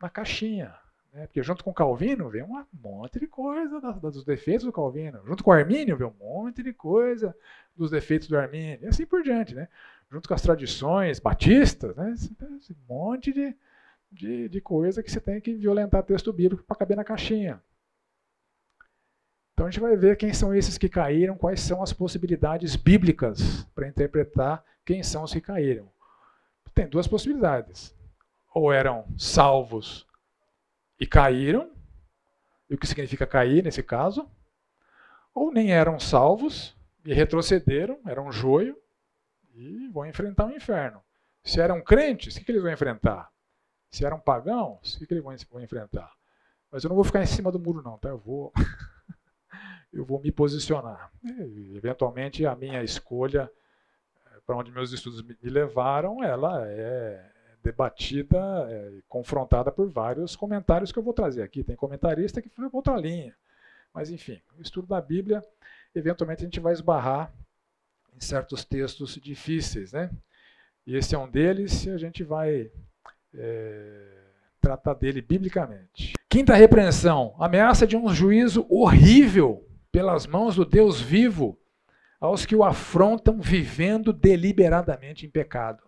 na 0.00 0.08
caixinha. 0.08 0.74
Né? 1.12 1.26
Porque 1.26 1.42
junto 1.42 1.62
com 1.62 1.74
Calvino 1.74 2.30
vem 2.30 2.42
um 2.42 2.64
monte 2.72 3.20
de 3.20 3.26
coisa 3.26 3.78
dos 4.00 4.24
defeitos 4.24 4.64
do 4.64 4.72
Calvino. 4.72 5.20
Junto 5.26 5.44
com 5.44 5.52
Armínio 5.52 5.94
vem 5.94 6.06
um 6.06 6.14
monte 6.18 6.62
de 6.62 6.72
coisa 6.72 7.36
dos 7.76 7.90
defeitos 7.90 8.28
do 8.28 8.38
Armínio. 8.38 8.78
E 8.80 8.86
assim 8.86 9.04
por 9.04 9.22
diante. 9.22 9.54
Né? 9.54 9.68
Junto 10.10 10.26
com 10.26 10.32
as 10.32 10.40
tradições 10.40 11.20
batistas, 11.20 11.94
né? 11.96 12.12
esse 12.12 12.74
monte 12.88 13.30
de, 13.30 13.54
de, 14.10 14.48
de 14.48 14.60
coisa 14.62 15.02
que 15.02 15.12
você 15.12 15.20
tem 15.20 15.38
que 15.38 15.52
violentar 15.52 16.02
texto 16.02 16.32
bíblico 16.32 16.64
para 16.64 16.78
caber 16.78 16.96
na 16.96 17.04
caixinha. 17.04 17.62
Então 19.52 19.66
a 19.66 19.70
gente 19.70 19.82
vai 19.82 19.98
ver 19.98 20.16
quem 20.16 20.32
são 20.32 20.54
esses 20.54 20.78
que 20.78 20.88
caíram, 20.88 21.36
quais 21.36 21.60
são 21.60 21.82
as 21.82 21.92
possibilidades 21.92 22.74
bíblicas 22.74 23.64
para 23.74 23.86
interpretar 23.86 24.64
quem 24.84 25.02
são 25.02 25.22
os 25.22 25.32
que 25.32 25.40
caíram. 25.40 25.90
Tem 26.74 26.88
duas 26.88 27.06
possibilidades. 27.06 27.94
Ou 28.54 28.72
eram 28.72 29.06
salvos 29.18 30.06
e 30.98 31.06
caíram, 31.06 31.70
e 32.68 32.74
o 32.74 32.78
que 32.78 32.86
significa 32.86 33.26
cair 33.26 33.62
nesse 33.62 33.82
caso, 33.82 34.28
ou 35.34 35.52
nem 35.52 35.72
eram 35.72 35.98
salvos 35.98 36.76
e 37.04 37.12
retrocederam, 37.12 37.98
eram 38.06 38.30
joio, 38.30 38.76
e 39.54 39.88
vão 39.88 40.06
enfrentar 40.06 40.46
o 40.46 40.54
inferno. 40.54 41.02
Se 41.44 41.60
eram 41.60 41.82
crentes, 41.82 42.36
o 42.36 42.44
que, 42.44 42.50
eles 42.50 42.62
vão 42.62 42.72
enfrentar? 42.72 43.30
Se 43.90 44.04
eram 44.04 44.20
pagãos, 44.20 44.94
o 44.96 45.06
que, 45.06 45.12
eles 45.12 45.24
vão 45.24 45.62
enfrentar? 45.62 46.12
Mas 46.70 46.84
eu 46.84 46.88
não 46.88 46.94
vou 46.94 47.04
ficar 47.04 47.22
em 47.22 47.26
cima 47.26 47.50
do 47.50 47.58
muro, 47.58 47.82
não, 47.82 47.98
tá? 47.98 48.08
Eu 48.08 48.18
vou, 48.18 48.52
eu 49.92 50.04
vou 50.04 50.20
me 50.20 50.30
posicionar. 50.30 51.10
E, 51.22 51.76
eventualmente, 51.76 52.46
a 52.46 52.54
minha 52.54 52.82
escolha, 52.82 53.50
para 54.46 54.56
onde 54.56 54.70
meus 54.70 54.92
estudos 54.92 55.22
me 55.22 55.36
levaram, 55.42 56.22
ela 56.22 56.66
é 56.68 57.30
debatida 57.62 58.38
é, 58.68 59.00
confrontada 59.08 59.70
por 59.70 59.88
vários 59.88 60.34
comentários 60.34 60.90
que 60.90 60.98
eu 60.98 61.02
vou 61.02 61.14
trazer 61.14 61.42
aqui. 61.42 61.62
Tem 61.62 61.76
comentarista 61.76 62.42
que 62.42 62.48
foi 62.48 62.68
outra 62.72 62.96
linha. 62.96 63.34
Mas, 63.94 64.10
enfim, 64.10 64.40
o 64.58 64.62
estudo 64.62 64.88
da 64.88 65.00
Bíblia, 65.00 65.42
eventualmente 65.94 66.42
a 66.42 66.46
gente 66.46 66.60
vai 66.60 66.72
esbarrar 66.72 67.32
em 68.16 68.20
certos 68.20 68.64
textos 68.64 69.14
difíceis. 69.22 69.92
Né? 69.92 70.10
E 70.86 70.96
esse 70.96 71.14
é 71.14 71.18
um 71.18 71.28
deles 71.28 71.84
e 71.84 71.90
a 71.90 71.98
gente 71.98 72.24
vai 72.24 72.70
é, 73.34 74.22
tratar 74.60 74.94
dele 74.94 75.20
biblicamente. 75.20 76.14
Quinta 76.28 76.54
repreensão: 76.54 77.34
ameaça 77.38 77.86
de 77.86 77.96
um 77.96 78.12
juízo 78.12 78.66
horrível 78.68 79.68
pelas 79.90 80.26
mãos 80.26 80.56
do 80.56 80.64
Deus 80.64 81.00
vivo 81.00 81.58
aos 82.22 82.46
que 82.46 82.54
o 82.54 82.62
afrontam 82.62 83.40
vivendo 83.40 84.12
deliberadamente 84.12 85.26
em 85.26 85.28
pecado. 85.28 85.82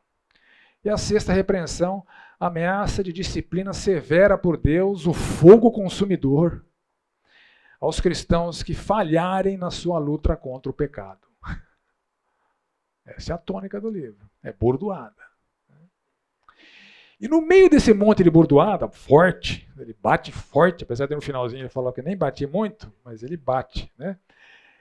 E 0.84 0.90
a 0.90 0.96
sexta 0.96 1.32
repreensão, 1.32 2.04
ameaça 2.40 3.04
de 3.04 3.12
disciplina 3.12 3.72
severa 3.72 4.36
por 4.36 4.56
Deus, 4.56 5.06
o 5.06 5.12
fogo 5.12 5.70
consumidor, 5.70 6.66
aos 7.80 8.00
cristãos 8.00 8.64
que 8.64 8.74
falharem 8.74 9.56
na 9.56 9.70
sua 9.70 9.96
luta 10.00 10.36
contra 10.36 10.68
o 10.68 10.74
pecado. 10.74 11.20
Essa 13.06 13.32
é 13.32 13.34
a 13.36 13.38
tônica 13.38 13.80
do 13.80 13.88
livro. 13.88 14.28
É 14.42 14.52
bordoada. 14.52 15.22
E 17.20 17.28
no 17.28 17.40
meio 17.40 17.70
desse 17.70 17.94
monte 17.94 18.24
de 18.24 18.30
bordoada, 18.30 18.88
forte, 18.88 19.70
ele 19.78 19.96
bate 20.02 20.32
forte, 20.32 20.82
apesar 20.82 21.06
de 21.06 21.14
no 21.14 21.22
finalzinho 21.22 21.62
ele 21.62 21.68
falou 21.68 21.92
que 21.92 22.02
nem 22.02 22.16
bate 22.16 22.44
muito, 22.44 22.92
mas 23.04 23.22
ele 23.22 23.36
bate. 23.36 23.90
Né? 23.96 24.18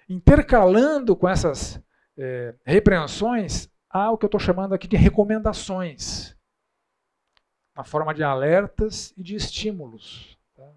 Intercalando 0.10 1.16
com 1.16 1.28
essas 1.28 1.82
é, 2.18 2.56
repreensões, 2.66 3.70
há 3.90 4.12
o 4.12 4.18
que 4.18 4.26
eu 4.26 4.28
estou 4.28 4.40
chamando 4.40 4.74
aqui 4.74 4.88
de 4.88 4.98
recomendações, 4.98 6.36
na 7.76 7.84
forma 7.84 8.14
de 8.14 8.24
alertas 8.24 9.14
e 9.18 9.24
de 9.24 9.36
estímulos. 9.36 10.38
Tá? 10.56 10.70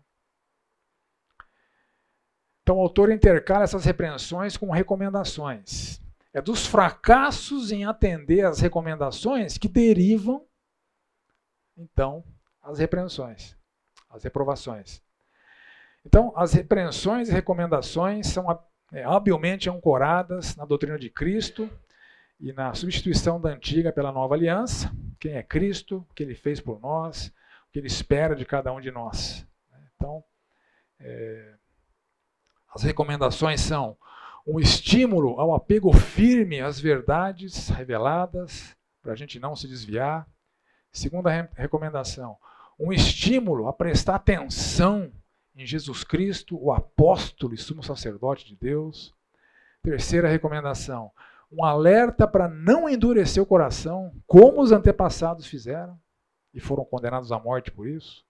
Então 2.62 2.76
o 2.76 2.80
autor 2.80 3.10
intercala 3.10 3.64
essas 3.64 3.84
repreensões 3.84 4.56
com 4.56 4.70
recomendações. 4.70 6.00
É 6.32 6.42
dos 6.42 6.66
fracassos 6.66 7.72
em 7.72 7.84
atender 7.84 8.44
às 8.44 8.60
recomendações 8.60 9.56
que 9.56 9.68
derivam, 9.68 10.46
então, 11.76 12.24
as 12.62 12.78
repreensões, 12.78 13.56
as 14.08 14.24
reprovações. 14.24 15.02
Então, 16.04 16.32
as 16.36 16.52
repreensões 16.52 17.28
e 17.28 17.32
recomendações 17.32 18.28
são 18.28 18.48
é, 18.92 19.04
habilmente 19.04 19.68
ancoradas 19.68 20.56
na 20.56 20.64
doutrina 20.64 20.98
de 20.98 21.10
Cristo 21.10 21.68
e 22.38 22.52
na 22.52 22.74
substituição 22.74 23.40
da 23.40 23.50
antiga 23.50 23.92
pela 23.92 24.12
nova 24.12 24.34
aliança, 24.34 24.92
quem 25.18 25.32
é 25.32 25.42
Cristo, 25.42 26.06
o 26.10 26.14
que 26.14 26.22
ele 26.22 26.34
fez 26.34 26.60
por 26.60 26.80
nós, 26.80 27.28
o 27.68 27.72
que 27.72 27.78
ele 27.78 27.86
espera 27.86 28.34
de 28.36 28.44
cada 28.44 28.72
um 28.72 28.80
de 28.80 28.90
nós. 28.90 29.46
Então, 29.94 30.22
é, 31.00 31.54
as 32.74 32.82
recomendações 32.82 33.60
são 33.60 33.96
um 34.46 34.60
estímulo 34.60 35.40
ao 35.40 35.54
apego 35.54 35.92
firme 35.92 36.60
às 36.60 36.78
verdades 36.78 37.68
reveladas, 37.68 38.76
para 39.02 39.12
a 39.12 39.16
gente 39.16 39.40
não 39.40 39.56
se 39.56 39.66
desviar. 39.66 40.26
Segunda 40.92 41.30
re 41.30 41.48
recomendação, 41.54 42.36
um 42.78 42.92
estímulo 42.92 43.66
a 43.66 43.72
prestar 43.72 44.16
atenção 44.16 45.10
em 45.56 45.64
Jesus 45.64 46.04
Cristo, 46.04 46.62
o 46.62 46.70
apóstolo 46.70 47.54
e 47.54 47.56
sumo 47.56 47.82
sacerdote 47.82 48.44
de 48.44 48.54
Deus. 48.54 49.14
Terceira 49.82 50.28
recomendação, 50.28 51.10
um 51.50 51.64
alerta 51.64 52.28
para 52.28 52.46
não 52.46 52.86
endurecer 52.88 53.42
o 53.42 53.46
coração, 53.46 54.12
como 54.26 54.60
os 54.60 54.70
antepassados 54.70 55.46
fizeram 55.46 55.98
e 56.52 56.60
foram 56.60 56.84
condenados 56.84 57.32
à 57.32 57.38
morte 57.38 57.70
por 57.70 57.88
isso. 57.88 58.22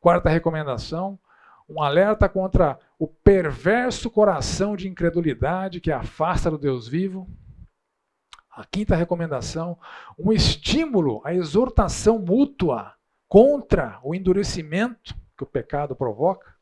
Quarta 0.00 0.30
recomendação, 0.30 1.18
um 1.68 1.82
alerta 1.82 2.26
contra 2.26 2.78
o 2.98 3.06
perverso 3.06 4.10
coração 4.10 4.76
de 4.76 4.88
incredulidade 4.88 5.80
que 5.80 5.92
afasta 5.92 6.50
do 6.50 6.56
Deus 6.56 6.88
vivo. 6.88 7.28
A 8.50 8.64
quinta 8.64 8.96
recomendação, 8.96 9.78
um 10.18 10.32
estímulo 10.32 11.20
à 11.22 11.34
exortação 11.34 12.18
mútua 12.18 12.94
contra 13.28 14.00
o 14.02 14.14
endurecimento 14.14 15.19
que 15.40 15.44
o 15.44 15.46
pecado 15.46 15.96
provoca. 15.96 16.54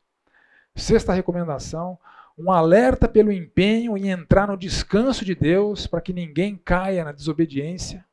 Sexta 0.73 1.11
recomendação, 1.11 1.99
um 2.37 2.49
alerta 2.49 3.09
pelo 3.09 3.31
empenho 3.31 3.97
em 3.97 4.09
entrar 4.09 4.47
no 4.47 4.55
descanso 4.55 5.25
de 5.25 5.35
Deus 5.35 5.85
para 5.85 5.99
que 5.99 6.13
ninguém 6.13 6.55
caia 6.55 7.03
na 7.03 7.11
desobediência. 7.11 8.05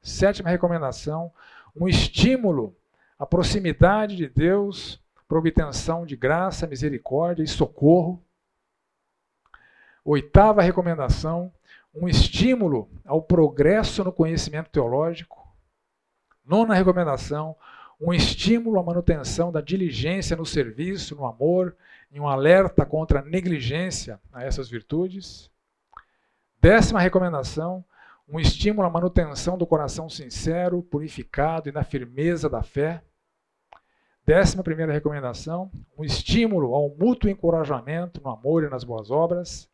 Sétima 0.00 0.48
recomendação, 0.48 1.30
um 1.76 1.86
estímulo 1.86 2.74
à 3.18 3.26
proximidade 3.26 4.16
de 4.16 4.26
Deus 4.26 5.02
para 5.28 5.38
obtenção 5.38 6.06
de 6.06 6.16
graça, 6.16 6.66
misericórdia 6.66 7.42
e 7.42 7.48
socorro. 7.48 8.24
Oitava 10.02 10.62
recomendação, 10.62 11.52
um 11.94 12.08
estímulo 12.08 12.88
ao 13.04 13.20
progresso 13.20 14.02
no 14.02 14.12
conhecimento 14.12 14.70
teológico. 14.70 15.46
Nona 16.42 16.72
recomendação, 16.72 17.54
um 18.00 18.12
estímulo 18.12 18.78
à 18.78 18.82
manutenção 18.82 19.50
da 19.50 19.60
diligência 19.60 20.36
no 20.36 20.46
serviço, 20.46 21.16
no 21.16 21.26
amor 21.26 21.76
em 22.12 22.20
um 22.20 22.28
alerta 22.28 22.86
contra 22.86 23.20
a 23.20 23.24
negligência 23.24 24.20
a 24.32 24.44
essas 24.44 24.68
virtudes. 24.68 25.50
Décima 26.60 27.00
recomendação, 27.00 27.84
um 28.28 28.38
estímulo 28.38 28.86
à 28.86 28.90
manutenção 28.90 29.58
do 29.58 29.66
coração 29.66 30.08
sincero, 30.08 30.82
purificado 30.82 31.68
e 31.68 31.72
na 31.72 31.84
firmeza 31.84 32.48
da 32.48 32.62
fé. 32.62 33.02
Décima 34.24 34.62
primeira 34.62 34.92
recomendação, 34.92 35.70
um 35.96 36.04
estímulo 36.04 36.74
ao 36.74 36.90
mútuo 36.90 37.30
encorajamento 37.30 38.20
no 38.20 38.28
amor 38.28 38.64
e 38.64 38.68
nas 38.68 38.84
boas 38.84 39.10
obras. 39.10 39.68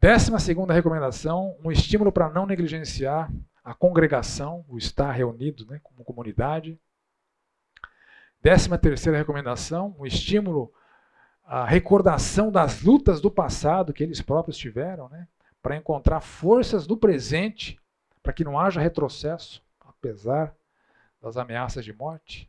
Décima 0.00 0.38
segunda 0.38 0.74
recomendação, 0.74 1.56
um 1.64 1.72
estímulo 1.72 2.12
para 2.12 2.28
não 2.28 2.44
negligenciar 2.46 3.32
a 3.64 3.74
congregação, 3.74 4.64
o 4.68 4.76
estar 4.76 5.10
reunido 5.10 5.66
né, 5.66 5.80
como 5.82 6.04
comunidade. 6.04 6.78
Décima 8.46 8.78
terceira 8.78 9.18
recomendação, 9.18 9.96
um 9.98 10.06
estímulo 10.06 10.72
a 11.42 11.64
recordação 11.64 12.48
das 12.48 12.80
lutas 12.80 13.20
do 13.20 13.28
passado 13.28 13.92
que 13.92 14.04
eles 14.04 14.22
próprios 14.22 14.56
tiveram, 14.56 15.08
né? 15.08 15.26
para 15.60 15.74
encontrar 15.74 16.20
forças 16.20 16.86
no 16.86 16.96
presente, 16.96 17.76
para 18.22 18.32
que 18.32 18.44
não 18.44 18.56
haja 18.56 18.80
retrocesso, 18.80 19.60
apesar 19.80 20.54
das 21.20 21.36
ameaças 21.36 21.84
de 21.84 21.92
morte. 21.92 22.48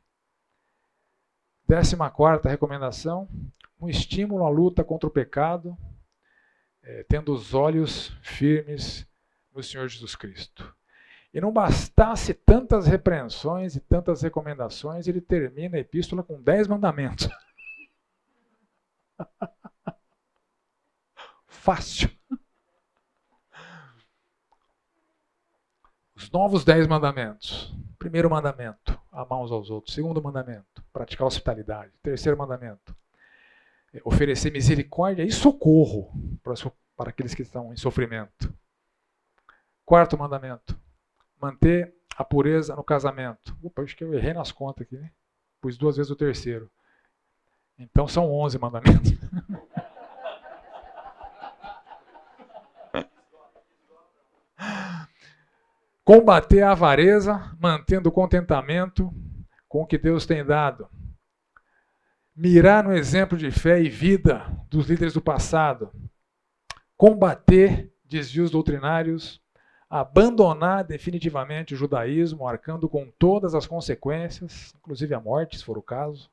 Décima 1.67 2.11
quarta 2.11 2.47
recomendação, 2.47 3.27
um 3.81 3.89
estímulo 3.89 4.45
à 4.45 4.49
luta 4.49 4.83
contra 4.83 5.09
o 5.09 5.11
pecado, 5.11 5.75
é, 6.83 7.05
tendo 7.09 7.33
os 7.33 7.55
olhos 7.55 8.15
firmes 8.21 9.07
no 9.51 9.63
Senhor 9.63 9.87
Jesus 9.87 10.15
Cristo. 10.15 10.77
E 11.33 11.41
não 11.41 11.51
bastasse 11.51 12.33
tantas 12.33 12.87
repreensões 12.87 13.75
e 13.75 13.79
tantas 13.79 14.21
recomendações, 14.21 15.07
ele 15.07 15.21
termina 15.21 15.77
a 15.77 15.79
epístola 15.79 16.23
com 16.23 16.41
dez 16.41 16.67
mandamentos. 16.67 17.29
Fácil. 21.47 22.09
Os 26.15 26.31
novos 26.31 26.63
dez 26.63 26.87
mandamentos. 26.87 27.75
Primeiro 27.99 28.29
mandamento, 28.29 28.97
amar 29.11 29.41
uns 29.41 29.51
aos 29.51 29.69
outros. 29.69 29.93
Segundo 29.93 30.21
mandamento, 30.21 30.83
praticar 30.93 31.27
hospitalidade. 31.27 31.91
Terceiro 32.01 32.37
mandamento, 32.37 32.95
é, 33.93 34.01
oferecer 34.05 34.51
misericórdia 34.51 35.23
e 35.23 35.31
socorro 35.31 36.11
para 36.95 37.09
aqueles 37.09 37.33
que 37.33 37.41
estão 37.41 37.73
em 37.73 37.77
sofrimento. 37.77 38.53
Quarto 39.85 40.17
mandamento, 40.17 40.79
manter 41.41 41.93
a 42.17 42.23
pureza 42.23 42.75
no 42.75 42.83
casamento. 42.83 43.55
Opa, 43.61 43.83
acho 43.83 43.95
que 43.95 44.03
eu 44.03 44.13
errei 44.13 44.33
nas 44.33 44.51
contas 44.51 44.85
aqui, 44.85 44.97
né? 44.97 45.11
Pus 45.61 45.77
duas 45.77 45.97
vezes 45.97 46.11
o 46.11 46.15
terceiro. 46.15 46.69
Então 47.77 48.07
são 48.07 48.31
11 48.31 48.57
mandamentos. 48.57 49.11
Combater 56.03 56.61
a 56.61 56.71
avareza, 56.71 57.53
mantendo 57.59 58.09
o 58.09 58.11
contentamento 58.11 59.13
com 59.67 59.81
o 59.81 59.85
que 59.85 59.97
Deus 59.97 60.25
tem 60.25 60.45
dado. 60.45 60.89
Mirar 62.33 62.83
no 62.83 62.93
exemplo 62.93 63.37
de 63.37 63.51
fé 63.51 63.81
e 63.81 63.89
vida 63.89 64.45
dos 64.69 64.87
líderes 64.89 65.13
do 65.13 65.21
passado. 65.21 65.91
Combater 66.95 67.93
desvios 68.05 68.49
doutrinários 68.49 69.41
abandonar 69.89 70.83
definitivamente 70.83 71.73
o 71.73 71.77
judaísmo, 71.77 72.47
arcando 72.47 72.89
com 72.89 73.09
todas 73.17 73.55
as 73.55 73.65
consequências, 73.65 74.73
inclusive 74.77 75.13
a 75.13 75.19
morte, 75.19 75.57
se 75.57 75.63
for 75.63 75.77
o 75.77 75.81
caso. 75.81 76.29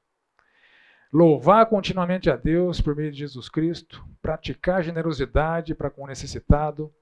Louvar 1.12 1.66
continuamente 1.66 2.28
a 2.28 2.36
Deus 2.36 2.80
por 2.80 2.96
meio 2.96 3.12
de 3.12 3.18
Jesus 3.18 3.48
Cristo, 3.48 4.04
praticar 4.20 4.82
generosidade 4.82 5.74
para 5.74 5.88
com 5.88 6.02
o 6.02 6.06
necessitado, 6.08 6.92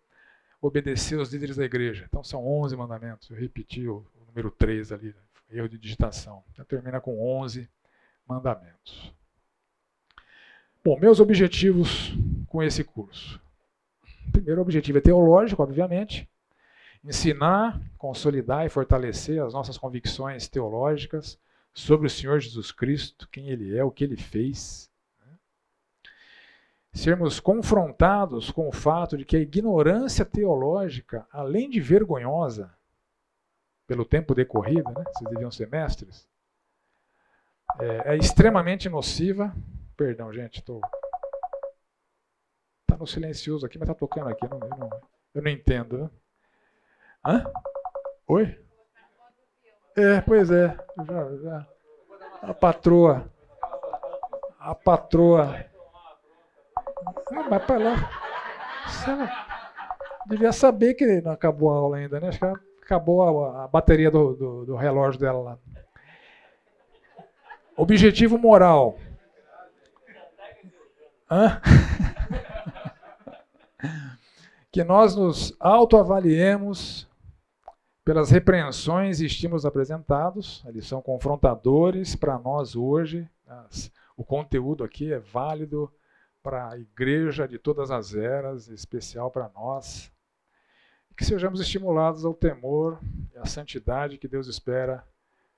obedecer 0.61 1.19
os 1.19 1.33
líderes 1.33 1.57
da 1.57 1.65
igreja. 1.65 2.05
Então 2.07 2.23
são 2.23 2.47
11 2.47 2.77
mandamentos. 2.77 3.31
Eu 3.31 3.37
repeti 3.37 3.89
o, 3.89 4.05
o 4.15 4.27
número 4.27 4.51
3 4.51 4.93
ali, 4.93 5.15
erro 5.51 5.69
de 5.69 5.79
digitação. 5.79 6.45
Então, 6.53 6.65
termina 6.65 7.01
com 7.01 7.19
11 7.41 7.69
mandamentos. 8.27 9.15
Bom, 10.85 10.99
meus 10.99 11.21
objetivos 11.21 12.13
com 12.49 12.63
esse 12.63 12.85
curso. 12.85 13.41
O 14.29 14.33
primeiro 14.33 14.61
objetivo 14.61 14.99
é 14.99 15.01
teológico, 15.01 15.63
obviamente. 15.63 16.29
Ensinar, 17.05 17.81
consolidar 17.99 18.65
e 18.65 18.69
fortalecer 18.69 19.43
as 19.43 19.53
nossas 19.53 19.77
convicções 19.77 20.49
teológicas 20.49 21.39
sobre 21.75 22.07
o 22.07 22.11
Senhor 22.11 22.39
Jesus 22.39 22.71
Cristo, 22.71 23.29
quem 23.29 23.49
Ele 23.49 23.77
é, 23.77 23.83
o 23.83 23.91
que 23.91 24.05
Ele 24.05 24.17
fez. 24.17 24.91
Né? 25.21 25.33
Sermos 26.93 27.41
confrontados 27.41 28.51
com 28.51 28.69
o 28.69 28.73
fato 28.73 29.17
de 29.17 29.25
que 29.25 29.37
a 29.37 29.41
ignorância 29.41 30.25
teológica, 30.25 31.27
além 31.33 31.69
de 31.69 31.81
vergonhosa, 31.81 32.73
pelo 33.87 34.05
tempo 34.05 34.35
decorrido, 34.35 34.91
né? 34.93 35.05
vocês 35.13 35.31
deviam 35.31 35.51
ser 35.51 35.69
mestres, 35.69 36.29
é, 37.81 38.15
é 38.15 38.17
extremamente 38.17 38.89
nociva. 38.89 39.55
Perdão, 39.97 40.33
gente, 40.33 40.59
estou. 40.59 40.81
Está 42.83 42.99
no 42.99 43.07
silencioso 43.07 43.67
aqui, 43.67 43.79
mas 43.79 43.89
está 43.89 43.99
tocando 43.99 44.29
aqui. 44.29 44.47
Não, 44.49 44.61
eu 44.61 44.69
não, 44.69 44.91
eu 45.35 45.43
não 45.43 45.51
entendo. 45.51 45.99
Né? 45.99 46.11
Hã? 47.25 47.45
Oi? 48.27 48.59
É, 49.97 50.21
pois 50.23 50.51
é. 50.51 50.77
Já, 51.07 51.37
já. 51.37 51.67
A 52.43 52.55
patroa. 52.55 53.31
A 54.59 54.75
patroa. 54.75 55.65
Ah, 57.33 57.49
vai 57.49 57.61
para 57.61 57.79
lá. 57.79 57.95
devia 60.27 60.53
saber 60.53 60.95
que 60.95 61.21
não 61.21 61.33
acabou 61.33 61.71
a 61.71 61.77
aula 61.77 61.97
ainda, 61.99 62.19
né? 62.19 62.29
Acho 62.29 62.39
que 62.39 62.47
acabou 62.83 63.45
a, 63.45 63.65
a 63.65 63.69
bateria 63.69 64.11
do, 64.11 64.35
do, 64.35 64.67
do 64.67 64.77
relógio 64.77 65.21
dela 65.21 65.41
lá. 65.41 65.59
Objetivo 67.77 68.37
moral. 68.37 68.99
Hã? 71.31 71.61
que 74.73 74.83
nós 74.83 75.15
nos 75.15 75.55
autoavaliemos 75.61 77.09
pelas 78.05 78.31
repreensões 78.31 79.21
e 79.21 79.27
estímulos 79.27 79.65
apresentados, 79.65 80.63
eles 80.67 80.87
são 80.87 81.01
confrontadores 81.01 82.17
para 82.17 82.39
nós 82.39 82.75
hoje. 82.75 83.29
As, 83.47 83.93
o 84.17 84.25
conteúdo 84.25 84.83
aqui 84.83 85.13
é 85.13 85.19
válido 85.19 85.93
para 86.43 86.71
a 86.71 86.79
igreja 86.79 87.47
de 87.47 87.59
todas 87.59 87.91
as 87.91 88.15
eras, 88.15 88.69
em 88.69 88.75
especial 88.75 89.31
para 89.31 89.49
nós. 89.55 90.11
Que 91.17 91.25
sejamos 91.25 91.61
estimulados 91.61 92.25
ao 92.25 92.35
temor 92.35 92.99
e 93.33 93.39
à 93.39 93.47
santidade 93.47 94.19
que 94.19 94.27
Deus 94.27 94.49
espera 94.49 95.07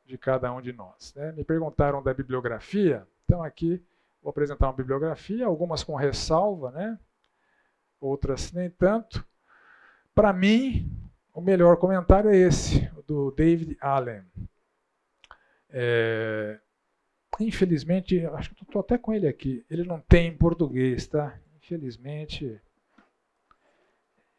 de 0.04 0.18
cada 0.18 0.52
um 0.52 0.60
de 0.60 0.72
nós. 0.72 1.14
Né? 1.14 1.32
Me 1.32 1.44
perguntaram 1.44 2.02
da 2.02 2.12
bibliografia, 2.12 3.06
então 3.24 3.42
aqui 3.42 3.82
vou 4.22 4.30
apresentar 4.30 4.66
uma 4.66 4.72
bibliografia, 4.74 5.46
algumas 5.46 5.82
com 5.82 5.94
ressalva, 5.94 6.70
né? 6.72 6.98
outras 7.98 8.52
nem 8.52 8.68
tanto. 8.68 9.24
Para 10.14 10.32
mim, 10.32 10.90
o 11.34 11.40
melhor 11.40 11.76
comentário 11.76 12.30
é 12.30 12.36
esse, 12.36 12.88
do 13.06 13.32
David 13.32 13.76
Allen. 13.80 14.22
É, 15.68 16.60
infelizmente, 17.40 18.24
acho 18.26 18.54
que 18.54 18.62
estou 18.62 18.80
até 18.80 18.96
com 18.96 19.12
ele 19.12 19.26
aqui. 19.26 19.66
Ele 19.68 19.82
não 19.82 20.00
tem 20.00 20.28
em 20.28 20.36
português, 20.36 21.08
tá? 21.08 21.36
Infelizmente, 21.56 22.60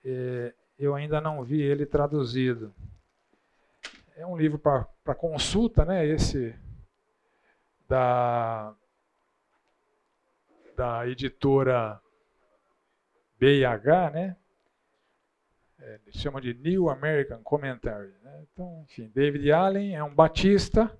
é, 0.06 0.54
eu 0.80 0.96
ainda 0.96 1.20
não 1.20 1.44
vi 1.44 1.62
ele 1.62 1.86
traduzido. 1.86 2.74
É 4.16 4.26
um 4.26 4.38
livro 4.38 4.58
para 4.58 5.16
consulta, 5.16 5.84
né? 5.84 6.06
Esse 6.06 6.56
da 7.90 8.74
da 10.78 11.08
editora 11.08 12.02
BIH, 13.38 14.10
né? 14.12 14.38
É, 15.80 16.00
chama 16.12 16.42
de 16.42 16.54
New 16.54 16.90
American 16.90 17.42
Commentary. 17.44 18.14
Né? 18.24 18.46
Então, 18.52 18.84
enfim, 18.84 19.12
David 19.14 19.52
Allen 19.52 19.96
é 19.96 20.04
um 20.04 20.14
batista, 20.14 20.92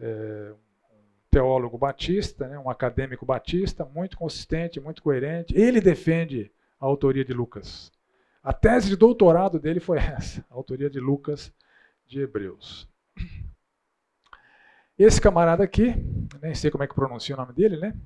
é, 0.00 0.52
um 0.90 0.96
teólogo 1.30 1.76
batista, 1.76 2.48
né? 2.48 2.58
um 2.58 2.70
acadêmico 2.70 3.26
batista, 3.26 3.84
muito 3.84 4.16
consistente, 4.16 4.80
muito 4.80 5.02
coerente. 5.02 5.56
Ele 5.56 5.80
defende 5.80 6.50
a 6.80 6.86
autoria 6.86 7.24
de 7.24 7.32
Lucas. 7.32 7.92
A 8.42 8.52
tese 8.52 8.88
de 8.88 8.96
doutorado 8.96 9.58
dele 9.58 9.80
foi 9.80 9.98
essa, 9.98 10.44
a 10.50 10.54
autoria 10.54 10.90
de 10.90 11.00
Lucas 11.00 11.52
de 12.06 12.20
Hebreus. 12.20 12.88
Esse 14.96 15.20
camarada 15.20 15.64
aqui, 15.64 15.92
nem 16.40 16.54
sei 16.54 16.70
como 16.70 16.84
é 16.84 16.86
que 16.86 16.94
pronuncia 16.94 17.34
o 17.34 17.38
nome 17.38 17.52
dele, 17.52 17.76
né? 17.76 17.96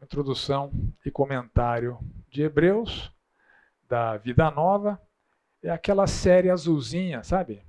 Introdução 0.00 0.72
e 1.04 1.10
comentário 1.10 1.98
de 2.28 2.42
Hebreus, 2.42 3.11
da 3.92 4.16
Vida 4.16 4.50
Nova, 4.50 4.98
é 5.62 5.68
aquela 5.68 6.06
série 6.06 6.48
azulzinha, 6.48 7.22
sabe? 7.22 7.62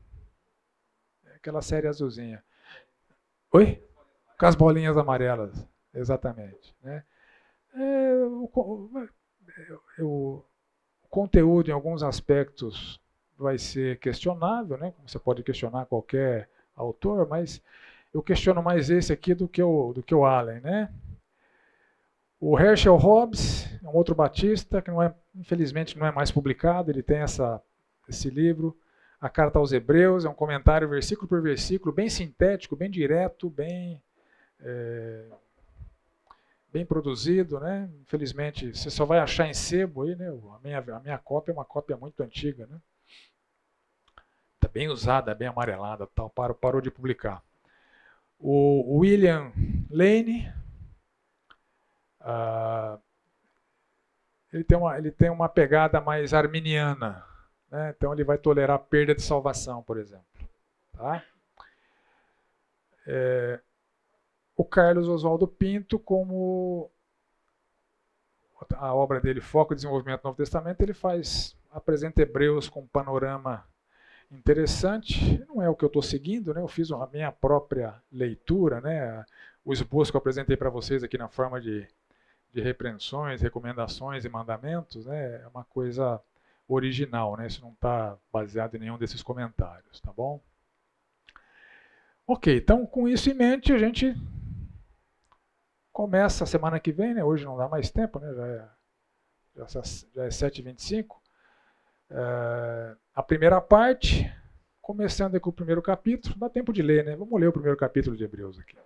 É 1.25 1.35
aquela 1.35 1.61
série 1.61 1.85
azulzinha. 1.85 2.41
Oi? 3.51 3.83
Com 4.39 4.45
as 4.45 4.55
bolinhas 4.55 4.95
amarelas, 4.95 5.67
exatamente. 5.93 6.73
Né? 6.81 7.03
É, 7.75 8.13
o, 8.23 8.49
o, 8.55 9.09
o, 9.99 10.43
conteúdo, 11.09 11.69
em 11.69 11.73
alguns 11.73 12.01
aspectos, 12.01 13.01
vai 13.37 13.57
ser 13.57 13.99
questionável, 13.99 14.77
né? 14.77 14.93
Você 15.05 15.19
pode 15.19 15.43
questionar 15.43 15.87
qualquer 15.87 16.49
autor, 16.73 17.27
mas 17.27 17.61
eu 18.13 18.23
questiono 18.23 18.63
mais 18.63 18.89
esse 18.89 19.11
aqui 19.11 19.33
do 19.33 19.45
que 19.45 19.61
o, 19.61 19.91
do 19.91 20.01
que 20.01 20.15
o 20.15 20.25
Allen, 20.25 20.61
né? 20.61 20.89
O 22.45 22.59
Herschel 22.59 22.97
Hobbes 22.97 23.69
é 23.81 23.87
um 23.87 23.95
outro 23.95 24.13
batista 24.13 24.81
que 24.81 24.91
não 24.91 25.01
é, 25.01 25.15
infelizmente 25.33 25.97
não 25.97 26.05
é 26.05 26.11
mais 26.11 26.29
publicado. 26.29 26.91
Ele 26.91 27.01
tem 27.01 27.19
essa 27.19 27.63
esse 28.05 28.29
livro. 28.29 28.77
A 29.17 29.29
carta 29.29 29.59
aos 29.59 29.71
Hebreus 29.71 30.25
é 30.25 30.29
um 30.29 30.33
comentário 30.33 30.89
versículo 30.89 31.25
por 31.25 31.41
versículo, 31.41 31.95
bem 31.95 32.09
sintético, 32.09 32.75
bem 32.75 32.91
direto, 32.91 33.49
bem 33.49 34.03
é, 34.59 35.25
bem 36.69 36.85
produzido, 36.85 37.61
né? 37.61 37.89
Infelizmente, 38.01 38.75
você 38.75 38.89
só 38.89 39.05
vai 39.05 39.19
achar 39.19 39.47
em 39.47 39.53
sebo 39.53 40.01
aí, 40.01 40.13
né? 40.13 40.27
A 40.27 40.59
minha, 40.61 40.79
a 40.79 40.99
minha 40.99 41.17
cópia 41.17 41.53
é 41.53 41.55
uma 41.55 41.63
cópia 41.63 41.95
muito 41.95 42.21
antiga, 42.21 42.67
né? 42.67 42.77
Tá 44.59 44.67
bem 44.67 44.89
usada, 44.89 45.33
bem 45.33 45.47
amarelada, 45.47 46.05
tal, 46.13 46.29
parou, 46.29 46.57
parou 46.57 46.81
de 46.81 46.91
publicar. 46.91 47.41
O 48.37 48.97
William 48.97 49.53
Lane, 49.89 50.51
uh, 52.23 52.99
ele, 54.51 54.63
tem 54.63 54.77
uma, 54.77 54.97
ele 54.97 55.11
tem 55.11 55.29
uma 55.29 55.49
pegada 55.49 56.01
mais 56.01 56.33
arminiana, 56.33 57.23
né? 57.69 57.93
Então 57.95 58.13
ele 58.13 58.23
vai 58.23 58.37
tolerar 58.37 58.79
perda 58.79 59.15
de 59.15 59.21
salvação, 59.21 59.81
por 59.83 59.97
exemplo. 59.97 60.25
Tá? 60.91 61.23
É, 63.05 63.59
o 64.55 64.63
Carlos 64.63 65.07
Oswaldo 65.07 65.47
Pinto, 65.47 65.97
como 65.99 66.91
a 68.75 68.93
obra 68.93 69.19
dele 69.19 69.41
Foco 69.41 69.73
e 69.73 69.75
Desenvolvimento 69.75 70.21
do 70.21 70.25
Novo 70.25 70.37
Testamento, 70.37 70.81
ele 70.81 70.93
faz 70.93 71.57
apresenta 71.71 72.21
Hebreus 72.21 72.69
com 72.69 72.81
um 72.81 72.87
panorama 72.87 73.65
interessante. 74.31 75.43
Não 75.47 75.61
é 75.61 75.69
o 75.69 75.75
que 75.75 75.83
eu 75.83 75.87
estou 75.87 76.01
seguindo, 76.01 76.53
né? 76.53 76.61
Eu 76.61 76.67
fiz 76.67 76.91
a 76.91 77.07
minha 77.07 77.31
própria 77.31 77.95
leitura, 78.11 78.79
né? 78.79 79.25
O 79.65 79.73
esboço 79.73 80.11
que 80.11 80.15
eu 80.15 80.19
apresentei 80.19 80.55
para 80.55 80.69
vocês 80.69 81.03
aqui 81.03 81.17
na 81.17 81.27
forma 81.27 81.59
de, 81.59 81.87
de 82.53 82.61
repreensões, 82.61 83.41
recomendações 83.41 84.23
e 84.23 84.30
mandamentos, 84.30 85.05
né? 85.05 85.41
É 85.41 85.47
uma 85.47 85.63
coisa 85.63 86.21
original, 86.67 87.35
né? 87.35 87.47
Isso 87.47 87.61
não 87.61 87.71
está 87.71 88.15
baseado 88.31 88.75
em 88.75 88.80
nenhum 88.80 88.97
desses 88.97 89.23
comentários, 89.23 89.99
tá 89.99 90.13
bom? 90.13 90.39
Ok, 92.27 92.55
então 92.55 92.85
com 92.85 93.07
isso 93.07 93.30
em 93.30 93.34
mente 93.34 93.73
a 93.73 93.77
gente 93.77 94.15
começa 95.91 96.43
a 96.43 96.47
semana 96.47 96.80
que 96.80 96.91
vem, 96.91 97.13
né? 97.13 97.23
Hoje 97.23 97.43
não 97.43 97.57
dá 97.57 97.67
mais 97.67 97.89
tempo, 97.89 98.19
né? 98.19 98.34
Já 98.34 98.47
é, 98.47 98.69
já, 99.55 99.63
é 99.63 99.84
já 100.15 100.23
é 100.25 100.30
7h25. 100.30 101.05
Uh, 102.11 102.95
a 103.15 103.23
primeira 103.23 103.59
parte, 103.59 104.31
começando 104.80 105.39
com 105.39 105.49
o 105.49 105.53
primeiro 105.53 105.81
capítulo, 105.81 106.35
dá 106.38 106.49
tempo 106.49 106.71
de 106.71 106.84
ler, 106.84 107.03
né? 107.03 107.15
Vamos 107.15 107.39
ler 107.39 107.47
o 107.47 107.53
primeiro 107.53 107.77
capítulo 107.77 108.15
de 108.15 108.23
Hebreus 108.23 108.59
aqui. 108.59 108.77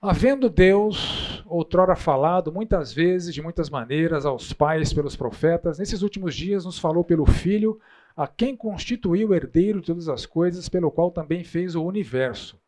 Havendo 0.00 0.48
Deus 0.48 1.39
outrora 1.50 1.96
falado 1.96 2.52
muitas 2.52 2.92
vezes, 2.92 3.34
de 3.34 3.42
muitas 3.42 3.68
maneiras, 3.68 4.24
aos 4.24 4.52
pais 4.52 4.92
pelos 4.92 5.16
profetas, 5.16 5.78
nesses 5.78 6.02
últimos 6.02 6.34
dias 6.34 6.64
nos 6.64 6.78
falou 6.78 7.04
pelo 7.04 7.26
Filho, 7.26 7.78
a 8.16 8.26
quem 8.26 8.56
constituiu 8.56 9.30
o 9.30 9.34
herdeiro 9.34 9.80
de 9.80 9.86
todas 9.86 10.08
as 10.08 10.24
coisas, 10.24 10.68
pelo 10.68 10.90
qual 10.90 11.10
também 11.10 11.42
fez 11.42 11.74
o 11.74 11.84
universo. 11.84 12.58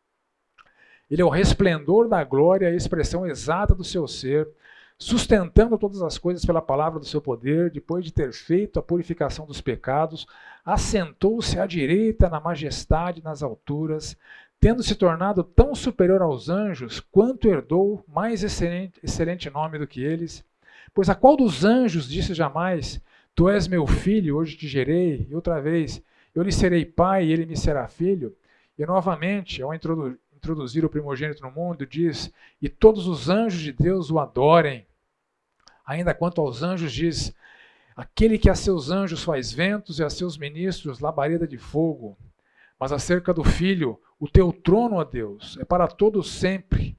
Ele 1.09 1.21
é 1.21 1.25
o 1.25 1.29
resplendor 1.29 2.07
da 2.07 2.23
glória, 2.23 2.67
a 2.67 2.75
expressão 2.75 3.25
exata 3.25 3.73
do 3.73 3.83
seu 3.83 4.07
ser, 4.07 4.49
sustentando 4.97 5.77
todas 5.77 6.01
as 6.01 6.17
coisas 6.17 6.45
pela 6.45 6.61
palavra 6.61 6.99
do 6.99 7.05
seu 7.05 7.21
poder, 7.21 7.69
depois 7.69 8.05
de 8.05 8.13
ter 8.13 8.31
feito 8.31 8.79
a 8.79 8.83
purificação 8.83 9.45
dos 9.45 9.61
pecados, 9.61 10.25
assentou-se 10.65 11.59
à 11.59 11.65
direita 11.65 12.29
na 12.29 12.39
majestade 12.39 13.23
nas 13.23 13.43
alturas, 13.43 14.17
tendo 14.63 14.81
se 14.81 14.95
tornado 14.95 15.43
tão 15.43 15.75
superior 15.75 16.21
aos 16.21 16.47
anjos, 16.47 17.01
quanto 17.01 17.49
herdou 17.49 18.01
mais 18.07 18.45
excelente, 18.45 18.97
excelente 19.03 19.49
nome 19.49 19.77
do 19.77 19.85
que 19.85 20.01
eles. 20.01 20.41
Pois 20.93 21.09
a 21.09 21.15
qual 21.15 21.35
dos 21.35 21.65
anjos 21.65 22.07
disse 22.07 22.33
jamais: 22.33 23.01
Tu 23.35 23.49
és 23.49 23.67
meu 23.67 23.85
filho, 23.85 24.37
hoje 24.37 24.55
te 24.55 24.65
gerei, 24.65 25.27
e 25.29 25.35
outra 25.35 25.59
vez, 25.59 26.01
eu 26.33 26.41
lhe 26.41 26.51
serei 26.53 26.85
pai 26.85 27.25
e 27.25 27.33
ele 27.33 27.45
me 27.45 27.57
será 27.57 27.89
filho? 27.89 28.33
E 28.79 28.85
novamente, 28.85 29.61
ao 29.61 29.73
introduzir 29.73 30.85
o 30.85 30.89
primogênito 30.89 31.43
no 31.43 31.51
mundo, 31.51 31.85
diz: 31.85 32.31
E 32.61 32.69
todos 32.69 33.05
os 33.05 33.27
anjos 33.27 33.59
de 33.59 33.73
Deus 33.73 34.09
o 34.09 34.17
adorem. 34.17 34.87
Ainda 35.85 36.13
quanto 36.13 36.39
aos 36.39 36.63
anjos, 36.63 36.93
diz: 36.93 37.35
Aquele 37.97 38.37
que 38.37 38.49
a 38.49 38.55
seus 38.55 38.89
anjos 38.89 39.25
faz 39.25 39.51
ventos 39.51 39.99
e 39.99 40.05
a 40.05 40.09
seus 40.09 40.37
ministros 40.37 41.01
labareda 41.01 41.45
de 41.45 41.57
fogo. 41.57 42.17
Mas 42.79 42.93
acerca 42.93 43.33
do 43.33 43.43
filho, 43.43 43.99
o 44.23 44.29
teu 44.29 44.53
trono, 44.53 44.95
ó 44.95 45.03
Deus, 45.03 45.57
é 45.59 45.65
para 45.65 45.85
todo 45.85 46.23
sempre. 46.23 46.97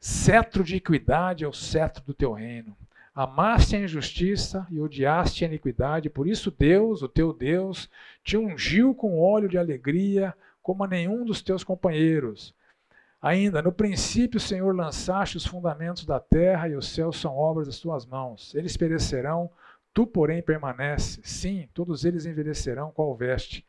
Cetro 0.00 0.64
de 0.64 0.76
equidade 0.76 1.44
é 1.44 1.46
o 1.46 1.52
cetro 1.52 2.02
do 2.02 2.14
teu 2.14 2.32
reino. 2.32 2.74
Amaste 3.14 3.76
a 3.76 3.80
injustiça 3.80 4.66
e 4.70 4.80
odiaste 4.80 5.44
a 5.44 5.48
iniquidade, 5.48 6.08
por 6.08 6.26
isso 6.26 6.50
Deus, 6.50 7.02
o 7.02 7.08
teu 7.10 7.34
Deus, 7.34 7.90
te 8.24 8.38
ungiu 8.38 8.94
com 8.94 9.20
óleo 9.20 9.50
de 9.50 9.58
alegria, 9.58 10.34
como 10.62 10.82
a 10.82 10.88
nenhum 10.88 11.26
dos 11.26 11.42
teus 11.42 11.62
companheiros. 11.62 12.54
Ainda, 13.20 13.60
no 13.60 13.70
princípio, 13.70 14.40
Senhor, 14.40 14.74
lançaste 14.74 15.36
os 15.36 15.44
fundamentos 15.44 16.06
da 16.06 16.18
terra 16.18 16.70
e 16.70 16.74
os 16.74 16.88
céus 16.88 17.20
são 17.20 17.36
obras 17.36 17.66
das 17.66 17.78
tuas 17.78 18.06
mãos. 18.06 18.54
Eles 18.54 18.78
perecerão, 18.78 19.50
tu, 19.92 20.06
porém, 20.06 20.40
permanece. 20.40 21.20
Sim, 21.22 21.68
todos 21.74 22.06
eles 22.06 22.24
envelhecerão, 22.24 22.92
qual 22.92 23.14
veste. 23.14 23.62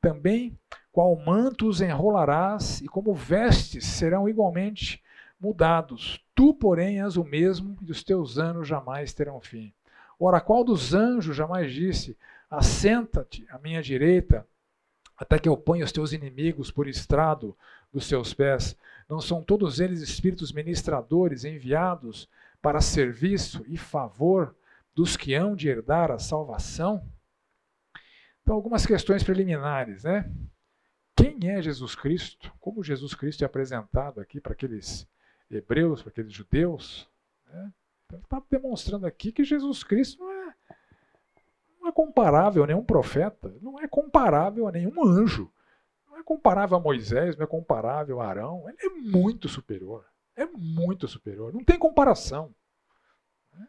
Também 0.00 0.56
qual 0.92 1.16
manto 1.16 1.68
os 1.68 1.80
enrolarás, 1.80 2.80
e 2.80 2.88
como 2.88 3.14
vestes 3.14 3.84
serão 3.84 4.28
igualmente 4.28 5.02
mudados. 5.40 6.24
Tu, 6.34 6.52
porém, 6.54 7.00
és 7.02 7.16
o 7.16 7.24
mesmo, 7.24 7.76
e 7.80 7.90
os 7.90 8.02
teus 8.02 8.38
anos 8.38 8.66
jamais 8.66 9.12
terão 9.12 9.40
fim. 9.40 9.72
Ora, 10.18 10.40
qual 10.40 10.62
dos 10.62 10.92
anjos 10.92 11.34
jamais 11.34 11.72
disse: 11.72 12.16
Assenta-te 12.50 13.46
à 13.48 13.58
minha 13.58 13.82
direita, 13.82 14.46
até 15.16 15.38
que 15.38 15.48
eu 15.48 15.56
ponha 15.56 15.84
os 15.84 15.92
teus 15.92 16.12
inimigos 16.12 16.70
por 16.70 16.86
estrado 16.88 17.56
dos 17.92 18.06
seus 18.06 18.34
pés? 18.34 18.76
Não 19.08 19.20
são 19.20 19.42
todos 19.42 19.80
eles 19.80 20.00
espíritos 20.00 20.52
ministradores 20.52 21.44
enviados 21.44 22.28
para 22.60 22.80
serviço 22.80 23.64
e 23.66 23.76
favor 23.76 24.54
dos 24.94 25.16
que 25.16 25.34
hão 25.34 25.56
de 25.56 25.68
herdar 25.68 26.10
a 26.10 26.18
salvação? 26.18 27.06
Então, 28.42 28.54
algumas 28.54 28.84
questões 28.84 29.22
preliminares, 29.22 30.04
né? 30.04 30.30
Quem 31.20 31.50
é 31.50 31.60
Jesus 31.60 31.94
Cristo? 31.94 32.50
Como 32.58 32.82
Jesus 32.82 33.14
Cristo 33.14 33.42
é 33.42 33.46
apresentado 33.46 34.20
aqui 34.20 34.40
para 34.40 34.52
aqueles 34.52 35.06
hebreus, 35.50 36.00
para 36.00 36.10
aqueles 36.10 36.32
judeus? 36.32 37.06
Né? 37.46 37.72
Então, 38.06 38.20
está 38.20 38.42
demonstrando 38.50 39.06
aqui 39.06 39.30
que 39.30 39.44
Jesus 39.44 39.84
Cristo 39.84 40.24
não 40.24 40.32
é, 40.32 40.54
não 41.80 41.88
é 41.88 41.92
comparável 41.92 42.64
a 42.64 42.66
nenhum 42.66 42.82
profeta, 42.82 43.54
não 43.60 43.78
é 43.78 43.86
comparável 43.86 44.66
a 44.66 44.72
nenhum 44.72 45.04
anjo, 45.06 45.52
não 46.08 46.18
é 46.18 46.22
comparável 46.22 46.78
a 46.78 46.80
Moisés, 46.80 47.36
não 47.36 47.44
é 47.44 47.46
comparável 47.46 48.20
a 48.20 48.26
Arão. 48.26 48.66
Ele 48.68 48.78
é 48.80 48.88
muito 48.88 49.48
superior. 49.48 50.06
É 50.34 50.46
muito 50.46 51.06
superior. 51.06 51.52
Não 51.52 51.62
tem 51.62 51.78
comparação. 51.78 52.54
Né? 53.52 53.68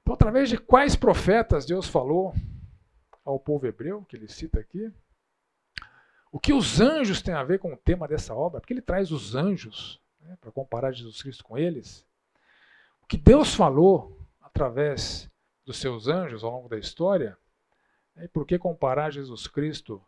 Então, 0.00 0.14
através 0.14 0.48
de 0.48 0.56
quais 0.56 0.96
profetas 0.96 1.66
Deus 1.66 1.86
falou 1.86 2.34
ao 3.24 3.38
povo 3.38 3.66
hebreu, 3.66 4.06
que 4.08 4.16
ele 4.16 4.26
cita 4.26 4.58
aqui? 4.58 4.90
O 6.30 6.38
que 6.38 6.52
os 6.52 6.80
anjos 6.80 7.22
têm 7.22 7.34
a 7.34 7.42
ver 7.42 7.58
com 7.58 7.72
o 7.72 7.76
tema 7.76 8.06
dessa 8.06 8.34
obra? 8.34 8.60
Porque 8.60 8.72
ele 8.72 8.82
traz 8.82 9.10
os 9.10 9.34
anjos 9.34 10.00
né, 10.20 10.36
para 10.40 10.52
comparar 10.52 10.92
Jesus 10.92 11.22
Cristo 11.22 11.42
com 11.42 11.56
eles. 11.56 12.06
O 13.02 13.06
que 13.06 13.16
Deus 13.16 13.54
falou 13.54 14.18
através 14.42 15.30
dos 15.64 15.78
seus 15.78 16.06
anjos 16.06 16.44
ao 16.44 16.50
longo 16.50 16.68
da 16.68 16.78
história, 16.78 17.36
né, 18.14 18.24
e 18.24 18.28
por 18.28 18.46
que 18.46 18.58
comparar 18.58 19.10
Jesus 19.10 19.46
Cristo 19.46 20.04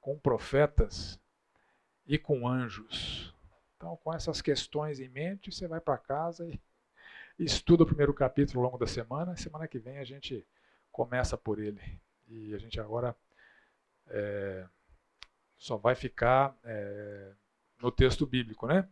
com 0.00 0.18
profetas 0.18 1.18
e 2.06 2.18
com 2.18 2.46
anjos? 2.46 3.34
Então, 3.76 3.96
com 3.96 4.14
essas 4.14 4.42
questões 4.42 5.00
em 5.00 5.08
mente, 5.08 5.50
você 5.50 5.66
vai 5.66 5.80
para 5.80 5.96
casa 5.96 6.46
e 6.46 6.60
estuda 7.38 7.82
o 7.82 7.86
primeiro 7.86 8.12
capítulo 8.12 8.60
ao 8.60 8.66
longo 8.66 8.78
da 8.78 8.86
semana. 8.86 9.36
Semana 9.36 9.66
que 9.66 9.78
vem 9.78 9.98
a 9.98 10.04
gente 10.04 10.46
começa 10.90 11.36
por 11.36 11.58
ele. 11.58 11.80
E 12.28 12.54
a 12.54 12.58
gente 12.58 12.78
agora. 12.78 13.16
É, 14.08 14.66
só 15.62 15.76
vai 15.76 15.94
ficar 15.94 16.56
é, 16.64 17.30
no 17.80 17.92
texto 17.92 18.26
bíblico, 18.26 18.66
né? 18.66 18.84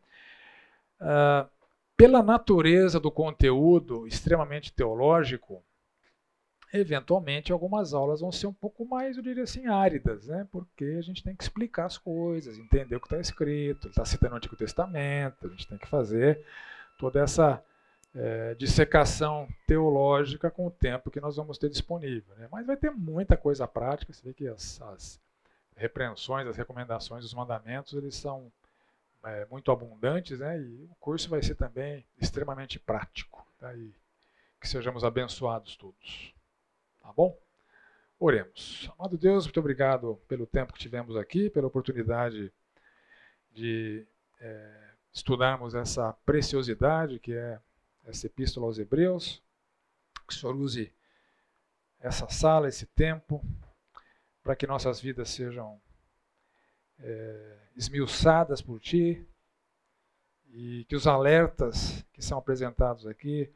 Ah, 1.01 1.49
pela 1.97 2.23
natureza 2.23 3.01
do 3.01 3.11
conteúdo 3.11 4.07
extremamente 4.07 4.73
teológico, 4.73 5.65
eventualmente 6.73 7.51
algumas 7.51 7.93
aulas 7.93 8.21
vão 8.21 8.31
ser 8.31 8.47
um 8.47 8.53
pouco 8.53 8.87
mais, 8.87 9.17
eu 9.17 9.23
diria 9.23 9.43
assim, 9.43 9.67
áridas, 9.67 10.29
né? 10.29 10.47
Porque 10.53 10.85
a 10.97 11.03
gente 11.03 11.25
tem 11.25 11.35
que 11.35 11.43
explicar 11.43 11.87
as 11.87 11.99
coisas, 11.99 12.57
entender 12.57 12.95
o 12.95 13.01
que 13.01 13.07
está 13.07 13.19
escrito, 13.19 13.89
está 13.89 14.05
citando 14.05 14.35
o 14.35 14.37
Antigo 14.37 14.55
Testamento, 14.55 15.49
a 15.49 15.51
gente 15.51 15.67
tem 15.67 15.77
que 15.77 15.89
fazer 15.89 16.41
toda 16.97 17.21
essa 17.21 17.61
é, 18.15 18.55
dissecação 18.55 19.49
teológica 19.67 20.53
com 20.53 20.69
o 20.69 20.71
tempo 20.71 21.11
que 21.11 21.21
nós 21.21 21.35
vamos 21.35 21.59
ter 21.59 21.69
disponível. 21.69 22.33
Né? 22.37 22.47
Mas 22.49 22.65
vai 22.65 22.77
ter 22.77 22.93
muita 22.93 23.37
coisa 23.37 23.67
prática, 23.67 24.13
você 24.13 24.23
vê 24.23 24.33
que 24.33 24.47
as, 24.47 24.81
as 24.83 25.21
repreensões, 25.81 26.47
as 26.47 26.57
recomendações, 26.57 27.25
os 27.25 27.33
mandamentos, 27.33 27.95
eles 27.95 28.15
são 28.15 28.53
é, 29.25 29.47
muito 29.47 29.73
abundantes, 29.73 30.39
né? 30.39 30.61
E 30.61 30.85
o 30.85 30.95
curso 31.01 31.29
vai 31.29 31.43
ser 31.43 31.55
também 31.55 32.05
extremamente 32.21 32.79
prático, 32.79 33.47
tá? 33.59 33.75
E 33.75 33.93
que 34.61 34.69
sejamos 34.69 35.03
abençoados 35.03 35.75
todos, 35.77 36.35
tá 37.01 37.11
bom? 37.13 37.35
Oremos. 38.19 38.91
Amado 38.99 39.17
Deus, 39.17 39.47
muito 39.47 39.59
obrigado 39.59 40.21
pelo 40.29 40.47
tempo 40.47 40.75
que 40.75 40.79
tivemos 40.79 41.17
aqui, 41.17 41.49
pela 41.49 41.69
oportunidade 41.69 42.53
de 43.55 44.07
é, 44.39 44.91
estudarmos 45.15 45.75
essa 45.75 46.13
preciosidade 46.27 47.19
que 47.19 47.33
é 47.33 47.59
essa 48.05 48.27
epístola 48.27 48.67
aos 48.67 48.79
Hebreus. 48.79 49.43
Que 50.29 50.35
o 50.35 50.37
Senhor 50.37 50.55
use 50.57 50.93
essa 51.99 52.29
sala, 52.29 52.69
esse 52.69 52.85
tempo, 52.85 53.43
para 54.43 54.57
que 54.57 54.67
nossas 54.67 55.01
vidas 55.01 55.31
sejam 55.31 55.81
é, 56.99 57.59
esmiuçadas 57.77 58.61
por 58.61 58.81
Ti 58.81 59.27
e 60.49 60.85
que 60.85 60.97
os 60.97 61.07
alertas 61.07 62.05
que 62.13 62.23
são 62.23 62.39
apresentados 62.39 63.07
aqui 63.07 63.53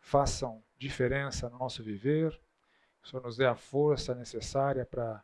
façam 0.00 0.62
diferença 0.78 1.48
no 1.48 1.58
nosso 1.58 1.82
viver. 1.82 2.32
Que 3.00 3.06
o 3.06 3.10
Senhor 3.10 3.22
nos 3.22 3.36
dê 3.36 3.46
a 3.46 3.54
força 3.54 4.14
necessária 4.14 4.84
para 4.84 5.22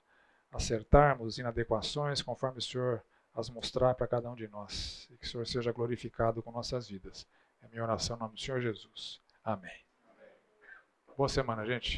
acertarmos 0.52 1.38
inadequações 1.38 2.22
conforme 2.22 2.58
o 2.58 2.62
Senhor 2.62 3.02
as 3.34 3.50
mostrar 3.50 3.94
para 3.94 4.06
cada 4.06 4.30
um 4.30 4.34
de 4.34 4.46
nós. 4.46 5.08
E 5.10 5.16
que 5.16 5.26
o 5.26 5.28
Senhor 5.28 5.46
seja 5.46 5.72
glorificado 5.72 6.42
com 6.42 6.52
nossas 6.52 6.88
vidas. 6.88 7.26
É 7.62 7.68
minha 7.68 7.82
oração 7.82 8.16
em 8.16 8.20
nome 8.20 8.34
do 8.34 8.40
Senhor 8.40 8.60
Jesus. 8.60 9.20
Amém. 9.42 9.84
Boa 11.16 11.28
semana, 11.28 11.64
gente. 11.64 11.92